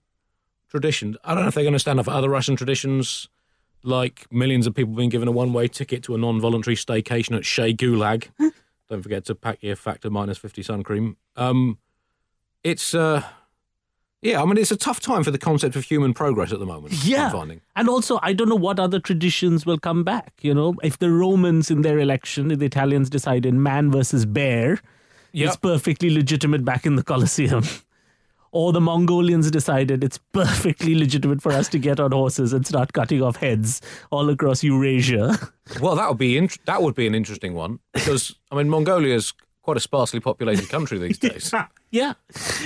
tradition. 0.69 1.17
I 1.25 1.35
don't 1.35 1.43
know 1.43 1.49
if 1.49 1.55
they're 1.55 1.65
going 1.65 1.73
to 1.73 1.79
stand 1.81 1.99
up 1.99 2.05
for 2.05 2.13
other 2.13 2.31
Russian 2.31 2.55
traditions, 2.55 3.29
like 3.83 4.27
millions 4.33 4.69
of 4.69 4.75
people 4.75 4.95
being 4.95 5.09
given 5.09 5.29
a 5.29 5.33
one-way 5.33 5.67
ticket 5.67 6.05
to 6.05 6.15
a 6.15 6.19
non-voluntary 6.19 6.77
staycation 6.77 7.37
at 7.37 7.45
Shea 7.45 7.75
Gulag. 7.75 8.29
don't 8.89 9.03
forget 9.03 9.25
to 9.25 9.35
pack 9.35 9.63
your 9.63 9.75
factor 9.75 10.11
minus 10.11 10.39
fifty 10.39 10.63
sun 10.63 10.83
cream. 10.83 11.17
Um, 11.35 11.79
it's 12.63 12.95
uh, 12.95 13.25
yeah. 14.23 14.41
I 14.41 14.45
mean, 14.47 14.57
it's 14.57 14.71
a 14.71 14.77
tough 14.77 15.01
time 15.01 15.23
for 15.25 15.31
the 15.31 15.39
concept 15.39 15.77
of 15.77 15.85
human 15.85 16.15
progress 16.15 16.53
at 16.53 16.59
the 16.59 16.67
moment. 16.67 16.95
Yeah. 17.05 17.31
And 17.77 17.89
also, 17.89 18.19
I 18.23 18.33
don't 18.33 18.49
know 18.49 18.55
what 18.57 18.79
other 18.81 18.99
traditions 19.01 19.67
will 19.67 19.79
come 19.79 20.05
back. 20.05 20.33
You 20.41 20.55
know, 20.55 20.75
if 20.83 20.99
the 20.99 21.11
Romans 21.11 21.71
in 21.71 21.83
their 21.83 21.99
election, 21.99 22.51
if 22.51 22.59
the 22.61 22.67
Italians 22.67 23.11
decided 23.11 23.55
man 23.55 23.91
versus 23.91 24.25
bear 24.25 24.81
Yep. 25.35 25.49
is 25.49 25.57
perfectly 25.57 26.11
legitimate 26.11 26.63
back 26.63 26.85
in 26.85 26.97
the 26.97 27.03
Colosseum, 27.03 27.65
or 28.53 28.71
the 28.71 28.83
Mongolians 28.83 29.51
decided 29.51 30.05
it's 30.05 30.19
perfectly 30.33 30.95
legitimate 30.95 31.41
for 31.41 31.53
us 31.53 31.69
to 31.71 31.79
get 31.79 31.99
on 31.99 32.13
horses 32.13 32.53
and 32.53 32.67
start 32.67 32.93
cutting 32.93 33.23
off 33.23 33.37
heads 33.37 33.81
all 34.11 34.29
across 34.29 34.63
Eurasia. 34.63 35.39
Well, 35.81 35.97
that 35.97 36.07
would 36.11 36.19
be 36.19 36.39
that 36.67 36.83
would 36.83 36.95
be 36.95 37.07
an 37.07 37.15
interesting 37.15 37.55
one 37.55 37.79
because 37.95 38.35
I 38.51 38.57
mean 38.57 38.69
Mongolia 38.69 39.15
is 39.15 39.33
quite 39.63 39.77
a 39.77 39.81
sparsely 39.81 40.21
populated 40.21 40.69
country 40.69 40.99
these 40.99 41.19
days. 41.31 41.53
yeah. 41.91 42.15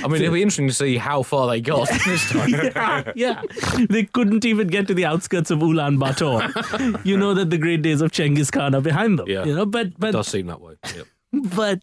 I 0.02 0.09
mean, 0.09 0.22
it'll 0.22 0.32
be 0.35 0.42
interesting 0.42 0.68
to 0.68 0.74
see 0.74 0.96
how 0.96 1.22
far 1.22 1.46
they 1.48 1.61
got 1.61 1.88
this 2.06 2.30
time. 2.30 2.48
yeah, 2.48 3.12
yeah. 3.16 3.42
They 3.88 4.04
couldn't 4.04 4.44
even 4.44 4.66
get 4.68 4.87
to 4.88 4.94
the 4.94 5.04
outskirts 5.04 5.50
of 5.50 5.59
Ulaanbaatar. 5.61 7.04
you 7.04 7.16
know 7.16 7.35
that 7.35 7.50
the 7.50 7.59
great 7.59 7.82
days 7.82 8.00
of 8.00 8.12
Genghis 8.12 8.50
Khan 8.50 8.74
are 8.74 8.80
behind 8.80 9.18
them. 9.18 9.28
Yeah. 9.28 9.44
You 9.44 9.54
know, 9.54 9.66
but 9.66 9.98
but 9.98 10.09
it 10.11 10.12
does 10.12 10.28
seem 10.28 10.46
that 10.46 10.61
way. 10.61 10.74
Yep. 10.96 11.06
but 11.54 11.80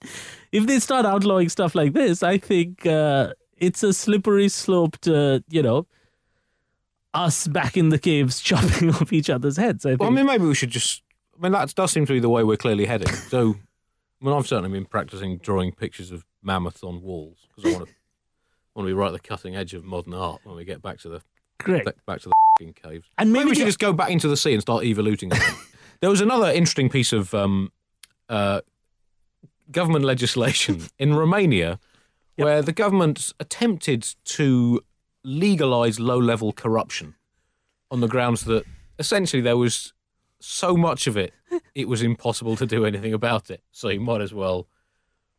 if 0.51 0.65
they 0.65 0.79
start 0.79 1.05
outlawing 1.05 1.49
stuff 1.49 1.75
like 1.75 1.93
this, 1.93 2.23
I 2.23 2.37
think 2.37 2.85
uh, 2.85 3.33
it's 3.57 3.83
a 3.83 3.93
slippery 3.93 4.49
slope 4.49 4.97
to 5.01 5.43
you 5.49 5.61
know 5.61 5.85
us 7.13 7.47
back 7.47 7.77
in 7.77 7.89
the 7.89 7.99
caves 7.99 8.41
chopping 8.41 8.89
off 8.89 9.13
each 9.13 9.29
other's 9.29 9.57
heads. 9.57 9.85
I 9.85 9.89
think. 9.89 9.99
Well, 10.01 10.09
I 10.09 10.13
mean, 10.13 10.25
maybe 10.25 10.45
we 10.45 10.55
should 10.55 10.71
just. 10.71 11.03
I 11.37 11.43
mean, 11.43 11.51
that 11.51 11.73
does 11.75 11.91
seem 11.91 12.05
to 12.05 12.13
be 12.13 12.19
the 12.19 12.29
way 12.29 12.43
we're 12.43 12.57
clearly 12.57 12.85
heading. 12.85 13.09
So, 13.13 13.55
Mean, 14.23 14.33
I've 14.33 14.47
certainly 14.47 14.69
been 14.69 14.85
practicing 14.85 15.37
drawing 15.37 15.73
pictures 15.73 16.11
of 16.11 16.23
mammoths 16.41 16.81
on 16.81 17.01
walls 17.01 17.47
because 17.49 17.71
I 17.71 17.77
want 17.77 17.89
to 17.89 17.93
want 18.73 18.87
to 18.87 18.89
be 18.89 18.93
right 18.93 19.07
at 19.07 19.13
the 19.13 19.19
cutting 19.19 19.55
edge 19.55 19.73
of 19.73 19.83
modern 19.83 20.13
art 20.13 20.41
when 20.43 20.55
we 20.55 20.65
get 20.65 20.81
back 20.81 20.99
to 20.99 21.09
the 21.09 21.21
Great. 21.59 21.85
back, 21.85 22.21
to 22.21 22.29
the 22.29 22.33
fing 22.57 22.73
caves. 22.73 23.07
And 23.17 23.31
maybe 23.31 23.45
maybe 23.45 23.49
we 23.49 23.55
should 23.55 23.65
just 23.65 23.79
go 23.79 23.93
back 23.93 24.09
into 24.09 24.27
the 24.27 24.37
sea 24.37 24.53
and 24.53 24.61
start 24.61 24.83
evoluting. 24.83 25.31
again. 25.33 25.55
there 25.99 26.09
was 26.09 26.21
another 26.21 26.51
interesting 26.51 26.89
piece 26.89 27.13
of 27.13 27.33
um, 27.33 27.71
uh, 28.29 28.61
government 29.71 30.05
legislation 30.05 30.81
in 30.97 31.13
Romania 31.13 31.79
where 32.35 32.61
the 32.61 32.71
government 32.71 33.31
attempted 33.39 34.07
to 34.25 34.81
legalize 35.23 35.99
low 35.99 36.17
level 36.17 36.51
corruption 36.51 37.15
on 37.91 37.99
the 37.99 38.07
grounds 38.07 38.45
that 38.45 38.63
essentially 38.97 39.41
there 39.41 39.57
was 39.57 39.93
so 40.39 40.75
much 40.75 41.07
of 41.07 41.15
it, 41.15 41.31
it 41.75 41.87
was 41.87 42.01
impossible 42.01 42.55
to 42.57 42.65
do 42.65 42.85
anything 42.85 43.13
about 43.13 43.49
it. 43.49 43.63
So 43.71 43.89
you 43.89 43.99
might 43.99 44.21
as 44.21 44.33
well, 44.33 44.67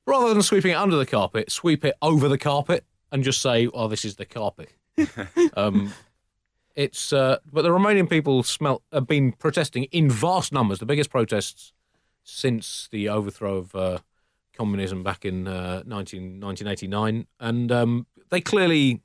rather 0.06 0.32
than 0.32 0.42
sweeping 0.42 0.72
it 0.72 0.76
under 0.76 0.96
the 0.96 1.06
carpet, 1.06 1.50
sweep 1.50 1.84
it 1.84 1.94
over 2.02 2.28
the 2.28 2.38
carpet 2.38 2.84
and 3.12 3.22
just 3.22 3.40
say, 3.40 3.68
oh, 3.72 3.88
this 3.88 4.04
is 4.04 4.16
the 4.16 4.24
carpet. 4.24 4.70
um, 5.56 5.92
it's 6.74 7.12
uh, 7.12 7.38
but 7.52 7.62
the 7.62 7.68
Romanian 7.68 8.10
people 8.10 8.42
smelt 8.42 8.82
have 8.92 9.06
been 9.06 9.32
protesting 9.32 9.84
in 9.84 10.10
vast 10.10 10.52
numbers, 10.52 10.80
the 10.80 10.86
biggest 10.86 11.10
protests 11.10 11.72
since 12.24 12.88
the 12.90 13.08
overthrow 13.08 13.58
of 13.58 13.74
uh, 13.74 13.98
communism 14.56 15.02
back 15.02 15.24
in 15.24 15.46
uh, 15.46 15.82
19, 15.86 16.40
1989, 16.40 17.26
and 17.38 17.70
um, 17.70 18.06
they 18.30 18.40
clearly 18.40 19.02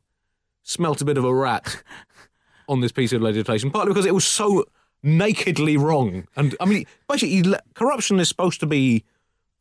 smelt 0.63 1.01
a 1.01 1.05
bit 1.05 1.17
of 1.17 1.25
a 1.25 1.33
rat 1.33 1.83
on 2.67 2.81
this 2.81 2.91
piece 2.91 3.13
of 3.13 3.21
legislation, 3.21 3.69
partly 3.69 3.91
because 3.91 4.05
it 4.05 4.13
was 4.13 4.25
so 4.25 4.65
nakedly 5.03 5.77
wrong. 5.77 6.27
And 6.35 6.55
I 6.59 6.65
mean, 6.65 6.85
basically, 7.07 7.55
corruption 7.73 8.19
is 8.19 8.27
supposed 8.27 8.59
to 8.61 8.65
be 8.65 9.03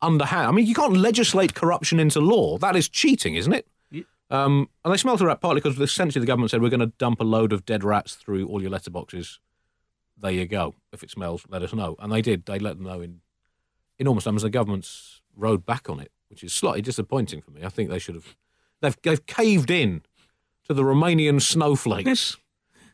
underhand. 0.01 0.47
I 0.47 0.51
mean, 0.51 0.65
you 0.65 0.75
can't 0.75 0.97
legislate 0.97 1.53
corruption 1.53 1.99
into 1.99 2.19
law. 2.19 2.57
That 2.57 2.75
is 2.75 2.89
cheating, 2.89 3.35
isn't 3.35 3.53
it? 3.53 3.67
Um, 4.31 4.69
and 4.85 4.93
they 4.93 4.97
smelt 4.97 5.21
a 5.21 5.25
rat 5.25 5.41
partly 5.41 5.59
because 5.59 5.79
essentially 5.79 6.21
the 6.21 6.27
government 6.27 6.51
said 6.51 6.61
we're 6.61 6.69
going 6.69 6.79
to 6.81 6.93
dump 6.97 7.19
a 7.19 7.23
load 7.23 7.51
of 7.51 7.65
dead 7.65 7.83
rats 7.83 8.13
through 8.13 8.47
all 8.47 8.61
your 8.61 8.69
letterboxes. 8.69 9.39
There 10.21 10.31
you 10.31 10.45
go. 10.45 10.75
If 10.91 11.01
it 11.01 11.09
smells, 11.09 11.45
let 11.49 11.63
us 11.63 11.73
know. 11.73 11.95
And 11.99 12.11
they 12.11 12.21
did. 12.21 12.45
They 12.45 12.59
let 12.59 12.77
them 12.77 12.85
know 12.85 13.01
in 13.01 13.21
enormous 13.97 14.25
numbers. 14.25 14.43
The 14.43 14.49
government's 14.49 15.21
rode 15.35 15.65
back 15.65 15.89
on 15.89 15.99
it, 15.99 16.11
which 16.29 16.43
is 16.43 16.53
slightly 16.53 16.81
disappointing 16.81 17.41
for 17.41 17.51
me. 17.51 17.63
I 17.63 17.69
think 17.69 17.89
they 17.89 17.99
should 17.99 18.15
have. 18.15 18.35
They've 18.81 18.97
they've 19.01 19.25
caved 19.25 19.71
in 19.71 20.03
to 20.67 20.73
the 20.73 20.83
Romanian 20.83 21.41
snowflakes 21.41 22.37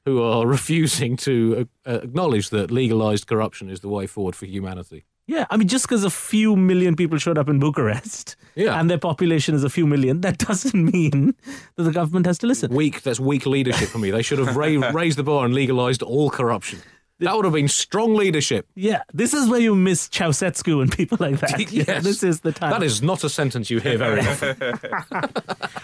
who 0.06 0.22
are 0.22 0.46
refusing 0.58 1.18
to 1.18 1.68
uh, 1.86 2.00
acknowledge 2.04 2.50
that 2.52 2.72
legalised 2.72 3.28
corruption 3.28 3.70
is 3.70 3.80
the 3.82 3.90
way 3.90 4.08
forward 4.08 4.36
for 4.36 4.46
humanity. 4.46 5.06
Yeah, 5.28 5.48
I 5.50 5.58
mean, 5.58 5.68
just 5.68 5.86
because 5.86 6.04
a 6.04 6.12
few 6.12 6.56
million 6.56 6.96
people 6.96 7.18
showed 7.18 7.40
up 7.40 7.50
in 7.50 7.60
Bucharest 7.60 8.36
Yeah. 8.56 8.80
and 8.80 8.90
their 8.92 9.00
population 9.00 9.56
is 9.56 9.64
a 9.64 9.70
few 9.72 9.88
million, 9.88 10.22
that 10.22 10.38
doesn't 10.48 10.76
mean 10.94 11.34
that 11.76 11.84
the 11.84 11.92
government 11.92 12.28
has 12.28 12.38
to 12.40 12.48
listen. 12.48 12.72
Weak. 12.74 13.02
That's 13.02 13.20
weak 13.20 13.48
leadership 13.48 13.90
for 13.90 13.98
me. 13.98 14.12
They 14.12 14.22
should 14.22 14.38
have 14.38 14.56
ra- 14.56 14.92
raised 14.94 15.18
the 15.18 15.24
bar 15.24 15.44
and 15.46 15.54
legalised 15.56 16.04
all 16.04 16.30
corruption. 16.30 16.80
That 17.20 17.34
would 17.34 17.46
have 17.46 17.54
been 17.54 17.70
strong 17.70 18.14
leadership. 18.14 18.68
Yeah, 18.76 19.02
this 19.14 19.34
is 19.34 19.48
where 19.50 19.62
you 19.62 19.74
miss 19.74 20.10
Ceausescu 20.10 20.82
and 20.82 20.92
people 20.92 21.18
like 21.22 21.40
that. 21.40 21.72
Yeah, 21.72 22.02
this 22.02 22.24
is 22.24 22.42
the 22.42 22.52
time. 22.52 22.72
That 22.72 22.84
is 22.84 23.02
not 23.02 23.24
a 23.24 23.30
sentence 23.30 23.70
you 23.70 23.80
hear 23.80 23.98
very 23.98 24.20
often. 24.20 24.58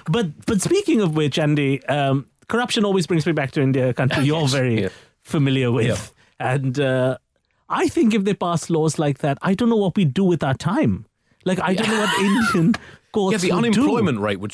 But 0.10 0.46
but 0.46 0.62
speaking 0.62 1.00
of 1.00 1.16
which, 1.16 1.40
Andy, 1.40 1.84
um, 1.86 2.28
corruption 2.52 2.86
always 2.86 3.06
brings 3.08 3.26
me 3.26 3.32
back 3.32 3.52
to 3.52 3.62
India, 3.62 3.90
a 3.90 3.94
country 3.94 4.24
you're 4.30 4.48
very 4.48 4.82
Yeah. 4.84 4.90
familiar 5.36 5.72
with. 5.72 5.88
Yeah. 5.88 6.54
And 6.54 6.80
uh, 6.80 7.18
I 7.70 7.88
think 7.96 8.14
if 8.14 8.24
they 8.28 8.34
pass 8.34 8.70
laws 8.70 8.98
like 9.06 9.20
that, 9.20 9.38
I 9.42 9.54
don't 9.56 9.70
know 9.74 9.82
what 9.86 9.96
we 9.96 10.06
do 10.06 10.24
with 10.32 10.44
our 10.44 10.54
time. 10.72 11.06
Like 11.46 11.60
I 11.70 11.74
don't 11.74 11.88
know 11.94 12.00
what 12.06 12.14
Indian 12.20 12.74
courts 13.14 13.34
Yeah, 13.34 13.50
the 13.50 13.56
would 13.56 13.74
do. 13.74 13.82
unemployment 13.82 14.20
rate 14.20 14.40
would 14.40 14.54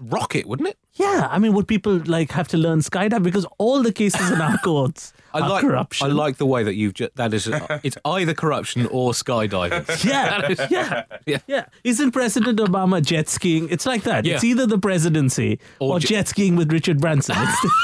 rocket, 0.00 0.46
wouldn't 0.46 0.68
it? 0.68 0.78
Yeah, 0.94 1.28
I 1.30 1.38
mean, 1.38 1.52
would 1.54 1.68
people 1.68 1.94
like 2.16 2.30
have 2.32 2.48
to 2.48 2.58
learn 2.58 2.80
skydiving 2.80 3.22
because 3.22 3.46
all 3.58 3.82
the 3.82 3.92
cases 3.92 4.30
in 4.30 4.40
our 4.40 4.58
courts 4.64 5.12
I 5.42 5.46
like 5.48 5.60
corruption? 5.62 6.06
I 6.06 6.10
like 6.12 6.36
the 6.36 6.46
way 6.46 6.62
that 6.64 6.74
you've 6.74 6.94
just, 6.94 7.14
that 7.16 7.32
is 7.34 7.48
uh, 7.48 7.78
it's 7.82 7.96
either 8.04 8.34
corruption 8.34 8.86
or 8.86 9.12
skydiving. 9.12 9.84
Yeah, 10.04 10.54
yeah, 10.70 11.04
Yeah. 11.26 11.38
yeah, 11.46 11.64
Isn't 11.84 12.12
President 12.12 12.58
Obama 12.58 13.02
jet 13.02 13.28
skiing? 13.28 13.68
It's 13.70 13.86
like 13.86 14.02
that. 14.04 14.26
It's 14.26 14.44
either 14.44 14.66
the 14.66 14.78
presidency 14.78 15.58
or, 15.80 15.94
Or 15.94 16.00
je- 16.00 16.08
jet 16.08 16.28
skiing 16.28 16.56
with 16.56 16.72
Richard 16.72 17.00
Branson. 17.00 17.36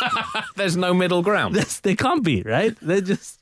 There's 0.57 0.77
no 0.77 0.95
middle 0.95 1.23
ground. 1.23 1.55
That's, 1.55 1.81
they 1.81 1.95
can't 1.97 2.23
be, 2.23 2.43
right? 2.43 2.77
They're 2.81 3.01
just. 3.01 3.38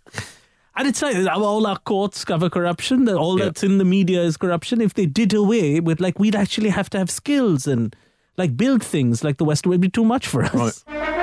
And 0.76 0.88
it's 0.88 1.02
like 1.02 1.16
oh, 1.16 1.44
all 1.44 1.66
our 1.66 1.78
courts 1.78 2.24
cover 2.24 2.48
corruption. 2.48 3.04
That 3.04 3.16
all 3.16 3.38
Yeah. 3.38 3.46
that's 3.46 3.62
in 3.62 3.78
the 3.78 3.84
media 3.84 4.22
is 4.22 4.36
corruption. 4.36 4.80
If 4.80 4.94
they 4.94 5.04
did 5.06 5.34
away 5.34 5.80
with, 5.80 6.00
like, 6.00 6.18
we'd 6.18 6.36
actually 6.36 6.70
have 6.70 6.88
to 6.90 6.98
have 6.98 7.10
skills 7.10 7.66
and 7.66 7.94
like 8.38 8.56
build 8.56 8.82
things. 8.82 9.22
Like 9.22 9.36
the 9.36 9.44
West 9.44 9.66
would 9.66 9.80
be 9.80 9.90
too 9.90 10.04
much 10.04 10.26
for 10.26 10.44
us. 10.44 10.84
Right. 10.86 11.19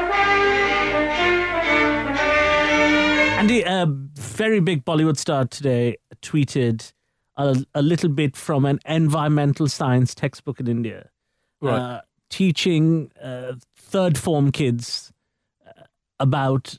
And 3.38 3.47
the 3.50 3.63
uh, 3.65 3.86
very 4.15 4.60
big 4.60 4.84
Bollywood 4.84 5.17
star 5.17 5.45
today 5.45 5.97
tweeted 6.23 6.91
a, 7.36 7.63
a 7.76 7.84
little 7.84 8.10
bit 8.10 8.36
from 8.36 8.65
an 8.65 8.80
environmental 8.86 9.67
science 9.67 10.15
textbook 10.15 10.60
in 10.60 10.67
India, 10.67 11.10
Right. 11.62 11.78
uh, 11.80 12.02
teaching 12.32 13.12
uh, 13.21 13.54
third 13.76 14.17
form 14.17 14.52
kids 14.52 15.13
uh, 15.67 15.84
about 16.19 16.78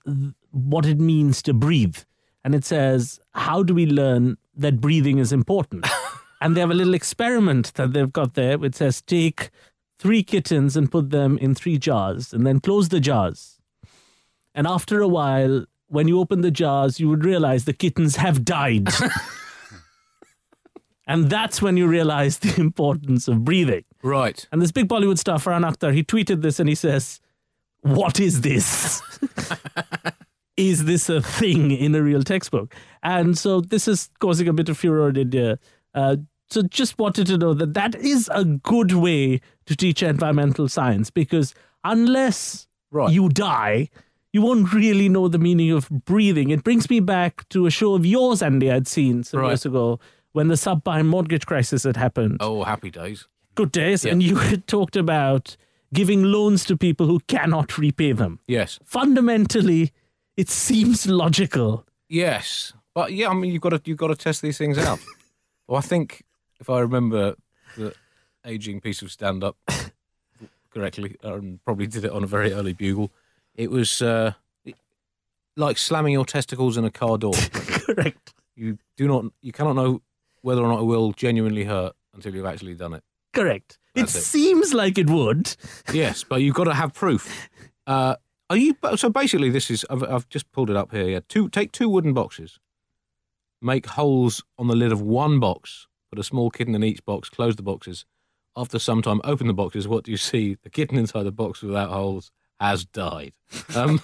what 0.50 0.84
it 0.84 0.98
means 0.98 1.42
to 1.42 1.54
breathe. 1.54 1.98
And 2.44 2.56
it 2.56 2.64
says, 2.64 3.20
How 3.34 3.62
do 3.62 3.72
we 3.72 3.86
learn 3.86 4.36
that 4.56 4.80
breathing 4.80 5.18
is 5.18 5.32
important? 5.32 5.86
and 6.40 6.56
they 6.56 6.60
have 6.60 6.72
a 6.72 6.74
little 6.74 6.94
experiment 6.94 7.72
that 7.74 7.92
they've 7.92 8.12
got 8.12 8.34
there 8.34 8.58
which 8.58 8.74
says, 8.74 9.00
Take 9.00 9.50
three 10.00 10.24
kittens 10.24 10.76
and 10.76 10.90
put 10.90 11.10
them 11.10 11.38
in 11.38 11.54
three 11.54 11.78
jars 11.78 12.32
and 12.32 12.44
then 12.44 12.58
close 12.58 12.88
the 12.88 12.98
jars. 13.00 13.60
And 14.56 14.66
after 14.66 15.00
a 15.00 15.08
while, 15.08 15.66
when 15.88 16.08
you 16.08 16.20
open 16.20 16.42
the 16.42 16.50
jars, 16.50 17.00
you 17.00 17.08
would 17.08 17.24
realize 17.24 17.64
the 17.64 17.72
kittens 17.72 18.16
have 18.16 18.44
died. 18.44 18.88
and 21.06 21.30
that's 21.30 21.62
when 21.62 21.76
you 21.76 21.86
realize 21.86 22.38
the 22.38 22.60
importance 22.60 23.28
of 23.28 23.44
breathing. 23.44 23.84
Right. 24.02 24.46
And 24.52 24.60
this 24.60 24.72
big 24.72 24.88
Bollywood 24.88 25.18
star, 25.18 25.38
Farhan 25.38 25.68
Akhtar, 25.68 25.92
he 25.92 26.04
tweeted 26.04 26.42
this 26.42 26.60
and 26.60 26.68
he 26.68 26.74
says, 26.74 27.20
What 27.80 28.20
is 28.20 28.42
this? 28.42 29.00
is 30.56 30.84
this 30.84 31.08
a 31.08 31.22
thing 31.22 31.70
in 31.70 31.94
a 31.94 32.02
real 32.02 32.22
textbook? 32.22 32.74
And 33.02 33.38
so 33.38 33.60
this 33.60 33.88
is 33.88 34.10
causing 34.20 34.48
a 34.48 34.52
bit 34.52 34.68
of 34.68 34.76
furor 34.76 35.08
in 35.08 35.16
India. 35.16 35.58
Uh, 35.94 36.16
so 36.50 36.62
just 36.62 36.98
wanted 36.98 37.26
to 37.28 37.38
know 37.38 37.54
that 37.54 37.74
that 37.74 37.94
is 37.94 38.28
a 38.32 38.44
good 38.44 38.92
way 38.92 39.40
to 39.66 39.76
teach 39.76 40.02
environmental 40.02 40.68
science 40.68 41.10
because 41.10 41.54
unless 41.84 42.66
Right. 42.90 43.12
you 43.12 43.28
die, 43.28 43.90
you 44.32 44.42
won't 44.42 44.72
really 44.72 45.08
know 45.08 45.28
the 45.28 45.38
meaning 45.38 45.70
of 45.70 45.88
breathing. 45.88 46.50
It 46.50 46.62
brings 46.64 46.88
me 46.90 47.00
back 47.00 47.48
to 47.50 47.66
a 47.66 47.70
show 47.70 47.94
of 47.94 48.04
yours, 48.04 48.42
Andy, 48.42 48.70
I'd 48.70 48.86
seen 48.88 49.22
some 49.24 49.40
Right. 49.40 49.48
years 49.48 49.64
ago 49.66 49.98
when 50.32 50.48
the 50.48 50.54
subprime 50.54 51.06
mortgage 51.06 51.46
crisis 51.46 51.84
had 51.84 51.96
happened 51.96 52.36
Oh, 52.40 52.64
happy 52.64 52.90
days. 52.90 53.26
good 53.54 53.72
days, 53.72 54.04
and 54.04 54.22
you 54.22 54.36
had 54.36 54.66
talked 54.66 54.96
about 54.96 55.56
giving 55.94 56.22
loans 56.22 56.64
to 56.66 56.76
people 56.76 57.06
who 57.06 57.20
cannot 57.28 57.78
repay 57.78 58.12
them. 58.12 58.38
Yes. 58.46 58.78
Fundamentally, 58.84 59.90
it 60.36 60.48
seems 60.50 61.06
logical. 61.06 61.86
Yes. 62.08 62.74
But 62.94 63.12
yeah, 63.14 63.30
I 63.30 63.34
mean, 63.34 63.52
you've 63.52 63.62
got 63.62 63.70
to 63.70 63.80
you've 63.84 63.96
got 63.98 64.08
to 64.08 64.14
test 64.14 64.42
these 64.42 64.58
things 64.58 64.76
out. 64.76 64.98
well, 65.66 65.78
I 65.78 65.80
think 65.82 66.24
if 66.60 66.68
I 66.68 66.80
remember 66.80 67.34
the 67.76 67.94
aging 68.44 68.80
piece 68.80 69.00
of 69.02 69.10
stand 69.10 69.42
up 69.42 69.56
correctly, 70.70 71.16
and 71.22 71.62
probably 71.64 71.86
did 71.86 72.04
it 72.04 72.10
on 72.12 72.22
a 72.24 72.26
very 72.26 72.52
early 72.52 72.72
bugle, 72.74 73.10
it 73.58 73.70
was 73.70 74.00
uh, 74.00 74.32
like 75.56 75.76
slamming 75.76 76.14
your 76.14 76.24
testicles 76.24 76.78
in 76.78 76.84
a 76.84 76.90
car 76.90 77.18
door. 77.18 77.34
Correct. 77.52 78.32
you 78.54 78.78
do 78.96 79.06
not, 79.06 79.26
you 79.42 79.52
cannot 79.52 79.74
know 79.74 80.00
whether 80.40 80.62
or 80.62 80.68
not 80.68 80.80
it 80.80 80.84
will 80.84 81.12
genuinely 81.12 81.64
hurt 81.64 81.94
until 82.14 82.34
you've 82.34 82.46
actually 82.46 82.74
done 82.74 82.94
it. 82.94 83.02
Correct. 83.34 83.78
It 83.94 84.04
it. 84.04 84.08
seems 84.10 84.72
like 84.72 84.96
it 84.96 85.10
would. 85.10 85.54
Yes, 85.92 86.24
but 86.24 86.40
you've 86.40 86.54
got 86.54 86.64
to 86.64 86.74
have 86.74 86.94
proof. 86.94 87.50
Uh, 87.88 88.16
are 88.50 88.56
you? 88.58 88.76
So 88.96 89.08
basically, 89.08 89.48
this 89.48 89.70
is. 89.70 89.86
I've, 89.88 90.02
I've 90.02 90.28
just 90.28 90.52
pulled 90.52 90.68
it 90.68 90.76
up 90.76 90.92
here. 90.92 91.08
Yeah, 91.08 91.20
two. 91.26 91.48
Take 91.48 91.72
two 91.72 91.88
wooden 91.88 92.12
boxes. 92.12 92.60
Make 93.62 93.86
holes 93.86 94.44
on 94.58 94.66
the 94.66 94.76
lid 94.76 94.92
of 94.92 95.00
one 95.00 95.40
box. 95.40 95.86
Put 96.10 96.18
a 96.18 96.22
small 96.22 96.50
kitten 96.50 96.74
in 96.74 96.84
each 96.84 97.02
box. 97.06 97.30
Close 97.30 97.56
the 97.56 97.62
boxes. 97.62 98.04
After 98.54 98.78
some 98.78 99.00
time, 99.00 99.22
open 99.24 99.46
the 99.46 99.54
boxes. 99.54 99.88
What 99.88 100.04
do 100.04 100.10
you 100.10 100.18
see? 100.18 100.58
The 100.62 100.68
kitten 100.68 100.98
inside 100.98 101.22
the 101.22 101.32
box 101.32 101.62
without 101.62 101.88
holes 101.88 102.30
has 102.60 102.84
died. 102.84 103.32
Um, 103.74 104.00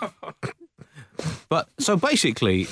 but 1.49 1.69
so 1.79 1.97
basically, 1.97 2.67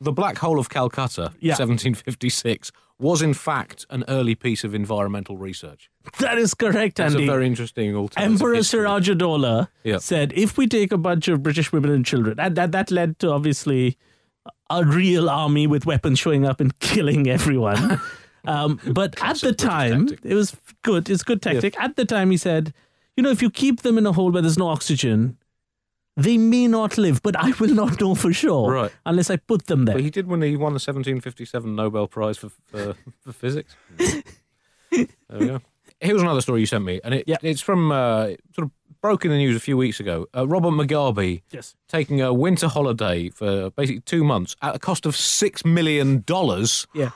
the 0.00 0.12
black 0.12 0.38
hole 0.38 0.58
of 0.58 0.68
Calcutta, 0.68 1.32
Yeah. 1.40 1.52
1756, 1.52 2.72
was 2.98 3.22
in 3.22 3.34
fact 3.34 3.86
an 3.90 4.04
early 4.08 4.34
piece 4.34 4.62
of 4.64 4.74
environmental 4.74 5.36
research. 5.36 5.90
That 6.20 6.38
is 6.38 6.54
correct, 6.54 6.96
That's 6.96 7.14
Andy. 7.14 7.26
a 7.26 7.30
very 7.30 7.46
interesting 7.46 7.94
alternative. 7.96 8.32
Emperor 8.40 8.54
Yeah. 9.82 9.98
said, 9.98 10.32
if 10.36 10.56
we 10.56 10.66
take 10.68 10.92
a 10.92 10.98
bunch 10.98 11.26
of 11.28 11.42
British 11.42 11.72
women 11.72 11.90
and 11.90 12.04
children, 12.06 12.38
and 12.38 12.54
that, 12.56 12.72
that 12.72 12.90
led 12.90 13.18
to 13.18 13.30
obviously 13.30 13.96
a 14.70 14.84
real 14.84 15.28
army 15.28 15.66
with 15.66 15.86
weapons 15.86 16.18
showing 16.18 16.44
up 16.46 16.60
and 16.60 16.78
killing 16.80 17.28
everyone. 17.28 18.00
um, 18.44 18.78
but 18.86 19.20
at 19.22 19.36
the 19.36 19.48
British 19.48 19.56
time, 19.66 20.06
tactic. 20.06 20.30
it 20.30 20.34
was 20.34 20.56
good. 20.82 21.10
It's 21.10 21.22
good 21.24 21.42
tactic. 21.42 21.78
At 21.80 21.96
the 21.96 22.04
time, 22.04 22.30
he 22.30 22.36
said, 22.36 22.72
you 23.16 23.22
know, 23.22 23.30
if 23.30 23.40
you 23.42 23.50
keep 23.50 23.82
them 23.82 23.98
in 23.98 24.06
a 24.06 24.12
hole 24.12 24.30
where 24.30 24.42
there's 24.42 24.58
no 24.58 24.68
oxygen, 24.68 25.36
they 26.16 26.38
may 26.38 26.66
not 26.68 26.96
live, 26.98 27.22
but 27.22 27.36
I 27.36 27.52
will 27.58 27.74
not 27.74 28.00
know 28.00 28.14
for 28.14 28.32
sure 28.32 28.70
Right. 28.72 28.92
unless 29.06 29.30
I 29.30 29.36
put 29.36 29.66
them 29.66 29.84
there. 29.84 29.94
But 29.96 30.04
he 30.04 30.10
did 30.10 30.26
when 30.28 30.42
he 30.42 30.56
won 30.56 30.72
the 30.72 30.80
1757 30.80 31.74
Nobel 31.74 32.06
Prize 32.06 32.38
for 32.38 32.50
for, 32.66 32.94
for 33.22 33.32
physics. 33.32 33.74
there 33.98 35.06
we 35.38 35.46
go. 35.46 35.60
Here's 36.00 36.22
another 36.22 36.40
story 36.40 36.60
you 36.60 36.66
sent 36.66 36.84
me, 36.84 37.00
and 37.04 37.14
it, 37.14 37.24
Yeah. 37.26 37.36
it's 37.42 37.60
from 37.60 37.90
uh, 37.92 38.26
sort 38.54 38.66
of 38.66 38.70
broke 39.00 39.24
in 39.24 39.30
the 39.30 39.36
news 39.38 39.56
a 39.56 39.60
few 39.60 39.76
weeks 39.76 40.00
ago. 40.00 40.26
Uh, 40.36 40.46
Robert 40.46 40.70
Mugabe 40.70 41.42
Yes. 41.50 41.74
taking 41.88 42.20
a 42.20 42.32
winter 42.32 42.68
holiday 42.68 43.28
for 43.30 43.70
basically 43.70 44.00
two 44.00 44.24
months 44.24 44.56
at 44.62 44.74
a 44.76 44.78
cost 44.78 45.06
of 45.06 45.16
six 45.16 45.64
million 45.64 46.22
dollars. 46.26 46.86
Yeah. 46.94 47.10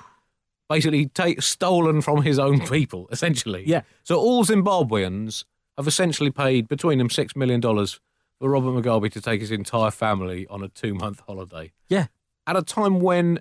Basically, 0.69 1.07
take 1.07 1.41
stolen 1.43 2.03
from 2.03 2.23
his 2.23 2.39
own 2.39 2.61
people, 2.67 3.09
essentially. 3.11 3.65
Yeah. 3.67 3.83
So 4.05 4.19
all 4.19 4.45
Zimbabweans 4.45 5.45
have 5.79 5.87
essentially 5.87 6.31
paid 6.31 6.69
between 6.69 6.99
them 6.99 7.09
six 7.09 7.35
million 7.35 7.61
dollars 7.61 7.99
for 8.39 8.51
Robert 8.51 8.73
Mugabe 8.73 9.11
to 9.13 9.21
take 9.21 9.41
his 9.41 9.51
entire 9.51 9.91
family 9.91 10.47
on 10.49 10.63
a 10.63 10.69
two-month 10.69 11.23
holiday 11.27 11.73
Yeah. 11.89 12.07
at 12.47 12.57
a 12.57 12.63
time 12.63 13.01
when, 13.01 13.41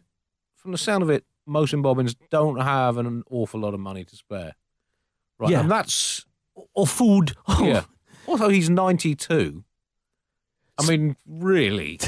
from 0.56 0.72
the 0.72 0.78
sound 0.78 1.04
of 1.04 1.10
it, 1.10 1.26
most 1.46 1.74
Zimbabweans 1.74 2.16
don't 2.32 2.60
have 2.62 2.98
an 2.98 3.24
awful 3.30 3.60
lot 3.60 3.74
of 3.74 3.80
money 3.80 4.04
to 4.06 4.16
spare. 4.16 4.56
Right, 5.38 5.52
Yeah. 5.52 5.60
and 5.62 5.70
that's 5.72 6.26
Or 6.74 6.88
food. 6.88 7.34
yeah. 7.62 7.84
Also, 8.26 8.50
he's 8.50 8.70
ninety-two. 8.70 9.64
I 10.80 10.88
mean, 10.88 11.16
really, 11.28 12.00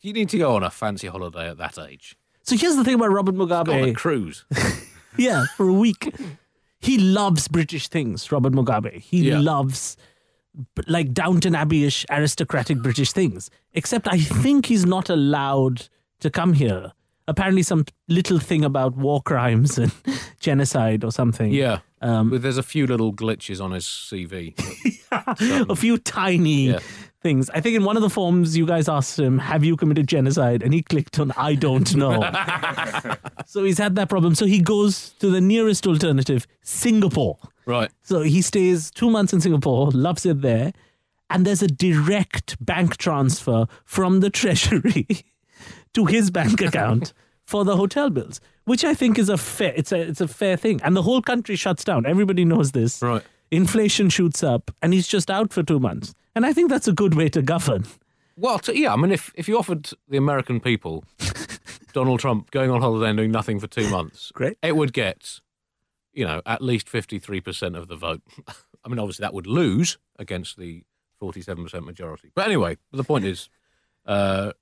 you 0.00 0.12
need 0.12 0.28
to 0.30 0.38
go 0.38 0.54
on 0.56 0.62
a 0.62 0.70
fancy 0.70 1.06
holiday 1.08 1.48
at 1.50 1.58
that 1.58 1.78
age. 1.78 2.16
So 2.42 2.56
here's 2.56 2.76
the 2.76 2.84
thing 2.84 2.94
about 2.94 3.10
Robert 3.10 3.36
Go 3.36 3.44
on 3.54 3.68
a 3.88 3.92
cruise. 3.94 4.44
Yeah, 5.18 5.46
for 5.56 5.66
a 5.68 5.72
week. 5.72 6.14
he 6.80 6.98
loves 6.98 7.48
British 7.48 7.88
things, 7.88 8.30
Robert 8.32 8.52
Mugabe. 8.52 9.00
He 9.00 9.28
Yeah. 9.28 9.40
loves 9.40 9.96
like 10.86 11.12
Downton 11.12 11.54
Abbey-ish 11.54 12.06
aristocratic 12.10 12.82
British 12.82 13.12
things. 13.12 13.50
Except 13.72 14.08
I 14.08 14.18
think 14.18 14.66
he's 14.66 14.86
not 14.86 15.10
allowed 15.10 15.88
to 16.20 16.30
come 16.30 16.54
here. 16.54 16.92
Apparently 17.28 17.62
some 17.62 17.84
little 18.08 18.38
thing 18.38 18.64
about 18.64 18.96
war 18.96 19.20
crimes 19.20 19.78
and 19.78 19.92
genocide 20.40 21.02
or 21.04 21.10
something. 21.10 21.52
yeah, 21.52 21.80
Um, 22.00 22.30
but 22.30 22.40
there's 22.42 22.56
a 22.58 22.62
few 22.62 22.86
little 22.86 23.12
glitches 23.12 23.60
on 23.62 23.72
his 23.72 23.84
CV. 23.84 24.54
a 25.70 25.76
few 25.76 25.98
tiny 25.98 26.68
Yeah. 26.68 26.78
Things. 27.26 27.50
I 27.50 27.60
think 27.60 27.74
in 27.74 27.82
one 27.82 27.96
of 27.96 28.02
the 28.02 28.10
forms 28.10 28.56
you 28.56 28.66
guys 28.66 28.88
asked 28.88 29.18
him, 29.18 29.38
"Have 29.38 29.64
you 29.64 29.76
committed 29.76 30.06
genocide?" 30.06 30.62
and 30.62 30.72
he 30.72 30.80
clicked 30.82 31.18
on 31.18 31.32
"I 31.36 31.56
don't 31.56 31.90
know." 31.96 32.18
so 33.46 33.64
he's 33.64 33.78
had 33.78 33.96
that 33.96 34.08
problem. 34.08 34.36
So 34.36 34.46
he 34.46 34.60
goes 34.60 35.10
to 35.18 35.28
the 35.28 35.40
nearest 35.40 35.86
alternative, 35.88 36.46
Singapore. 36.62 37.36
right. 37.66 37.90
So 38.02 38.20
he 38.22 38.42
stays 38.42 38.92
two 38.92 39.10
months 39.10 39.32
in 39.32 39.40
Singapore, 39.40 39.90
loves 39.90 40.24
it 40.24 40.40
there, 40.40 40.72
and 41.28 41.44
there's 41.44 41.62
a 41.62 41.66
direct 41.66 42.64
bank 42.64 42.96
transfer 42.96 43.66
from 43.84 44.20
the 44.20 44.30
treasury 44.30 45.06
to 45.94 46.06
his 46.06 46.30
bank 46.30 46.60
account 46.60 47.12
for 47.44 47.64
the 47.64 47.76
hotel 47.76 48.08
bills, 48.08 48.40
which 48.66 48.84
I 48.84 48.94
think 48.94 49.18
is 49.18 49.28
a 49.28 49.36
fair. 49.36 49.72
It's 49.74 49.90
a 49.90 50.00
it's 50.00 50.20
a 50.20 50.28
fair 50.28 50.56
thing, 50.56 50.80
and 50.84 50.94
the 50.94 51.02
whole 51.02 51.22
country 51.22 51.56
shuts 51.56 51.82
down. 51.82 52.06
Everybody 52.06 52.44
knows 52.44 52.70
this. 52.70 53.02
Right. 53.02 53.24
Inflation 53.50 54.10
shoots 54.10 54.44
up, 54.44 54.70
and 54.80 54.92
he's 54.92 55.08
just 55.08 55.28
out 55.28 55.52
for 55.52 55.64
two 55.64 55.80
months. 55.80 56.14
And 56.36 56.44
I 56.44 56.52
think 56.52 56.68
that's 56.68 56.86
a 56.86 56.92
good 56.92 57.14
way 57.14 57.30
to 57.30 57.40
govern. 57.40 57.86
Well, 58.36 58.58
t- 58.58 58.82
yeah. 58.82 58.92
I 58.92 58.96
mean, 58.96 59.10
if 59.10 59.32
if 59.34 59.48
you 59.48 59.58
offered 59.58 59.90
the 60.06 60.18
American 60.18 60.60
people 60.60 61.02
Donald 61.94 62.20
Trump 62.20 62.50
going 62.50 62.70
on 62.70 62.82
holiday 62.82 63.08
and 63.08 63.16
doing 63.16 63.32
nothing 63.32 63.58
for 63.58 63.66
two 63.66 63.88
months, 63.88 64.32
Great. 64.34 64.58
it 64.62 64.76
would 64.76 64.92
get, 64.92 65.40
you 66.12 66.26
know, 66.26 66.42
at 66.44 66.60
least 66.60 66.90
fifty-three 66.90 67.40
percent 67.40 67.74
of 67.74 67.88
the 67.88 67.96
vote. 67.96 68.20
I 68.84 68.88
mean, 68.88 68.98
obviously 68.98 69.22
that 69.22 69.32
would 69.32 69.46
lose 69.46 69.96
against 70.18 70.58
the 70.58 70.84
forty-seven 71.18 71.64
percent 71.64 71.86
majority. 71.86 72.30
But 72.34 72.44
anyway, 72.44 72.76
the 72.92 73.02
point 73.02 73.24
is, 73.24 73.48
uh, 74.04 74.52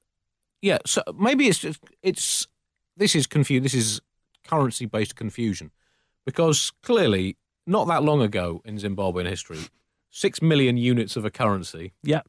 yeah. 0.62 0.78
So 0.86 1.02
maybe 1.18 1.48
it's 1.48 1.58
just 1.58 1.80
it's 2.04 2.46
this 2.96 3.16
is 3.16 3.26
confused. 3.26 3.64
This 3.64 3.74
is 3.74 4.00
currency-based 4.46 5.16
confusion 5.16 5.72
because 6.24 6.72
clearly, 6.84 7.36
not 7.66 7.88
that 7.88 8.04
long 8.04 8.22
ago 8.22 8.62
in 8.64 8.76
Zimbabwean 8.76 9.28
history, 9.28 9.58
six 10.16 10.40
million 10.40 10.76
units 10.76 11.16
of 11.16 11.24
a 11.24 11.30
currency 11.30 11.92
Yeah. 12.04 12.20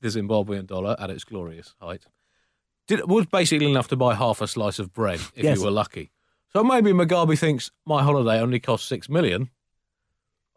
the 0.00 0.08
Zimbabwean 0.08 0.66
dollar 0.66 0.96
at 0.98 1.10
its 1.10 1.24
glorious 1.24 1.74
height 1.80 2.06
did, 2.86 3.06
was 3.08 3.26
basically 3.26 3.70
enough 3.70 3.88
to 3.88 3.96
buy 3.96 4.14
half 4.14 4.40
a 4.40 4.46
slice 4.48 4.78
of 4.78 4.92
bread 4.94 5.20
if 5.34 5.44
Yes. 5.44 5.58
you 5.58 5.64
were 5.64 5.70
lucky. 5.70 6.10
So 6.52 6.64
maybe 6.64 6.92
Mugabe 6.92 7.38
thinks 7.38 7.70
my 7.84 8.02
holiday 8.02 8.40
only 8.40 8.60
cost 8.60 8.86
six 8.86 9.08
million. 9.08 9.50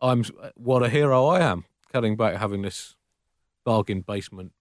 I'm 0.02 0.24
what 0.56 0.82
a 0.84 0.90
hero 0.90 1.26
I 1.28 1.42
am, 1.42 1.66
cutting 1.92 2.16
back 2.16 2.36
having 2.38 2.62
this 2.62 2.96
bargain 3.66 4.02
basement 4.02 4.54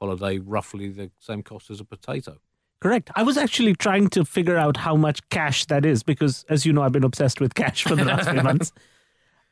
holiday 0.00 0.38
roughly 0.38 0.88
the 0.88 1.10
same 1.18 1.42
cost 1.42 1.70
as 1.70 1.78
a 1.80 1.84
potato. 1.84 2.38
Correct. 2.80 3.10
I 3.14 3.22
was 3.22 3.36
actually 3.36 3.74
trying 3.76 4.08
to 4.10 4.24
figure 4.24 4.56
out 4.56 4.78
how 4.78 4.96
much 4.96 5.20
cash 5.28 5.66
that 5.66 5.84
is 5.84 6.02
because, 6.02 6.44
as 6.48 6.64
you 6.64 6.72
know, 6.72 6.82
I've 6.82 6.92
been 6.92 7.04
obsessed 7.04 7.38
with 7.40 7.54
cash 7.54 7.84
for 7.84 7.94
the 7.94 8.06
last 8.06 8.30
few 8.30 8.42
months. 8.50 8.72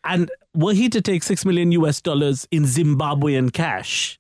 And 0.09 0.31
were 0.55 0.73
he 0.73 0.89
to 0.89 1.03
take 1.03 1.23
six 1.23 1.45
million 1.45 1.71
US 1.73 2.01
dollars 2.01 2.49
in 2.51 2.65
Zimbabwean 2.65 3.53
cash, 3.53 4.19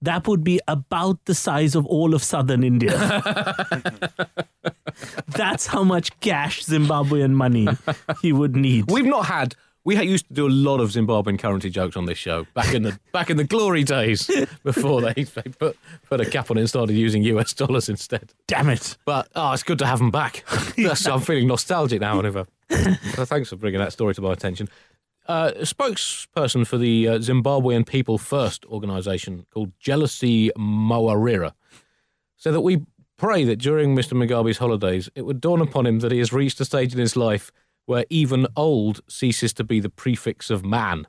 that 0.00 0.26
would 0.26 0.42
be 0.42 0.60
about 0.66 1.22
the 1.26 1.34
size 1.34 1.74
of 1.74 1.84
all 1.86 2.14
of 2.14 2.22
southern 2.22 2.64
India. 2.64 2.96
That's 5.28 5.66
how 5.66 5.84
much 5.84 6.18
cash 6.20 6.64
Zimbabwean 6.64 7.32
money 7.32 7.68
he 8.22 8.32
would 8.32 8.56
need. 8.56 8.90
We've 8.90 9.04
not 9.04 9.26
had. 9.26 9.54
We 9.84 10.00
used 10.02 10.28
to 10.28 10.34
do 10.34 10.46
a 10.46 10.50
lot 10.50 10.80
of 10.80 10.90
Zimbabwean 10.90 11.38
currency 11.38 11.70
jokes 11.70 11.96
on 11.96 12.04
this 12.04 12.18
show 12.18 12.46
back 12.54 12.74
in 12.74 12.82
the 12.82 12.98
back 13.12 13.30
in 13.30 13.36
the 13.36 13.44
glory 13.44 13.82
days 13.82 14.30
before 14.64 15.00
they, 15.00 15.24
they 15.24 15.42
put 15.58 15.78
put 16.08 16.20
a 16.20 16.26
cap 16.26 16.50
on 16.50 16.56
it 16.56 16.60
and 16.60 16.68
started 16.68 16.94
using 16.94 17.22
US 17.24 17.52
dollars 17.52 17.88
instead. 17.88 18.32
Damn 18.46 18.70
it. 18.70 18.96
But 19.04 19.28
oh, 19.34 19.52
it's 19.52 19.62
good 19.62 19.78
to 19.80 19.86
have 19.86 19.98
them 19.98 20.10
back. 20.10 20.44
I'm 20.78 21.20
feeling 21.20 21.46
nostalgic 21.46 22.00
now, 22.00 22.16
Oliver. 22.16 22.46
so 23.14 23.24
thanks 23.24 23.48
for 23.50 23.56
bringing 23.56 23.80
that 23.80 23.92
story 23.92 24.14
to 24.14 24.20
my 24.22 24.32
attention. 24.32 24.68
Uh, 25.30 25.52
a 25.54 25.62
spokesperson 25.62 26.66
for 26.66 26.76
the 26.76 27.06
uh, 27.06 27.18
Zimbabwean 27.18 27.86
People 27.86 28.18
First 28.18 28.64
organisation 28.64 29.46
called 29.54 29.70
Jealousy 29.78 30.50
Mawarire 30.58 31.52
said 32.36 32.52
that 32.52 32.62
we 32.62 32.82
pray 33.16 33.44
that 33.44 33.60
during 33.60 33.94
Mr. 33.94 34.14
Mugabe's 34.14 34.58
holidays, 34.58 35.08
it 35.14 35.22
would 35.22 35.40
dawn 35.40 35.60
upon 35.60 35.86
him 35.86 36.00
that 36.00 36.10
he 36.10 36.18
has 36.18 36.32
reached 36.32 36.58
a 36.58 36.64
stage 36.64 36.94
in 36.94 36.98
his 36.98 37.14
life 37.14 37.52
where 37.86 38.04
even 38.10 38.48
old 38.56 39.02
ceases 39.08 39.52
to 39.52 39.62
be 39.62 39.78
the 39.78 39.88
prefix 39.88 40.50
of 40.50 40.64
man. 40.64 41.06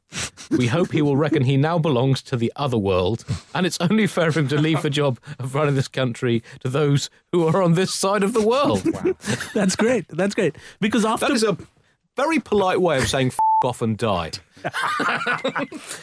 We 0.52 0.68
hope 0.68 0.92
he 0.92 1.02
will 1.02 1.18
reckon 1.18 1.44
he 1.44 1.58
now 1.58 1.80
belongs 1.80 2.22
to 2.24 2.38
the 2.38 2.54
other 2.56 2.78
world, 2.78 3.26
and 3.56 3.66
it's 3.66 3.80
only 3.82 4.06
fair 4.06 4.32
for 4.32 4.42
him 4.42 4.50
to 4.50 4.62
leave 4.62 4.84
the 4.84 4.92
job 4.92 5.20
of 5.40 5.56
running 5.56 5.74
this 5.74 5.88
country 5.88 6.44
to 6.60 6.70
those 6.70 7.10
who 7.32 7.48
are 7.48 7.64
on 7.64 7.74
this 7.74 7.92
side 7.92 8.22
of 8.22 8.34
the 8.34 8.46
world. 8.46 8.84
That's 9.56 9.76
great. 9.76 10.08
That's 10.10 10.36
great. 10.36 10.58
Because 10.80 11.06
after 11.06 11.26
That 11.26 11.34
is 11.34 11.44
a 11.44 11.58
very 12.16 12.40
polite 12.40 12.82
way 12.82 12.98
of 12.98 13.08
saying 13.08 13.28
f 13.28 13.40
off 13.64 13.82
and 13.82 13.98
die. 13.98 14.32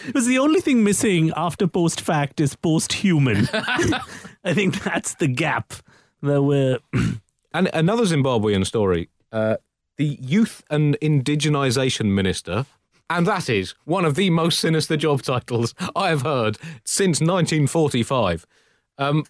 Because 0.07 0.27
the 0.27 0.39
only 0.39 0.61
thing 0.61 0.83
missing 0.83 1.33
after 1.37 1.67
post 1.67 2.01
fact 2.01 2.41
is 2.41 2.57
post 2.57 2.93
human. 2.93 3.49
I 3.53 4.55
think 4.55 4.83
that's 4.83 5.15
the 5.15 5.29
gap 5.29 5.75
that 6.23 6.43
we're. 6.43 6.79
And 7.55 7.71
another 7.73 8.03
Zimbabwean 8.05 8.67
story 8.67 9.09
uh, 9.33 9.57
the 9.97 10.19
Youth 10.21 10.63
and 10.71 10.99
Indigenization 11.01 12.13
Minister, 12.15 12.67
and 13.09 13.27
that 13.27 13.49
is 13.49 13.75
one 13.85 14.05
of 14.05 14.17
the 14.17 14.29
most 14.29 14.59
sinister 14.59 14.99
job 14.99 15.23
titles 15.23 15.75
I 15.97 16.11
have 16.11 16.23
heard 16.23 16.59
since 16.85 17.21
1945. 17.21 18.47
Um, 18.99 19.25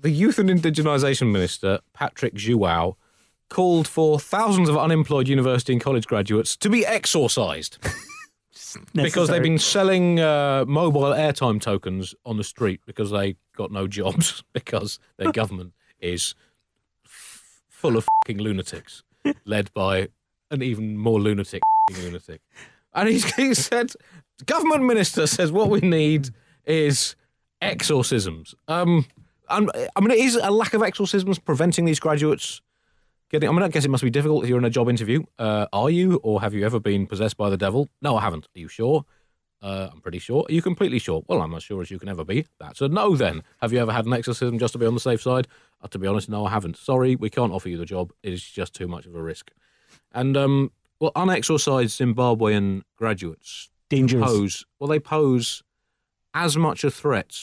the 0.00 0.10
Youth 0.10 0.38
and 0.40 0.50
Indigenization 0.50 1.30
Minister, 1.30 1.78
Patrick 1.94 2.34
Zhuwao, 2.34 2.96
called 3.48 3.86
for 3.86 4.18
thousands 4.18 4.68
of 4.68 4.76
unemployed 4.76 5.28
university 5.28 5.72
and 5.72 5.80
college 5.80 6.06
graduates 6.06 6.56
to 6.56 6.68
be 6.68 6.84
exorcised 6.84 7.78
because 8.92 9.28
they've 9.28 9.42
been 9.42 9.58
selling 9.58 10.20
uh, 10.20 10.64
mobile 10.66 11.02
airtime 11.02 11.60
tokens 11.60 12.14
on 12.24 12.36
the 12.36 12.44
street 12.44 12.80
because 12.86 13.10
they 13.10 13.36
got 13.56 13.70
no 13.70 13.86
jobs 13.86 14.42
because 14.52 14.98
their 15.16 15.32
government 15.40 15.72
is 16.00 16.34
f- 17.04 17.62
full 17.68 17.96
of 17.96 18.06
fucking 18.22 18.38
lunatics, 18.38 19.02
led 19.44 19.72
by 19.74 20.08
an 20.50 20.62
even 20.62 20.96
more 20.96 21.20
lunatic 21.20 21.62
f***ing 21.90 22.04
lunatic. 22.04 22.40
And 22.94 23.08
he's, 23.08 23.34
he 23.34 23.54
said, 23.54 23.92
government 24.46 24.84
minister 24.84 25.26
says 25.26 25.52
what 25.52 25.68
we 25.68 25.80
need 25.80 26.30
is 26.64 27.16
exorcisms. 27.60 28.54
Um, 28.68 29.06
and, 29.48 29.70
I 29.94 30.00
mean, 30.00 30.10
it 30.10 30.18
is 30.18 30.36
a 30.36 30.50
lack 30.50 30.74
of 30.74 30.82
exorcisms 30.82 31.38
preventing 31.38 31.84
these 31.84 32.00
graduates 32.00 32.60
getting. 33.30 33.48
I 33.48 33.52
mean, 33.52 33.62
I 33.62 33.68
guess 33.68 33.84
it 33.84 33.90
must 33.90 34.04
be 34.04 34.10
difficult 34.10 34.44
if 34.44 34.50
you're 34.50 34.58
in 34.58 34.64
a 34.64 34.70
job 34.70 34.88
interview. 34.88 35.22
Uh, 35.38 35.66
are 35.72 35.90
you, 35.90 36.16
or 36.22 36.40
have 36.40 36.54
you 36.54 36.64
ever 36.64 36.80
been 36.80 37.06
possessed 37.06 37.36
by 37.36 37.50
the 37.50 37.56
devil? 37.56 37.88
No, 38.02 38.16
I 38.16 38.22
haven't. 38.22 38.46
Are 38.54 38.58
you 38.58 38.68
sure? 38.68 39.04
Uh, 39.62 39.88
I'm 39.92 40.00
pretty 40.00 40.18
sure. 40.18 40.44
Are 40.48 40.52
you 40.52 40.62
completely 40.62 40.98
sure? 40.98 41.22
Well, 41.26 41.40
I'm 41.40 41.54
as 41.54 41.62
sure 41.62 41.80
as 41.82 41.90
you 41.90 41.98
can 41.98 42.08
ever 42.08 42.24
be. 42.24 42.46
That's 42.60 42.80
a 42.80 42.88
no 42.88 43.16
then. 43.16 43.42
Have 43.60 43.72
you 43.72 43.78
ever 43.78 43.92
had 43.92 44.06
an 44.06 44.12
exorcism 44.12 44.58
just 44.58 44.72
to 44.72 44.78
be 44.78 44.86
on 44.86 44.94
the 44.94 45.00
safe 45.00 45.22
side? 45.22 45.48
Uh, 45.82 45.88
to 45.88 45.98
be 45.98 46.06
honest, 46.06 46.28
no, 46.28 46.46
I 46.46 46.50
haven't. 46.50 46.76
Sorry, 46.76 47.16
we 47.16 47.30
can't 47.30 47.52
offer 47.52 47.68
you 47.68 47.78
the 47.78 47.86
job. 47.86 48.12
It 48.22 48.32
is 48.32 48.42
just 48.42 48.74
too 48.74 48.88
much 48.88 49.06
of 49.06 49.14
a 49.14 49.22
risk. 49.22 49.50
And, 50.12 50.36
um, 50.36 50.72
well, 51.00 51.12
unexorcised 51.16 51.98
Zimbabwean 51.98 52.82
graduates 52.96 53.70
dangerous. 53.88 54.24
pose, 54.24 54.64
well, 54.78 54.88
they 54.88 55.00
pose 55.00 55.62
as 56.34 56.56
much 56.56 56.84
a 56.84 56.90
threat 56.90 57.34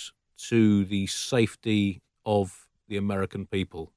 to 0.50 0.86
the 0.86 1.08
safety 1.08 2.02
of 2.26 2.68
the 2.88 2.98
American 2.98 3.46
people 3.46 3.92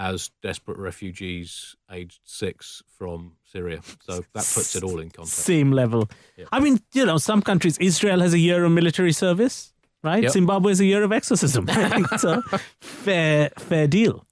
as 0.00 0.30
desperate 0.42 0.78
refugees 0.78 1.76
aged 1.92 2.20
six 2.24 2.82
from 2.96 3.36
Syria. 3.44 3.80
So 4.00 4.24
that 4.32 4.50
puts 4.54 4.74
it 4.74 4.82
all 4.82 4.98
in 4.98 5.10
context. 5.10 5.40
Same 5.40 5.72
level. 5.72 6.08
I 6.50 6.58
mean, 6.58 6.80
you 6.94 7.04
know, 7.04 7.18
some 7.18 7.42
countries, 7.42 7.76
Israel 7.78 8.20
has 8.20 8.32
a 8.32 8.38
year 8.38 8.64
of 8.64 8.72
military 8.72 9.12
service, 9.12 9.74
right? 10.02 10.22
Yep. 10.22 10.32
Zimbabwe 10.32 10.70
has 10.70 10.80
a 10.80 10.86
year 10.86 11.02
of 11.02 11.12
exorcism. 11.12 11.68
so 12.16 12.40
fair, 12.80 13.50
fair 13.58 13.86
deal. 13.86 14.24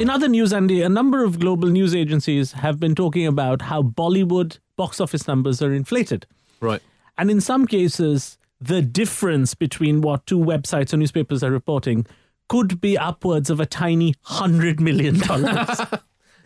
In 0.00 0.10
other 0.10 0.28
news, 0.28 0.52
Andy, 0.52 0.82
a 0.82 0.88
number 0.88 1.22
of 1.22 1.38
global 1.38 1.68
news 1.68 1.94
agencies 1.94 2.50
have 2.52 2.80
been 2.80 2.96
talking 2.96 3.28
about 3.28 3.62
how 3.62 3.82
Bollywood 3.82 4.58
box 4.74 5.00
office 5.00 5.28
numbers 5.28 5.62
are 5.62 5.72
inflated. 5.72 6.26
Right. 6.60 6.82
And 7.16 7.30
in 7.30 7.40
some 7.40 7.66
cases, 7.66 8.38
the 8.60 8.82
difference 8.82 9.54
between 9.54 10.00
what 10.02 10.26
two 10.26 10.38
websites 10.38 10.92
or 10.92 10.96
newspapers 10.98 11.42
are 11.42 11.50
reporting 11.50 12.06
could 12.48 12.80
be 12.80 12.98
upwards 12.98 13.48
of 13.48 13.60
a 13.60 13.66
tiny 13.66 14.14
hundred 14.22 14.80
million 14.80 15.18
dollars. 15.18 15.80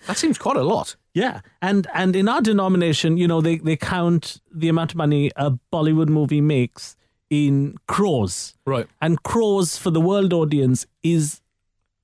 That 0.06 0.18
seems 0.18 0.36
quite 0.36 0.56
a 0.56 0.62
lot. 0.62 0.96
yeah. 1.14 1.40
And 1.62 1.86
and 1.94 2.14
in 2.14 2.28
our 2.28 2.42
denomination, 2.42 3.16
you 3.16 3.26
know, 3.26 3.40
they, 3.40 3.56
they 3.56 3.74
count 3.76 4.38
the 4.52 4.68
amount 4.68 4.92
of 4.92 4.98
money 4.98 5.30
a 5.36 5.52
Bollywood 5.72 6.08
movie 6.10 6.42
makes 6.42 6.94
in 7.30 7.76
crores. 7.88 8.54
Right. 8.66 8.86
And 9.00 9.22
crores 9.22 9.78
for 9.78 9.90
the 9.90 10.02
world 10.02 10.34
audience 10.34 10.86
is 11.02 11.40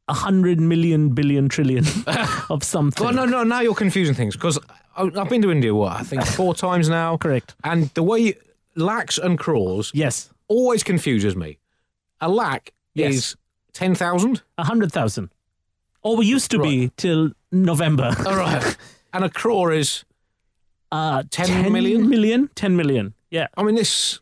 a 0.09 0.15
hundred 0.15 0.59
million 0.61 1.11
billion 1.11 1.51
trillion 1.51 1.85
of 2.49 2.65
something. 2.65 3.05
Well, 3.05 3.13
no, 3.15 3.27
no. 3.27 3.43
Now 3.45 3.61
you're 3.61 3.75
confusing 3.75 4.15
things 4.15 4.35
because 4.35 4.59
I've 4.97 5.29
been 5.29 5.43
to 5.43 5.51
India. 5.53 5.75
What 5.75 5.93
I 5.93 6.03
think 6.03 6.25
four 6.25 6.55
times 6.55 6.89
now. 6.89 7.19
Correct. 7.19 7.55
And 7.65 7.91
the 7.91 8.03
way 8.03 8.35
lakhs 8.77 9.19
and 9.19 9.39
crores 9.39 9.91
Yes. 9.95 10.31
always 10.49 10.83
confuses 10.83 11.35
me. 11.37 11.59
A 12.21 12.29
lakh 12.29 12.73
Yes. 12.95 13.15
is 13.15 13.37
ten 13.73 13.95
thousand. 13.95 14.43
A 14.59 14.65
hundred 14.65 14.93
thousand. 14.93 15.31
Or 16.03 16.17
we 16.17 16.27
used 16.27 16.51
to 16.53 16.59
be 16.59 16.91
till 16.97 17.33
November. 17.53 18.15
All 18.27 18.37
right. 18.37 18.77
and 19.13 19.25
a 19.25 19.29
crore 19.29 19.73
is. 19.73 20.05
Uh, 20.93 21.23
10 21.31 21.47
10 21.47 21.73
million? 21.73 22.09
million? 22.09 22.51
10 22.57 22.75
million. 22.77 23.15
Yeah. 23.31 23.47
I 23.57 23.63
mean, 23.63 23.77
this. 23.77 24.19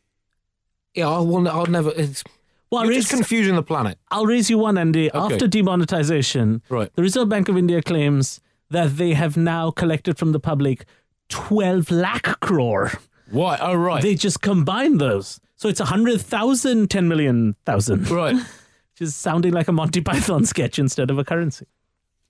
Yeah, 0.94 1.09
I 1.09 1.20
will. 1.20 1.49
I'll 1.49 1.64
never. 1.66 1.90
It's, 1.96 2.22
Well, 2.70 2.84
you're 2.84 2.92
just 2.94 3.11
raise, 3.11 3.18
confusing 3.20 3.55
the 3.57 3.62
planet. 3.62 3.96
I'll 4.11 4.26
raise 4.26 4.51
you 4.51 4.59
one, 4.59 4.76
Andy. 4.76 5.11
After 5.14 5.46
demonetization, 5.46 6.61
Right. 6.68 6.94
the 6.94 7.01
Reserve 7.03 7.28
Bank 7.30 7.49
of 7.49 7.57
India 7.57 7.80
claims 7.80 8.40
that 8.70 8.99
they 8.99 9.14
have 9.14 9.34
now 9.38 9.70
collected 9.70 10.18
from 10.18 10.32
the 10.32 10.40
public 10.40 10.84
12 11.30 11.90
lakh 11.90 12.38
crore. 12.40 12.92
Why? 13.31 13.59
Oh, 13.61 13.74
right. 13.74 14.03
They 14.03 14.14
just 14.14 14.41
combine 14.41 14.99
those. 14.99 15.41
So 15.57 15.68
it's 15.68 15.81
100,000, 15.81 16.89
10 16.91 17.09
million 17.09 17.57
thousand, 17.64 18.09
right. 18.11 18.35
which 18.37 19.01
is 19.01 19.16
sounding 19.16 19.53
like 19.53 19.68
a 19.68 19.72
Monty 19.72 20.01
Python 20.03 20.45
sketch 20.45 20.79
instead 20.79 21.11
of 21.11 21.18
a 21.18 21.24
currency. 21.24 21.66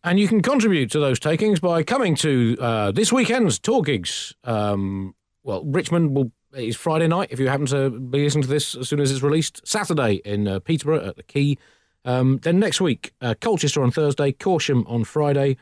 And 0.05 0.19
you 0.19 0.29
can 0.29 0.41
contribute 0.43 0.91
to 0.93 1.01
those 1.01 1.19
takings 1.19 1.61
by 1.61 1.83
coming 1.83 2.15
to 2.17 2.57
uh, 2.61 2.93
this 2.93 3.13
weekend's 3.13 3.59
tour 3.59 3.83
gigs. 3.83 4.35
Um, 4.45 5.15
well, 5.43 5.65
Richmond 5.65 6.15
will 6.15 6.33
is 6.55 6.77
Friday 6.77 7.07
night 7.07 7.29
if 7.31 7.39
you 7.39 7.49
happen 7.49 7.67
to 7.67 7.91
be 7.91 8.25
listening 8.25 8.43
to 8.43 8.49
this 8.49 8.75
as 8.75 8.89
soon 8.89 9.01
as 9.01 9.11
it's 9.11 9.23
released. 9.23 9.67
Saturday 9.67 10.15
in 10.25 10.49
uh, 10.49 10.61
Peterborough 10.61 11.07
at 11.07 11.17
the 11.17 11.23
Key. 11.23 11.59
Um, 12.05 12.39
then 12.43 12.59
next 12.59 12.81
week, 12.81 13.13
uh, 13.21 13.35
Colchester 13.41 13.83
on 13.83 13.91
Thursday, 13.91 14.33
Corsham 14.33 14.89
on 14.89 15.05
Friday, 15.05 15.57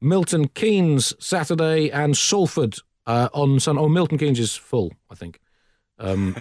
Milton 0.00 0.48
Keynes 0.48 1.14
Saturday, 1.24 1.90
and 1.90 2.16
Salford 2.16 2.78
uh, 3.06 3.28
on 3.32 3.60
Sunday. 3.60 3.82
Oh, 3.82 3.88
Milton 3.88 4.18
Keynes 4.18 4.38
is 4.38 4.54
full, 4.54 4.92
I 5.10 5.14
think. 5.14 5.38
Um, 5.98 6.36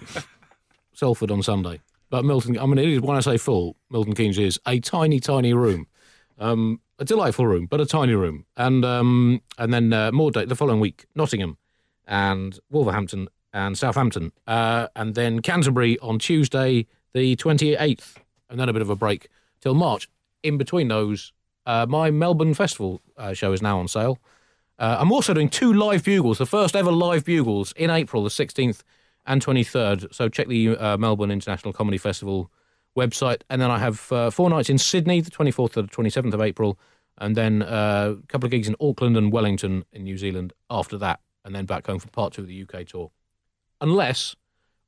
Salford 0.93 1.31
on 1.31 1.41
Sunday. 1.41 1.79
But 2.09 2.25
Milton, 2.25 2.59
I 2.59 2.65
mean, 2.65 2.77
it 2.77 2.89
is, 2.89 3.01
when 3.01 3.17
I 3.17 3.21
say 3.21 3.37
full, 3.37 3.77
Milton 3.89 4.13
Keynes 4.13 4.37
is 4.37 4.59
a 4.67 4.79
tiny, 4.79 5.19
tiny 5.19 5.53
room. 5.53 5.87
Um, 6.37 6.81
a 6.99 7.05
delightful 7.05 7.47
room, 7.47 7.65
but 7.65 7.81
a 7.81 7.85
tiny 7.85 8.13
room. 8.13 8.45
And 8.57 8.83
um, 8.85 9.41
and 9.57 9.73
then 9.73 9.91
uh, 9.91 10.11
more 10.11 10.31
day, 10.31 10.45
the 10.45 10.55
following 10.55 10.79
week, 10.79 11.05
Nottingham 11.15 11.57
and 12.07 12.59
Wolverhampton 12.69 13.27
and 13.53 13.77
Southampton. 13.77 14.31
Uh, 14.47 14.87
and 14.95 15.15
then 15.15 15.41
Canterbury 15.41 15.97
on 15.99 16.19
Tuesday, 16.19 16.85
the 17.13 17.35
28th. 17.35 18.15
And 18.49 18.59
then 18.59 18.69
a 18.69 18.73
bit 18.73 18.81
of 18.81 18.89
a 18.89 18.95
break 18.95 19.29
till 19.61 19.73
March. 19.73 20.09
In 20.43 20.57
between 20.57 20.89
those, 20.89 21.31
uh, 21.65 21.85
my 21.87 22.11
Melbourne 22.11 22.53
Festival 22.53 23.01
uh, 23.17 23.33
show 23.33 23.53
is 23.53 23.61
now 23.61 23.79
on 23.79 23.87
sale. 23.87 24.17
Uh, 24.81 24.97
I'm 24.99 25.11
also 25.11 25.35
doing 25.35 25.47
two 25.47 25.73
live 25.73 26.03
bugles, 26.03 26.39
the 26.39 26.47
first 26.47 26.75
ever 26.75 26.91
live 26.91 27.23
bugles 27.23 27.71
in 27.73 27.91
April, 27.91 28.23
the 28.23 28.31
16th 28.31 28.81
and 29.27 29.39
23rd. 29.39 30.11
So 30.11 30.27
check 30.27 30.47
the 30.47 30.75
uh, 30.75 30.97
Melbourne 30.97 31.29
International 31.29 31.71
Comedy 31.71 31.99
Festival 31.99 32.51
website. 32.97 33.43
And 33.51 33.61
then 33.61 33.69
I 33.69 33.77
have 33.77 34.11
uh, 34.11 34.31
four 34.31 34.49
nights 34.49 34.71
in 34.71 34.79
Sydney, 34.79 35.21
the 35.21 35.29
24th 35.29 35.73
to 35.73 35.83
the 35.83 35.87
27th 35.87 36.33
of 36.33 36.41
April, 36.41 36.79
and 37.19 37.37
then 37.37 37.61
uh, 37.61 38.15
a 38.23 38.27
couple 38.27 38.47
of 38.47 38.51
gigs 38.51 38.67
in 38.67 38.75
Auckland 38.81 39.15
and 39.17 39.31
Wellington 39.31 39.85
in 39.93 40.03
New 40.03 40.17
Zealand 40.17 40.51
after 40.71 40.97
that, 40.97 41.19
and 41.45 41.53
then 41.53 41.65
back 41.65 41.85
home 41.85 41.99
for 41.99 42.07
part 42.07 42.33
two 42.33 42.41
of 42.41 42.47
the 42.47 42.63
UK 42.63 42.87
tour. 42.87 43.11
Unless 43.81 44.35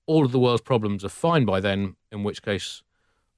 all 0.08 0.26
of 0.26 0.32
the 0.32 0.40
world's 0.40 0.64
problems 0.64 1.06
are 1.06 1.10
fine 1.10 1.46
by 1.46 1.60
then, 1.60 1.98
in 2.12 2.24
which 2.24 2.42
case 2.42 2.82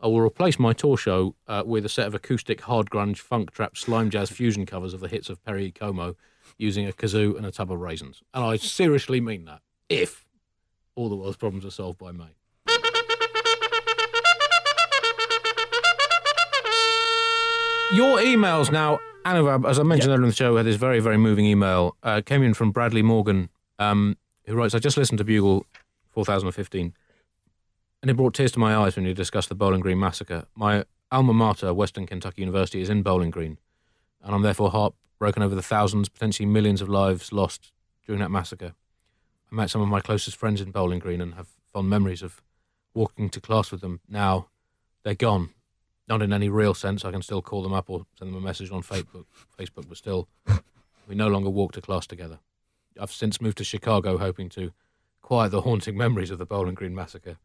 I 0.05 0.07
will 0.07 0.21
replace 0.21 0.59
my 0.59 0.71
tour 0.71 0.97
show 0.97 1.33
uh, 1.47 1.63
with 1.65 1.83
a 1.83 1.89
set 1.89 2.05
of 2.05 2.13
acoustic 2.13 2.61
hard 2.61 2.91
grunge, 2.91 3.17
funk 3.17 3.49
trap, 3.49 3.75
slime 3.75 4.11
jazz 4.11 4.29
fusion 4.29 4.67
covers 4.67 4.93
of 4.93 4.99
the 4.99 5.07
hits 5.07 5.31
of 5.31 5.43
Perry 5.43 5.71
Como 5.71 6.15
using 6.59 6.87
a 6.87 6.91
kazoo 6.91 7.35
and 7.35 7.43
a 7.43 7.49
tub 7.49 7.71
of 7.71 7.79
raisins. 7.79 8.21
And 8.31 8.45
I 8.45 8.57
seriously 8.57 9.19
mean 9.19 9.45
that. 9.45 9.61
If 9.89 10.27
all 10.93 11.09
the 11.09 11.15
world's 11.15 11.37
problems 11.37 11.65
are 11.65 11.71
solved 11.71 11.97
by 11.97 12.11
May. 12.11 12.35
Your 17.91 18.19
emails 18.19 18.71
now, 18.71 18.99
Anuvab, 19.25 19.67
as 19.67 19.79
I 19.79 19.83
mentioned 19.83 20.11
earlier 20.11 20.21
in 20.21 20.29
the 20.29 20.35
show, 20.35 20.55
had 20.55 20.67
this 20.67 20.75
very, 20.75 20.99
very 20.99 21.17
moving 21.17 21.47
email. 21.47 21.95
Uh, 22.03 22.21
came 22.23 22.43
in 22.43 22.53
from 22.53 22.69
Bradley 22.69 23.01
Morgan, 23.01 23.49
um, 23.79 24.17
who 24.45 24.53
writes, 24.53 24.75
I 24.75 24.77
just 24.77 24.97
listened 24.97 25.17
to 25.17 25.23
Bugle 25.23 25.65
4015, 26.11 26.93
and 28.05 28.11
it 28.11 28.17
brought 28.17 28.35
tears 28.35 28.51
to 28.51 28.59
my 28.59 28.75
eyes 28.75 28.95
when 28.95 29.03
you 29.03 29.15
discussed 29.15 29.49
the 29.49 29.55
Bowling 29.55 29.81
Green 29.81 29.99
massacre. 29.99 30.45
My 30.53 30.85
alma 31.11 31.33
mater, 31.33 31.73
Western 31.73 32.05
Kentucky 32.05 32.43
University, 32.43 32.79
is 32.79 32.87
in 32.87 33.01
Bowling 33.01 33.31
Green, 33.31 33.57
and 34.21 34.35
I'm 34.35 34.43
therefore 34.43 34.69
heartbroken 34.69 35.41
over 35.41 35.55
the 35.55 35.63
thousands, 35.63 36.07
potentially 36.07 36.45
millions 36.45 36.83
of 36.83 36.87
lives 36.87 37.33
lost 37.33 37.71
during 38.05 38.21
that 38.21 38.29
massacre. 38.29 38.75
I 39.51 39.55
met 39.55 39.71
some 39.71 39.81
of 39.81 39.87
my 39.87 40.01
closest 40.01 40.37
friends 40.37 40.61
in 40.61 40.69
Bowling 40.69 40.99
Green 40.99 41.19
and 41.19 41.33
have 41.33 41.47
fond 41.73 41.89
memories 41.89 42.21
of 42.21 42.43
walking 42.93 43.27
to 43.31 43.41
class 43.41 43.71
with 43.71 43.81
them. 43.81 44.01
Now 44.07 44.49
they're 45.01 45.15
gone. 45.15 45.49
Not 46.07 46.21
in 46.21 46.31
any 46.31 46.47
real 46.47 46.75
sense. 46.75 47.05
I 47.05 47.11
can 47.11 47.23
still 47.23 47.41
call 47.41 47.63
them 47.63 47.73
up 47.73 47.89
or 47.89 48.05
send 48.19 48.29
them 48.29 48.37
a 48.37 48.45
message 48.45 48.71
on 48.71 48.83
Facebook, 48.83 49.25
Facebook, 49.57 49.89
but 49.89 49.97
still, 49.97 50.27
we 51.07 51.15
no 51.15 51.27
longer 51.27 51.49
walk 51.49 51.71
to 51.71 51.81
class 51.81 52.05
together. 52.05 52.37
I've 53.01 53.11
since 53.11 53.41
moved 53.41 53.57
to 53.57 53.63
Chicago, 53.63 54.19
hoping 54.19 54.49
to 54.49 54.73
quiet 55.23 55.49
the 55.49 55.61
haunting 55.61 55.97
memories 55.97 56.29
of 56.29 56.37
the 56.37 56.45
Bowling 56.45 56.75
Green 56.75 56.93
massacre. 56.93 57.37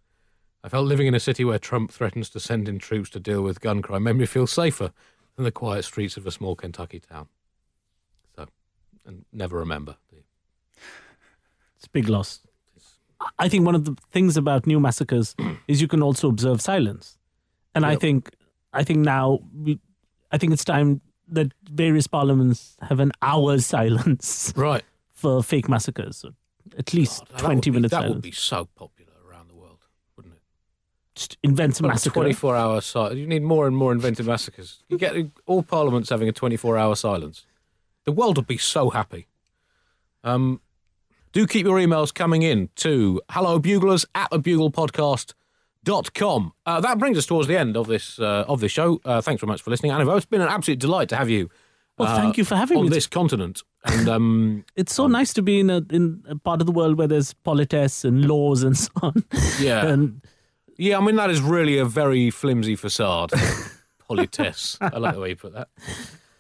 I 0.63 0.69
felt 0.69 0.87
living 0.87 1.07
in 1.07 1.15
a 1.15 1.21
city 1.21 1.45
where 1.45 1.59
Trump 1.59 1.91
threatens 1.91 2.29
to 2.31 2.41
send 2.41 2.69
in 2.69 2.79
troops 2.79 3.09
to 3.11 3.21
deal 3.21 3.43
with 3.43 3.61
gun 3.61 3.81
crime 3.83 4.03
made 4.05 4.17
me 4.17 4.27
feel 4.27 4.47
safer 4.47 4.93
than 5.37 5.45
the 5.45 5.53
quiet 5.53 5.85
streets 5.85 6.17
of 6.17 6.27
a 6.27 6.31
small 6.31 6.55
Kentucky 6.55 7.01
town. 7.01 7.29
So, 8.37 8.47
and 9.07 9.25
never 9.33 9.57
remember. 9.59 9.97
It's 11.77 11.87
a 11.87 11.91
big 11.91 12.09
loss. 12.09 12.41
I 13.39 13.49
think 13.49 13.65
one 13.65 13.75
of 13.75 13.85
the 13.87 13.97
things 14.11 14.37
about 14.37 14.67
new 14.67 14.79
massacres 14.81 15.35
is 15.69 15.81
you 15.81 15.89
can 15.89 16.03
also 16.03 16.29
observe 16.29 16.61
silence, 16.61 17.17
and 17.75 17.85
I 17.87 17.97
think 17.97 18.31
I 18.73 18.85
think 18.85 19.01
now 19.01 19.41
we, 19.55 19.79
I 20.31 20.39
think 20.39 20.53
it's 20.53 20.65
time 20.65 21.01
that 21.29 21.53
various 21.71 22.07
parliaments 22.07 22.77
have 22.83 23.01
an 23.01 23.13
hour's 23.23 23.65
silence 23.77 24.53
Right. 24.57 24.83
for 25.11 25.43
fake 25.43 25.69
massacres, 25.69 26.17
so 26.19 26.31
at 26.79 26.93
least 26.95 27.27
That 27.29 27.39
twenty 27.39 27.71
be- 27.71 27.77
minutes 27.77 27.93
That 27.93 27.99
silence. 28.03 28.15
would 28.15 28.23
be 28.23 28.33
so 28.33 28.67
popular 28.75 29.13
around 29.29 29.49
the 29.49 29.55
world, 29.55 29.81
wouldn't 30.17 30.35
it? 30.35 30.41
Just 31.10 31.10
invent 31.43 31.79
a 31.81 31.83
massacre. 31.85 32.15
24 32.15 32.57
hour 32.57 32.81
silence. 32.81 33.17
You 33.17 33.27
need 33.27 33.43
more 33.43 33.67
and 33.67 33.77
more 33.77 33.93
invented 33.93 34.27
massacres. 34.27 34.83
You 34.89 34.99
get 34.99 35.15
all 35.47 35.63
parliaments 35.63 36.11
having 36.11 36.29
a 36.29 36.33
24 36.33 36.77
hour 36.79 36.95
silence. 36.97 37.45
The 38.05 38.13
world 38.13 38.37
would 38.39 38.47
be 38.47 38.59
so 38.59 38.91
happy. 38.91 39.27
Um, 40.25 40.61
do 41.33 41.47
keep 41.47 41.65
your 41.67 41.79
emails 41.79 42.13
coming 42.13 42.43
in 42.43 42.69
to 42.77 43.21
hellobuglers 43.31 44.05
at 44.15 44.31
thebuglepodcast.com. 45.85 46.53
Uh, 46.67 46.81
that 46.81 46.99
brings 46.99 47.17
us 47.19 47.27
towards 47.27 47.49
the 47.49 47.57
end 47.59 47.77
of 47.77 47.87
this 47.87 48.19
uh, 48.19 48.45
of 48.49 48.61
this 48.61 48.73
show. 48.73 49.01
Uh, 49.05 49.21
thanks 49.21 49.41
very 49.41 49.49
much 49.49 49.63
for 49.63 49.71
listening. 49.71 49.93
Anuvab, 49.93 50.17
it's 50.17 50.27
been 50.27 50.41
an 50.41 50.49
absolute 50.49 50.79
delight 50.81 51.09
to 51.11 51.17
have 51.17 51.31
you 51.31 51.49
Well, 51.99 52.09
uh, 52.09 52.17
thank 52.17 52.37
you 52.39 52.45
for 52.45 52.57
having 52.57 52.79
on 52.79 52.85
me. 52.85 52.91
this 52.91 53.07
continent. 53.07 53.63
And 53.85 54.09
um, 54.09 54.65
It's 54.77 54.95
so 54.95 55.07
nice 55.07 55.33
to 55.35 55.43
be 55.43 55.61
in 55.61 55.71
a 55.71 55.83
in 55.91 56.23
a 56.29 56.37
part 56.37 56.61
of 56.61 56.67
the 56.67 56.73
world 56.73 56.99
where 56.99 57.07
there's 57.09 57.33
politesse 57.35 58.05
and 58.05 58.25
laws 58.27 58.63
and 58.63 58.77
so 58.77 58.91
on. 59.03 59.25
yeah, 59.61 59.87
and 59.93 60.21
yeah, 60.81 60.97
I 60.97 61.01
mean, 61.01 61.17
that 61.17 61.31
is 61.31 61.43
really 61.43 61.79
a 61.79 61.85
very 61.85 62.31
flimsy 62.31 62.75
facade. 62.75 63.31
Politesse. 64.09 64.79
I 64.81 64.99
like 64.99 65.15
the 65.15 65.21
way 65.21 65.29
you 65.31 65.37
put 65.37 65.53
that. 65.53 65.69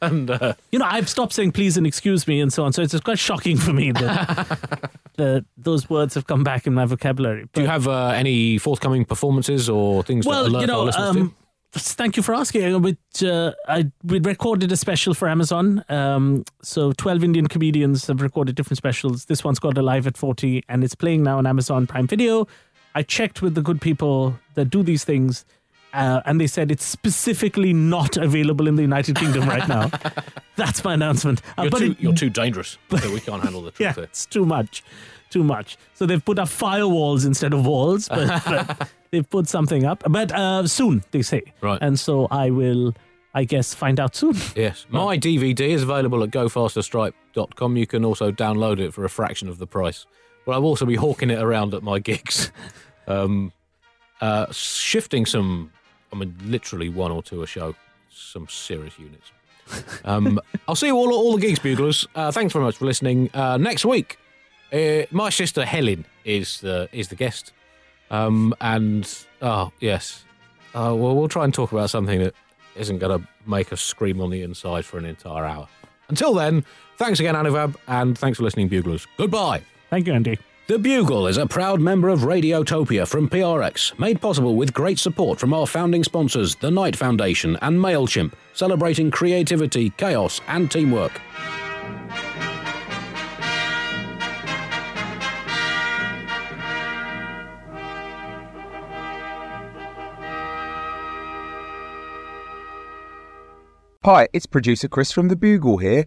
And 0.02 0.30
uh, 0.30 0.54
you 0.72 0.78
know, 0.78 0.86
I've 0.88 1.10
stopped 1.10 1.34
saying 1.34 1.52
please 1.52 1.76
and 1.76 1.86
excuse 1.86 2.26
me 2.26 2.40
and 2.40 2.50
so 2.50 2.64
on. 2.64 2.72
So 2.72 2.80
it's 2.80 2.98
quite 3.00 3.18
shocking 3.18 3.58
for 3.58 3.74
me 3.74 3.92
that 3.92 4.90
the 5.16 5.44
those 5.58 5.90
words 5.90 6.14
have 6.14 6.26
come 6.26 6.42
back 6.42 6.66
in 6.66 6.72
my 6.72 6.86
vocabulary. 6.86 7.48
Do 7.52 7.60
you 7.60 7.66
have 7.66 7.86
uh, 7.86 8.08
any 8.08 8.56
forthcoming 8.56 9.04
performances 9.04 9.68
or 9.68 10.02
things 10.02 10.26
well, 10.26 10.44
that 10.44 10.50
alert 10.50 10.60
you 10.62 10.66
know, 10.66 10.90
um, 10.90 11.36
thank 11.72 12.16
you 12.16 12.22
for 12.22 12.34
asking. 12.34 12.80
Which, 12.80 13.22
uh, 13.22 13.52
I 13.68 13.90
we 14.02 14.20
recorded 14.20 14.72
a 14.72 14.76
special 14.76 15.12
for 15.12 15.28
Amazon. 15.28 15.84
Um, 15.90 16.44
so 16.62 16.92
twelve 16.92 17.22
Indian 17.22 17.46
comedians 17.46 18.06
have 18.06 18.22
recorded 18.22 18.56
different 18.56 18.78
specials. 18.78 19.26
This 19.26 19.44
one's 19.44 19.58
called 19.58 19.76
Alive 19.76 20.06
at 20.06 20.16
Forty, 20.16 20.64
and 20.68 20.82
it's 20.82 20.94
playing 20.94 21.24
now 21.24 21.36
on 21.36 21.46
Amazon 21.46 21.86
Prime 21.86 22.06
Video. 22.06 22.48
I 22.94 23.02
checked 23.02 23.42
with 23.42 23.54
the 23.54 23.62
good 23.62 23.80
people 23.80 24.38
that 24.54 24.66
do 24.70 24.82
these 24.82 25.04
things. 25.04 25.44
Uh, 25.92 26.20
and 26.24 26.40
they 26.40 26.46
said 26.46 26.70
it's 26.70 26.84
specifically 26.84 27.72
not 27.72 28.16
available 28.16 28.68
in 28.68 28.76
the 28.76 28.82
United 28.82 29.16
Kingdom 29.16 29.48
right 29.48 29.66
now. 29.68 29.90
That's 30.56 30.84
my 30.84 30.94
announcement. 30.94 31.42
Uh, 31.58 31.62
You're, 31.62 31.70
too, 31.80 31.90
it- 31.92 32.00
you're 32.00 32.14
too 32.14 32.30
dangerous. 32.30 32.78
so 32.96 33.12
we 33.12 33.18
can't 33.18 33.42
handle 33.42 33.60
the 33.62 33.70
truth 33.72 33.80
yeah, 33.86 33.92
there. 33.92 34.04
it's 34.04 34.24
too 34.24 34.44
much, 34.46 34.84
too 35.30 35.42
much. 35.42 35.76
So 35.94 36.06
they've 36.06 36.24
put 36.24 36.38
up 36.38 36.46
firewalls 36.48 37.26
instead 37.26 37.52
of 37.52 37.66
walls, 37.66 38.08
but, 38.08 38.40
but 38.78 38.88
they've 39.10 39.28
put 39.28 39.48
something 39.48 39.84
up. 39.84 40.04
But 40.08 40.30
uh, 40.30 40.64
soon, 40.68 41.02
they 41.10 41.22
say. 41.22 41.42
Right. 41.60 41.78
And 41.82 41.98
so 41.98 42.28
I 42.30 42.50
will, 42.50 42.94
I 43.34 43.42
guess, 43.42 43.74
find 43.74 43.98
out 43.98 44.14
soon. 44.14 44.36
Yes. 44.54 44.86
My 44.90 45.18
DVD 45.18 45.70
is 45.70 45.82
available 45.82 46.22
at 46.22 46.30
gofasterstripe.com. 46.30 47.76
You 47.76 47.86
can 47.88 48.04
also 48.04 48.30
download 48.30 48.78
it 48.78 48.94
for 48.94 49.04
a 49.04 49.10
fraction 49.10 49.48
of 49.48 49.58
the 49.58 49.66
price. 49.66 50.06
But 50.50 50.56
I'll 50.56 50.64
also 50.64 50.84
be 50.84 50.96
hawking 50.96 51.30
it 51.30 51.40
around 51.40 51.74
at 51.74 51.84
my 51.84 52.00
gigs. 52.00 52.50
Um, 53.06 53.50
uh, 54.20 54.46
shifting 54.52 55.26
some, 55.26 55.72
I 56.12 56.16
mean, 56.16 56.32
literally 56.44 56.88
one 56.88 57.10
or 57.10 57.24
two 57.24 57.42
a 57.42 57.46
show, 57.46 57.74
some 58.08 58.46
serious 58.46 58.96
units. 59.00 59.32
Um, 60.04 60.38
I'll 60.68 60.76
see 60.76 60.86
you 60.86 60.96
all 60.96 61.08
at 61.08 61.14
all 61.14 61.34
the 61.34 61.40
gigs, 61.40 61.58
buglers. 61.58 62.06
Uh, 62.14 62.30
thanks 62.30 62.52
very 62.52 62.64
much 62.64 62.76
for 62.76 62.84
listening. 62.84 63.28
Uh, 63.34 63.56
next 63.56 63.84
week, 63.84 64.16
uh, 64.72 65.06
my 65.10 65.28
sister 65.30 65.64
Helen 65.64 66.04
is 66.24 66.60
the 66.60 66.88
is 66.92 67.08
the 67.08 67.16
guest, 67.16 67.52
um, 68.12 68.54
and 68.60 69.12
oh 69.42 69.72
yes, 69.80 70.24
uh, 70.74 70.94
well 70.96 71.16
we'll 71.16 71.26
try 71.26 71.42
and 71.42 71.52
talk 71.52 71.72
about 71.72 71.90
something 71.90 72.20
that 72.20 72.34
isn't 72.76 72.98
going 72.98 73.20
to 73.20 73.26
make 73.44 73.72
us 73.72 73.80
scream 73.80 74.20
on 74.20 74.30
the 74.30 74.42
inside 74.42 74.84
for 74.84 74.98
an 74.98 75.04
entire 75.04 75.46
hour. 75.46 75.66
Until 76.08 76.32
then, 76.34 76.64
thanks 76.96 77.18
again, 77.18 77.34
Anuvab, 77.34 77.74
and 77.88 78.16
thanks 78.16 78.38
for 78.38 78.44
listening, 78.44 78.68
buglers. 78.68 79.08
Goodbye. 79.16 79.62
Thank 79.90 80.06
you, 80.06 80.14
Andy. 80.14 80.38
The 80.68 80.78
Bugle 80.78 81.26
is 81.26 81.36
a 81.36 81.46
proud 81.46 81.80
member 81.80 82.08
of 82.10 82.20
Radiotopia 82.20 83.08
from 83.08 83.28
PRX, 83.28 83.98
made 83.98 84.20
possible 84.20 84.54
with 84.54 84.72
great 84.72 85.00
support 85.00 85.40
from 85.40 85.52
our 85.52 85.66
founding 85.66 86.04
sponsors, 86.04 86.54
the 86.54 86.70
Knight 86.70 86.94
Foundation 86.94 87.58
and 87.60 87.76
MailChimp, 87.76 88.32
celebrating 88.54 89.10
creativity, 89.10 89.90
chaos, 89.90 90.40
and 90.46 90.70
teamwork. 90.70 91.20
Hi, 104.04 104.28
it's 104.32 104.46
producer 104.46 104.86
Chris 104.86 105.10
from 105.10 105.26
The 105.26 105.36
Bugle 105.36 105.78
here. 105.78 106.06